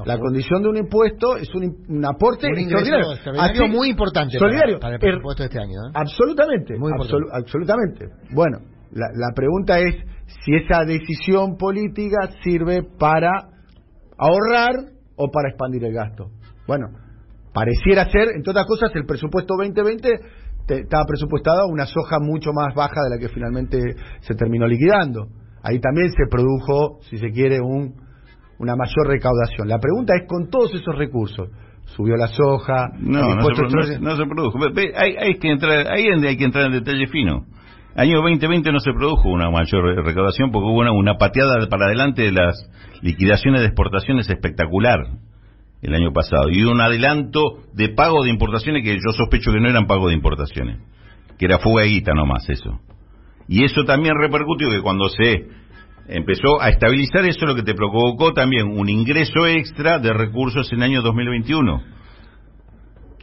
[0.03, 4.77] la condición de un impuesto es un, aporte Un extraordinario, extraordinario muy importante para- solidario
[4.79, 5.91] para el Er- presupuesto de este año, ¿eh?
[5.93, 7.13] Absolutamente, Muy importante.
[7.23, 8.05] absolu- absolutamente.
[8.33, 8.57] Bueno,
[8.91, 9.95] la, la pregunta es
[10.43, 13.29] si esa decisión política sirve para
[14.17, 16.29] ahorrar o para expandir el gasto.
[16.67, 16.87] Bueno,
[17.53, 20.09] pareciera ser, entre otras cosas, el presupuesto 2020
[20.67, 23.77] te- estaba presupuestada una soja mucho más baja de la que finalmente
[24.21, 25.27] se terminó liquidando.
[25.63, 27.95] Ahí también se produjo, si se quiere, un,
[28.59, 29.67] una mayor recaudación.
[29.67, 31.49] La pregunta es, con todos esos recursos,
[31.95, 33.61] subió la soja, No, no se,
[33.99, 34.57] no, no se produjo.
[34.97, 37.45] Hay, hay que entrar, ahí hay que entrar en detalle fino.
[37.97, 42.23] Año 2020 no se produjo una mayor recaudación porque hubo una, una pateada para adelante
[42.23, 42.69] de las
[43.01, 44.99] liquidaciones de exportaciones espectacular
[45.81, 47.39] el año pasado y un adelanto
[47.73, 50.79] de pago de importaciones que yo sospecho que no eran pago de importaciones,
[51.39, 52.81] que era fuga de guita nomás eso.
[53.47, 55.47] Y eso también repercutió que cuando se
[56.09, 60.79] empezó a estabilizar eso lo que te provocó también un ingreso extra de recursos en
[60.79, 61.81] el año 2021.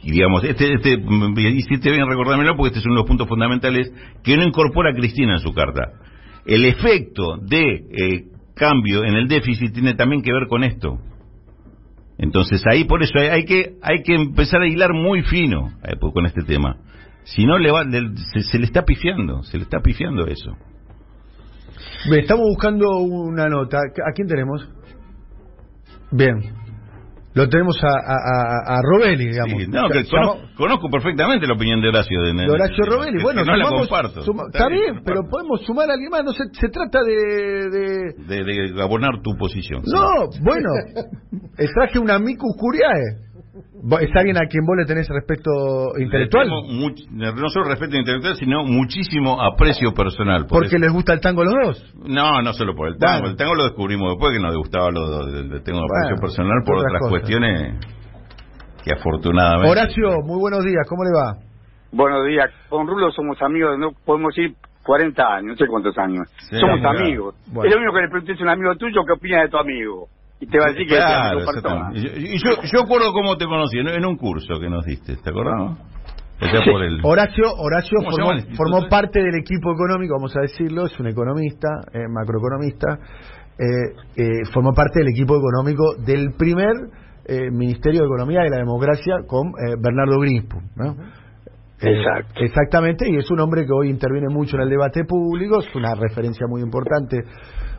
[0.03, 3.27] Y digamos, este, este, mm, hiciste bien recordármelo porque este es uno de los puntos
[3.27, 3.91] fundamentales
[4.23, 5.93] que no incorpora Cristina en su carta.
[6.45, 8.23] El efecto de eh,
[8.53, 10.99] cambio en el déficit tiene también que ver con esto.
[12.17, 15.95] Entonces ahí por eso hay, hay que hay que empezar a hilar muy fino eh,
[15.99, 16.77] pues, con este tema.
[17.23, 20.55] Si no le va, le- se, se le está pifiando, se le está pifiando eso.
[22.11, 23.77] Estamos buscando una nota.
[23.77, 24.69] ¿A quién tenemos?
[26.11, 26.62] Bien.
[27.35, 29.59] Lo tenemos a, a, a, a Robelli, digamos.
[29.63, 32.21] Sí, no, que conozco, conozco perfectamente la opinión de Horacio.
[32.21, 33.23] De, de Horacio Robelli.
[33.23, 34.23] Bueno, no la sumamos- comparto.
[34.23, 36.23] suma- está bien, pero podemos sumar a alguien más.
[36.23, 39.81] No se, se trata de, de- De, de abonar tu posición.
[39.85, 40.69] No, bueno,
[41.57, 43.32] eh, traje un amicus curiae.
[44.01, 46.47] ¿Es alguien a quien vos le tenés respeto Le intelectual?
[46.49, 50.41] much- no solo respeto intelectual, sino muchísimo aprecio personal.
[50.47, 50.79] por Porque eso.
[50.79, 51.93] les gusta el tango a los dos.
[52.07, 53.19] No, no solo por el tango.
[53.21, 53.29] Bueno.
[53.31, 56.57] El tango lo descubrimos después que nos gustaba lo de, de- tengo aprecio Bueno, personal
[56.65, 57.11] por otras otras cosas.
[57.11, 57.79] cuestiones
[58.83, 59.69] que afortunadamente.
[59.71, 61.37] Horacio, muy buenos días, ¿cómo le va?
[61.91, 62.49] Buenos días.
[62.69, 66.27] Con Rulo somos amigos, no podemos ir 40 años, no sé cuántos años.
[66.49, 67.35] Sí, somos amigos.
[67.53, 67.69] Bueno.
[67.69, 70.07] Es lo único que le pregunté a un amigo tuyo, ¿qué opina de tu amigo?
[70.39, 71.39] Y te va a decir que Claro.
[71.95, 75.29] Y yo, yo, acuerdo cómo te conocí, en, en un curso que nos diste, ¿te
[75.29, 75.77] acordás?
[76.41, 76.69] O sea, Sí.
[76.71, 76.99] por el...
[77.03, 81.69] Horacio, Horacio ¿Cómo se formó, parte del equipo económico, vamos a decirlo, es un economista,
[81.93, 82.99] eh, macroeconomista,
[83.57, 86.73] eh, eh, formó parte del equipo económico del primer
[87.25, 90.63] eh, Ministerio de Economía y la Democracia con eh, Bernardo Grinspoon.
[90.75, 90.91] ¿no?
[91.79, 92.33] Eh, Exacto.
[92.43, 95.93] exactamente, y es un hombre que hoy interviene mucho en el debate público, es una
[95.95, 97.17] referencia muy importante.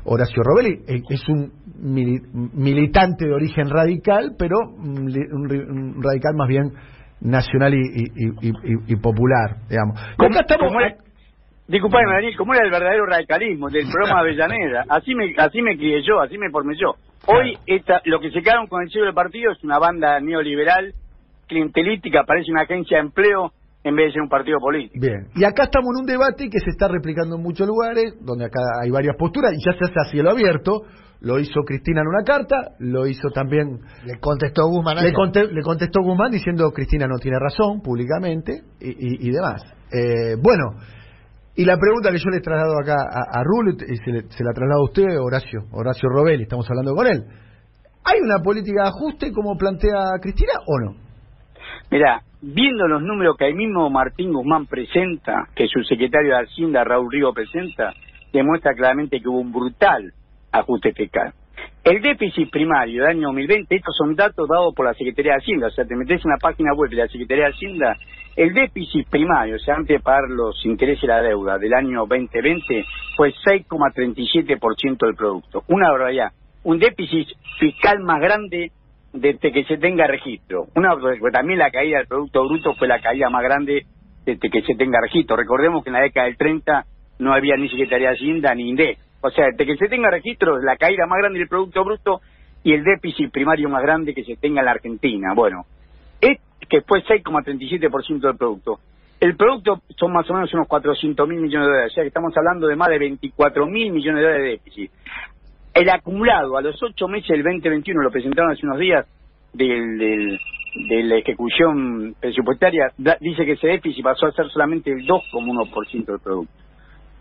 [0.04, 1.52] Horacio Robelli eh, es un
[1.84, 2.22] mili-
[2.54, 6.72] militante de origen radical, pero un, un radical más bien
[7.20, 9.98] nacional y, y- y- popular, digamos.
[10.16, 10.96] ¿Cómo- acá estamos, cómo era-
[11.66, 14.84] Disculpame, Daniel, ¿cómo era el verdadero radicalismo del programa Avellaneda?
[14.86, 16.92] Así me, así me crié yo, así me formé yo.
[17.26, 20.92] Hoy esta, lo que se quedaron con el sello del partido es una banda neoliberal,
[21.48, 23.52] clientelística, parece una agencia de empleo
[23.82, 24.94] en vez de ser un partido político.
[25.00, 28.44] Bien, y acá estamos en un debate que se está replicando en muchos lugares, donde
[28.44, 30.82] acá hay varias posturas, y ya se hace a cielo abierto.
[31.24, 34.96] Lo hizo Cristina en una carta, lo hizo también Le contestó Guzmán.
[34.96, 35.14] Le, ayer.
[35.14, 39.62] conte- le contestó Guzmán diciendo Cristina no tiene razón públicamente y, y- y demás.
[39.90, 40.76] Eh, bueno,
[41.56, 44.44] y la pregunta que yo le traslado acá a, a Rulo, y se, le- se
[44.44, 47.24] la traslado a usted, Horacio, Horacio Robelli, estamos hablando con él.
[48.04, 50.96] ¿Hay una política de ajuste como plantea Cristina o no?
[51.90, 56.84] Mira, viendo los números que ahí mismo Martín Guzmán presenta, que su secretario de Hacienda,
[56.84, 57.92] Raúl Rigo, presenta,
[58.32, 60.12] demuestra claramente que hubo un brutal
[60.54, 61.32] ajuste fiscal.
[61.84, 65.66] El déficit primario del año 2020, estos son datos dados por la Secretaría de Hacienda,
[65.66, 67.96] o sea, te metes en la página web de la Secretaría de Hacienda,
[68.36, 72.06] el déficit primario, o sea, antes de pagar los intereses y la deuda del año
[72.06, 72.84] 2020,
[73.16, 75.62] fue 6,37% del producto.
[75.68, 76.32] Una barbaridad.
[76.64, 77.28] Un déficit
[77.58, 78.72] fiscal más grande
[79.12, 80.66] desde que se tenga registro.
[80.74, 80.96] Una,
[81.32, 83.86] también la caída del Producto Bruto fue la caída más grande
[84.24, 85.36] desde que se tenga registro.
[85.36, 86.86] Recordemos que en la década del 30
[87.20, 88.98] no había ni Secretaría de Hacienda ni INDEC.
[89.26, 92.20] O sea, desde que se tenga registro, la caída más grande del Producto Bruto
[92.62, 95.32] y el déficit primario más grande que se tenga en la Argentina.
[95.34, 95.64] Bueno,
[96.20, 96.38] es
[96.68, 98.78] que fue 6,37% del producto.
[99.20, 102.08] El producto son más o menos unos 400 mil millones de dólares, o sea que
[102.08, 104.90] estamos hablando de más de 24 mil millones de dólares de déficit.
[105.72, 109.06] El acumulado a los ocho meses del 2021, lo presentaron hace unos días,
[109.54, 110.38] del, del-
[110.88, 116.18] de la ejecución presupuestaria, dice que ese déficit pasó a ser solamente el 2,1% del
[116.20, 116.52] producto.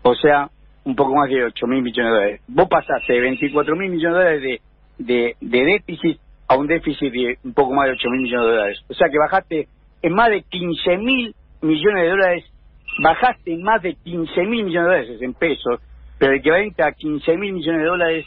[0.02, 0.48] O sea,
[0.84, 2.40] un poco más de 8 mil millones de dólares.
[2.48, 4.60] Vos pasaste de 24 mil millones de dólares
[4.98, 8.52] de, de, déficit a un déficit de un poco más de 8 mil millones de
[8.52, 8.84] dólares.
[8.88, 9.68] O sea que bajaste
[10.02, 12.44] en más de 15 mil millones de dólares,
[13.02, 15.80] bajaste en más de 15 mil millones de dólares en pesos,
[16.18, 18.26] pero equivalente a 15 mil millones de dólares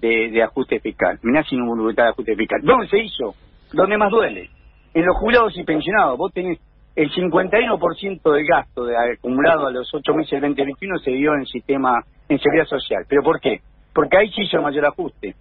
[0.00, 1.18] de, de ajuste fiscal.
[1.22, 2.60] Mirá si no hubo voluntad de ajuste fiscal.
[2.62, 3.34] ¿Dónde se hizo?
[3.72, 4.50] ¿Dónde más duele?
[4.92, 6.18] En los jubilados y pensionados.
[6.18, 6.58] Vos tenés
[6.96, 11.40] el 51% del gasto de, acumulado a los 8 meses del 2021 se dio en
[11.40, 13.04] el sistema, en seguridad social.
[13.08, 13.60] ¿Pero por qué?
[13.92, 15.34] Porque ahí se hizo mayor ajuste.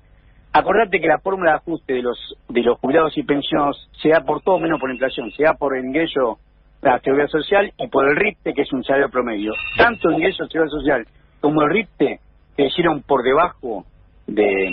[0.51, 4.21] Acordate que la fórmula de ajuste de los de los jubilados y pensionados se da
[4.21, 6.37] por todo menos por inflación, se da por el ingreso
[6.81, 9.53] de la seguridad social y por el RIPTE, que es un salario promedio.
[9.77, 11.07] Tanto el ingreso de seguridad social
[11.41, 12.19] como el RIPTE
[12.55, 13.85] crecieron por debajo
[14.27, 14.71] de,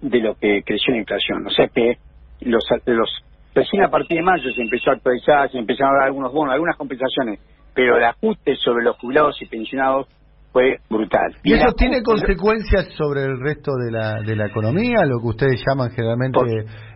[0.00, 1.46] de lo que creció la inflación.
[1.46, 1.98] O sea que
[2.40, 3.08] los, los
[3.56, 6.52] recién a partir de mayo se empezó a actualizar, se empezaron a dar algunos bonos,
[6.52, 7.40] algunas compensaciones,
[7.74, 10.06] pero el ajuste sobre los jubilados y pensionados
[10.52, 11.34] fue brutal.
[11.42, 15.04] ¿Y eso tiene consecuencias sobre el resto de la, de la economía?
[15.04, 16.38] Lo que ustedes llaman generalmente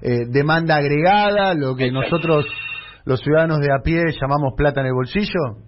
[0.03, 2.47] eh, demanda agregada, lo que nosotros,
[3.05, 5.59] los ciudadanos de a pie, llamamos plata en el bolsillo.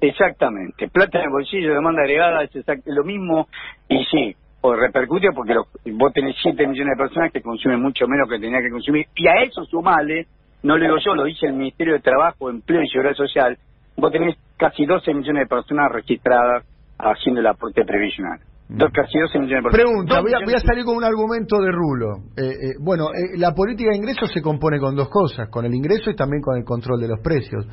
[0.00, 2.54] Exactamente, plata en el bolsillo, demanda agregada, es
[2.86, 3.48] lo mismo,
[3.88, 5.66] y sí, o repercute porque lo-
[5.96, 9.26] vos tenés 7 millones de personas que consumen mucho menos que tenía que consumir, y
[9.26, 10.26] a eso sumale,
[10.62, 13.58] no lo digo yo, lo dice el Ministerio de Trabajo, Empleo y Seguridad Social,
[13.96, 16.64] vos tenés casi 12 millones de personas registradas
[16.98, 18.40] haciendo el aporte previsional.
[18.68, 19.86] Dos, casi 12 millones de personas.
[19.86, 22.16] Pregunta, voy a, voy a salir con un argumento de Rulo.
[22.36, 25.74] Eh, eh, bueno, eh, la política de ingresos se compone con dos cosas, con el
[25.74, 27.66] ingreso y también con el control de los precios.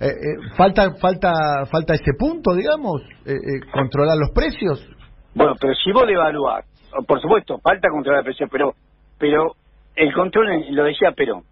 [0.00, 1.30] Eh, eh, falta falta
[1.70, 4.80] falta ese punto, digamos, eh, eh, controlar los precios.
[5.34, 6.64] Bueno, pero si vos devaluás,
[7.06, 8.72] por supuesto, falta controlar el precio, pero
[9.18, 9.56] pero
[9.94, 11.42] el control, lo decía Perón,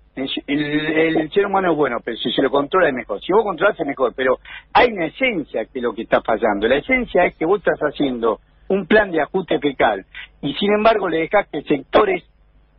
[0.46, 3.20] el, ser humano es bueno, pero si se lo controla es mejor.
[3.20, 4.38] Si vos controlás es mejor, pero
[4.72, 6.66] hay una esencia que es lo que está fallando.
[6.66, 10.04] La esencia es que vos estás haciendo un plan de ajuste fiscal
[10.42, 12.22] y sin embargo le dejás que sectores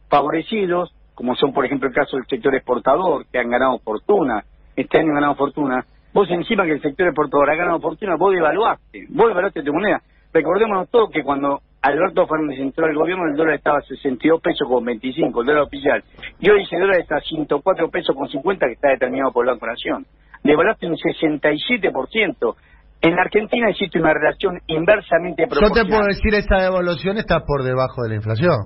[0.07, 4.43] favorecidos, como son por ejemplo el caso del sector exportador, que han ganado fortuna,
[4.75, 8.33] este año han ganado fortuna, vos encima que el sector exportador ha ganado fortuna, vos
[8.33, 10.01] devaluaste, vos devaluaste tu moneda.
[10.31, 14.67] Recordémonos todo que cuando Alberto Fernández entró al gobierno el dólar estaba a 62 pesos
[14.67, 16.03] con 25, el dólar oficial,
[16.39, 19.53] y hoy ese dólar está a 104 pesos con 50 que está determinado por la
[19.53, 20.05] Banco Nación.
[20.43, 22.55] Devaluaste un 67%.
[23.01, 25.87] En la Argentina existe una relación inversamente Yo te proporcional.
[25.89, 28.57] puedo decir, esta devaluación está por debajo de la inflación.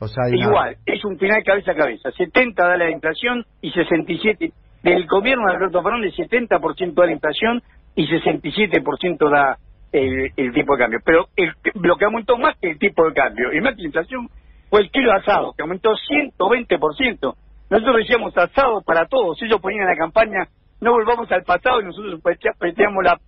[0.00, 2.10] O sea, una- Igual, es un final cabeza a cabeza.
[2.12, 4.52] 70 da la inflación y 67.
[4.82, 7.62] Del gobierno de Alberto Fernández, 70% da la inflación
[7.94, 9.56] y 67% da
[9.92, 11.00] el, tipo de cambio.
[11.04, 13.88] Pero el, lo que aumentó más que el tipo de cambio y más que la
[13.88, 14.28] inflación
[14.68, 17.34] fue el kilo de asado, que aumentó 120%.
[17.68, 19.40] Nosotros decíamos asado para todos.
[19.42, 20.48] Ellos ponían en la campaña,
[20.80, 22.20] no volvamos al pasado y nosotros
[22.58, 23.18] peteamos la,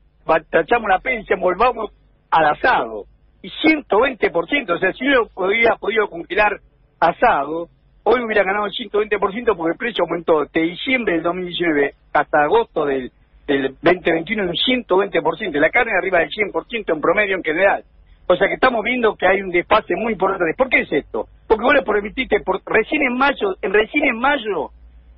[0.51, 1.91] tachamos la decíamos, volvamos
[2.31, 3.05] al asado
[3.43, 4.71] y 120%.
[4.71, 6.61] O sea, si yo hubiera podido congelar
[7.01, 7.69] asado,
[8.05, 12.85] hoy hubiera ganado el 120% porque el precio aumentó de diciembre del 2019 hasta agosto
[12.85, 13.13] del,
[13.49, 15.59] del 2021 en un 120%.
[15.59, 17.83] La carne arriba del 100% en promedio en general.
[18.29, 20.55] O sea que estamos viendo que hay un desfase muy importante.
[20.57, 21.27] ¿Por qué es esto?
[21.49, 24.71] Porque vos le permitiste, por, recién en mayo, recién en mayo,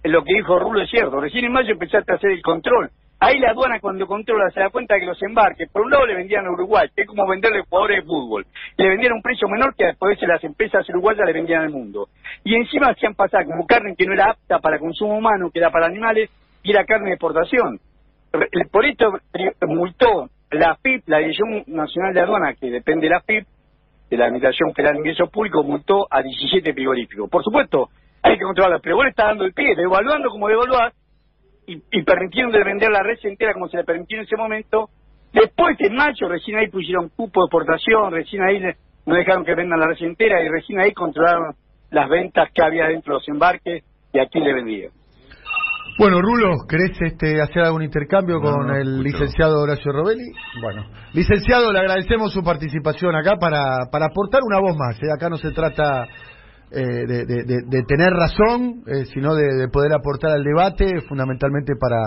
[0.04, 2.90] lo que dijo Rulo es cierto, recién en mayo empezaste a hacer el control.
[3.18, 6.14] Ahí la aduana cuando controla se da cuenta que los embarques, por un lado le
[6.14, 8.46] vendían a Uruguay, que es como venderle jugadores de fútbol.
[8.78, 12.08] Le vendían a un precio menor que después las empresas uruguayas le vendían al mundo.
[12.44, 15.70] Y encima hacían pasar como carne que no era apta para consumo humano, que era
[15.70, 16.30] para animales,
[16.62, 17.80] y era carne de exportación.
[18.70, 23.20] Por esto pri- multó la FIP, la Dirección Nacional de Aduana, que depende de la
[23.20, 23.46] FIP,
[24.10, 27.30] de la Administración Federal de Ingresos Públicos, multó a 17 frigoríficos.
[27.30, 27.88] Por supuesto,
[28.22, 30.92] hay que controlarlo, pero le estás dando el pie, devaluando como devaluás,
[31.66, 34.90] y, y permitieron de vender la red entera como se le permitió en ese momento.
[35.32, 38.60] Después en mayo, recién ahí pusieron cupo de exportación, recién ahí
[39.06, 41.54] no dejaron que vendan la red entera y recién ahí controlaron
[41.90, 44.90] las ventas que había dentro de los embarques y a quién le vendían.
[45.98, 49.02] Bueno, Rulo, ¿querés este, hacer algún intercambio No, con no, el escucho.
[49.02, 50.24] licenciado Horacio Robelli?
[50.62, 54.96] Bueno, licenciado, le agradecemos su participación acá para, para aportar una voz más.
[55.02, 55.12] ¿eh?
[55.14, 56.06] Acá no se trata
[56.70, 61.02] eh, de, de- de- de tener razón, eh, sino de, de poder aportar al debate,
[61.08, 61.98] fundamentalmente para,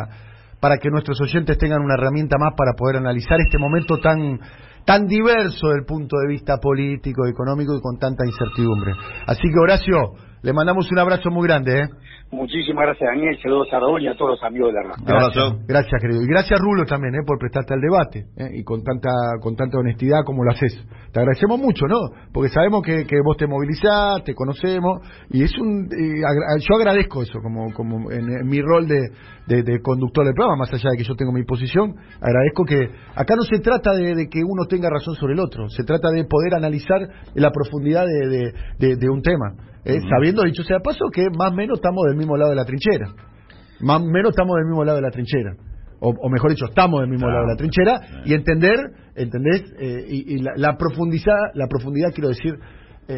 [0.60, 4.40] para que nuestros oyentes tengan una herramienta más para poder analizar este momento tan
[4.86, 8.92] tan diverso del punto de vista político, económico y con tanta incertidumbre.
[9.28, 10.12] Así que Horacio,
[10.44, 11.80] le mandamos un abrazo muy grande.
[11.82, 11.88] ¿eh?
[12.32, 13.38] Muchísimas gracias, Daniel.
[13.44, 15.06] Saludos a Raúl y a todos los amigos de la radio.
[15.08, 15.60] Abrazo.
[15.68, 16.22] Gracias, querido.
[16.22, 17.20] Y gracias, Rulo, también, ¿eh?
[17.26, 18.50] por prestarte al debate ¿eh?
[18.60, 19.10] y con tanta
[19.40, 20.74] con tanta honestidad como lo haces.
[21.12, 21.98] Te agradecemos mucho, ¿no?
[22.34, 25.00] Porque sabemos que, que vos te movilizás, te conocemos
[25.30, 25.88] y es un.
[25.92, 29.00] y agra- yo agradezco eso como como en, en mi rol de,
[29.46, 31.94] de- de conductor del programa, más allá de que yo tengo mi posición.
[32.20, 35.70] Agradezco que acá no se trata de, de que uno tenga razón sobre el otro,
[35.70, 37.00] se trata de poder analizar
[37.36, 39.54] la profundidad de, de- de- de un tema.
[39.86, 40.00] ¿Eh?
[40.10, 43.14] Sabiendo, dicho sea paso, que más o menos estamos del mismo lado de la trinchera
[43.82, 45.56] más o menos estamos del mismo lado de la trinchera.
[46.00, 47.46] O, o mejor dicho, estamos del mismo Claro.
[47.46, 48.78] lado de la trinchera y entender,
[49.16, 49.62] ¿entendés?
[49.80, 52.54] Eh, y y la, la profundidad, la profundidad quiero decir,
[53.10, 53.16] eh,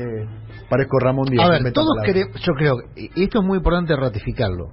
[0.69, 1.45] parezco Ramón Díaz.
[1.45, 4.71] A ver, todos queremos, yo creo, y esto es muy importante ratificarlo,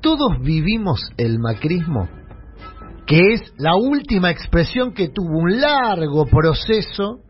[0.00, 2.08] todos vivimos el macrismo,
[3.06, 7.20] que es la última expresión que tuvo un largo proceso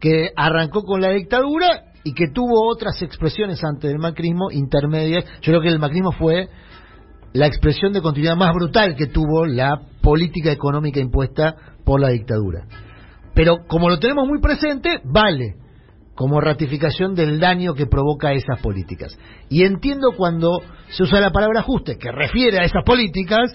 [0.00, 5.24] que arrancó con la dictadura y que tuvo otras expresiones antes del macrismo intermedias.
[5.40, 6.48] Yo creo que el macrismo fue
[7.32, 12.64] la expresión de continuidad más brutal que tuvo la política económica impuesta por la dictadura.
[13.34, 15.56] Pero como lo tenemos muy presente, vale
[16.14, 19.18] como ratificación del daño que provoca esas políticas.
[19.48, 23.50] Y entiendo cuando se usa la palabra ajuste, que refiere a esas políticas,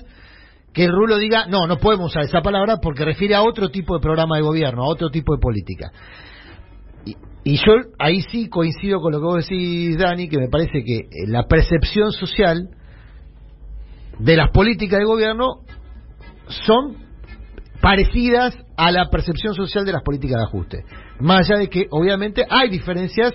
[0.74, 3.96] que el Rulo diga, no, no podemos usar esa palabra porque refiere a otro tipo
[3.96, 5.90] de programa de gobierno, a otro tipo de política.
[7.44, 10.98] Y, yo ahí sí coincido con lo que vos decís, Dani, que me parece que
[10.98, 12.70] eh, la percepción social
[14.20, 15.62] de las políticas de gobierno
[16.48, 16.98] son
[17.82, 20.86] parecidas a la percepción social de las políticas de ajuste.
[21.20, 23.34] Más allá de que, obviamente, hay diferencias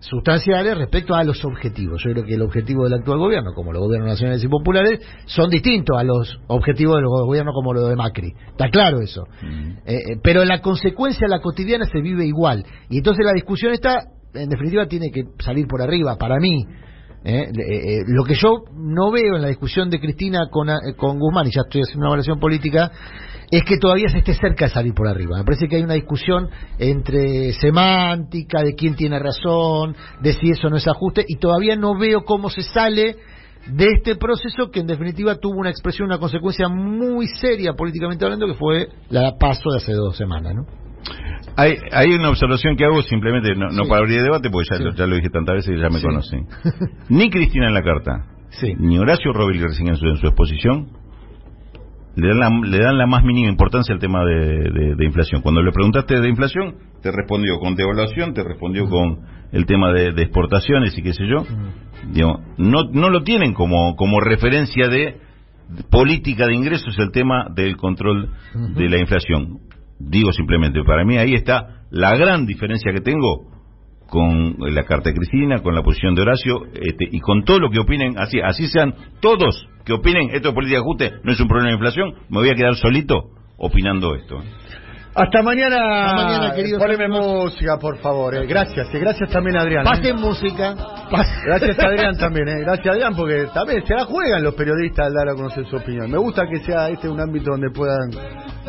[0.00, 2.02] sustanciales respecto a los objetivos.
[2.04, 5.50] Yo creo que el objetivo del actual gobierno, como los gobiernos nacionales y populares, son
[5.50, 8.32] distintos a los objetivos del gobierno como los de Macri.
[8.50, 9.24] Está claro eso.
[9.42, 12.64] Eh, eh, pero la consecuencia, la cotidiana, se vive igual.
[12.88, 13.98] Y entonces la discusión está,
[14.34, 16.64] en definitiva, tiene que salir por arriba, para mí.
[17.24, 20.94] Eh, eh, eh, lo que yo no veo en la discusión de Cristina con, eh,
[20.96, 22.92] con Guzmán, y ya estoy haciendo una evaluación política,
[23.50, 25.38] es que todavía se esté cerca de salir por arriba.
[25.38, 26.48] Me parece que hay una discusión
[26.78, 31.98] entre semántica, de quién tiene razón, de si eso no es ajuste, y todavía no
[31.98, 33.16] veo cómo se sale
[33.66, 38.46] de este proceso que en definitiva tuvo una expresión, una consecuencia muy seria políticamente hablando,
[38.46, 40.66] que fue la paso de hace dos semanas, ¿no?
[41.56, 43.88] Hay, hay una observación que hago simplemente, no, no Sí.
[43.88, 44.84] para abrir debate, porque ya, Sí.
[44.84, 46.02] lo, ya lo dije tantas veces y ya me Sí.
[46.02, 46.46] conocen.
[47.08, 48.26] Ni Cristina en la carta,
[48.78, 50.88] ni Horacio recién en su, en su exposición,
[52.20, 54.34] le dan, la, le dan la más mínima importancia al tema de,
[54.70, 55.40] de- de inflación.
[55.42, 59.20] Cuando le preguntaste de inflación, te respondió con devaluación, te respondió con
[59.52, 61.44] el tema de, de exportaciones y qué sé yo.
[62.12, 65.16] Digo, no, no lo tienen como, como referencia de
[65.90, 68.30] política de ingresos el tema del control
[68.74, 69.58] de la inflación.
[69.98, 73.57] Digo simplemente, para mí ahí está la gran diferencia que tengo
[74.08, 77.70] con la carta de Cristina, con la posición de Horacio este, y con todo lo
[77.70, 81.40] que opinen, así, así sean todos que opinen, esto es política de ajuste, no es
[81.40, 84.42] un problema de inflación, me voy a quedar solito opinando esto.
[85.18, 85.76] Hasta mañana.
[86.06, 87.44] Hasta mañana, queridos Poneme amigos.
[87.52, 88.34] música, por favor.
[88.34, 88.46] eh.
[88.46, 88.88] Gracias.
[88.94, 88.98] eh.
[88.98, 89.86] Gracias también, Adrián.
[89.86, 89.90] eh.
[89.90, 90.74] Pasen música.
[91.46, 92.60] Gracias a Adrián también, ¿eh?
[92.60, 96.10] Gracias Adrián, porque también se la juegan los periodistas al dar a conocer su opinión.
[96.10, 98.10] Me gusta que sea este un ámbito donde puedan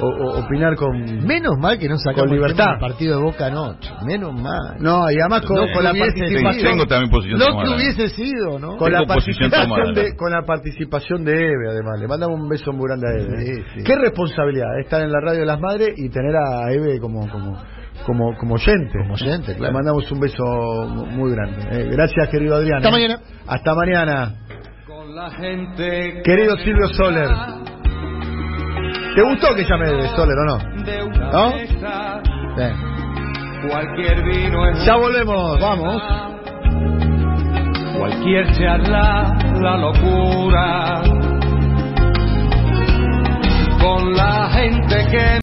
[0.02, 1.26] o- o- opinar con...
[1.26, 2.80] Menos mal que no sacamos Con libertad.
[2.80, 3.90] partido de Boca anoche.
[4.06, 4.78] Menos mal.
[4.80, 6.72] No, y además con, No con la hubiese- participación...
[6.72, 8.78] Tengo también posición Lo que hubiese sido, ¿no?
[8.78, 9.92] Con la, participación tomada.
[9.92, 12.00] de, con la participación de Eve, además.
[12.00, 13.46] Le mandamos un beso muy grande a Eve.
[13.46, 13.84] Sí, sí.
[13.84, 16.39] Qué responsabilidad estar en la radio de las madres y tener a
[16.72, 17.58] Eve como, como,
[18.06, 18.98] como, como oyente.
[19.00, 19.58] Como oyente.
[19.60, 20.44] Le mandamos un beso
[21.12, 21.62] muy grande.
[21.72, 22.78] Eh, gracias, querido Adrián.
[22.78, 23.20] Hasta mañana.
[23.48, 24.36] Hasta mañana.
[24.88, 27.30] Con la gente querido Silvio Soler.
[29.16, 30.58] ¿Te gustó que llame de Soler o no?
[31.32, 31.54] ¿No?
[32.56, 32.90] Bien.
[34.86, 36.02] Ya volvemos, vamos.
[37.98, 41.02] Cualquier charla, la locura.
[43.82, 45.30] Con la gente que.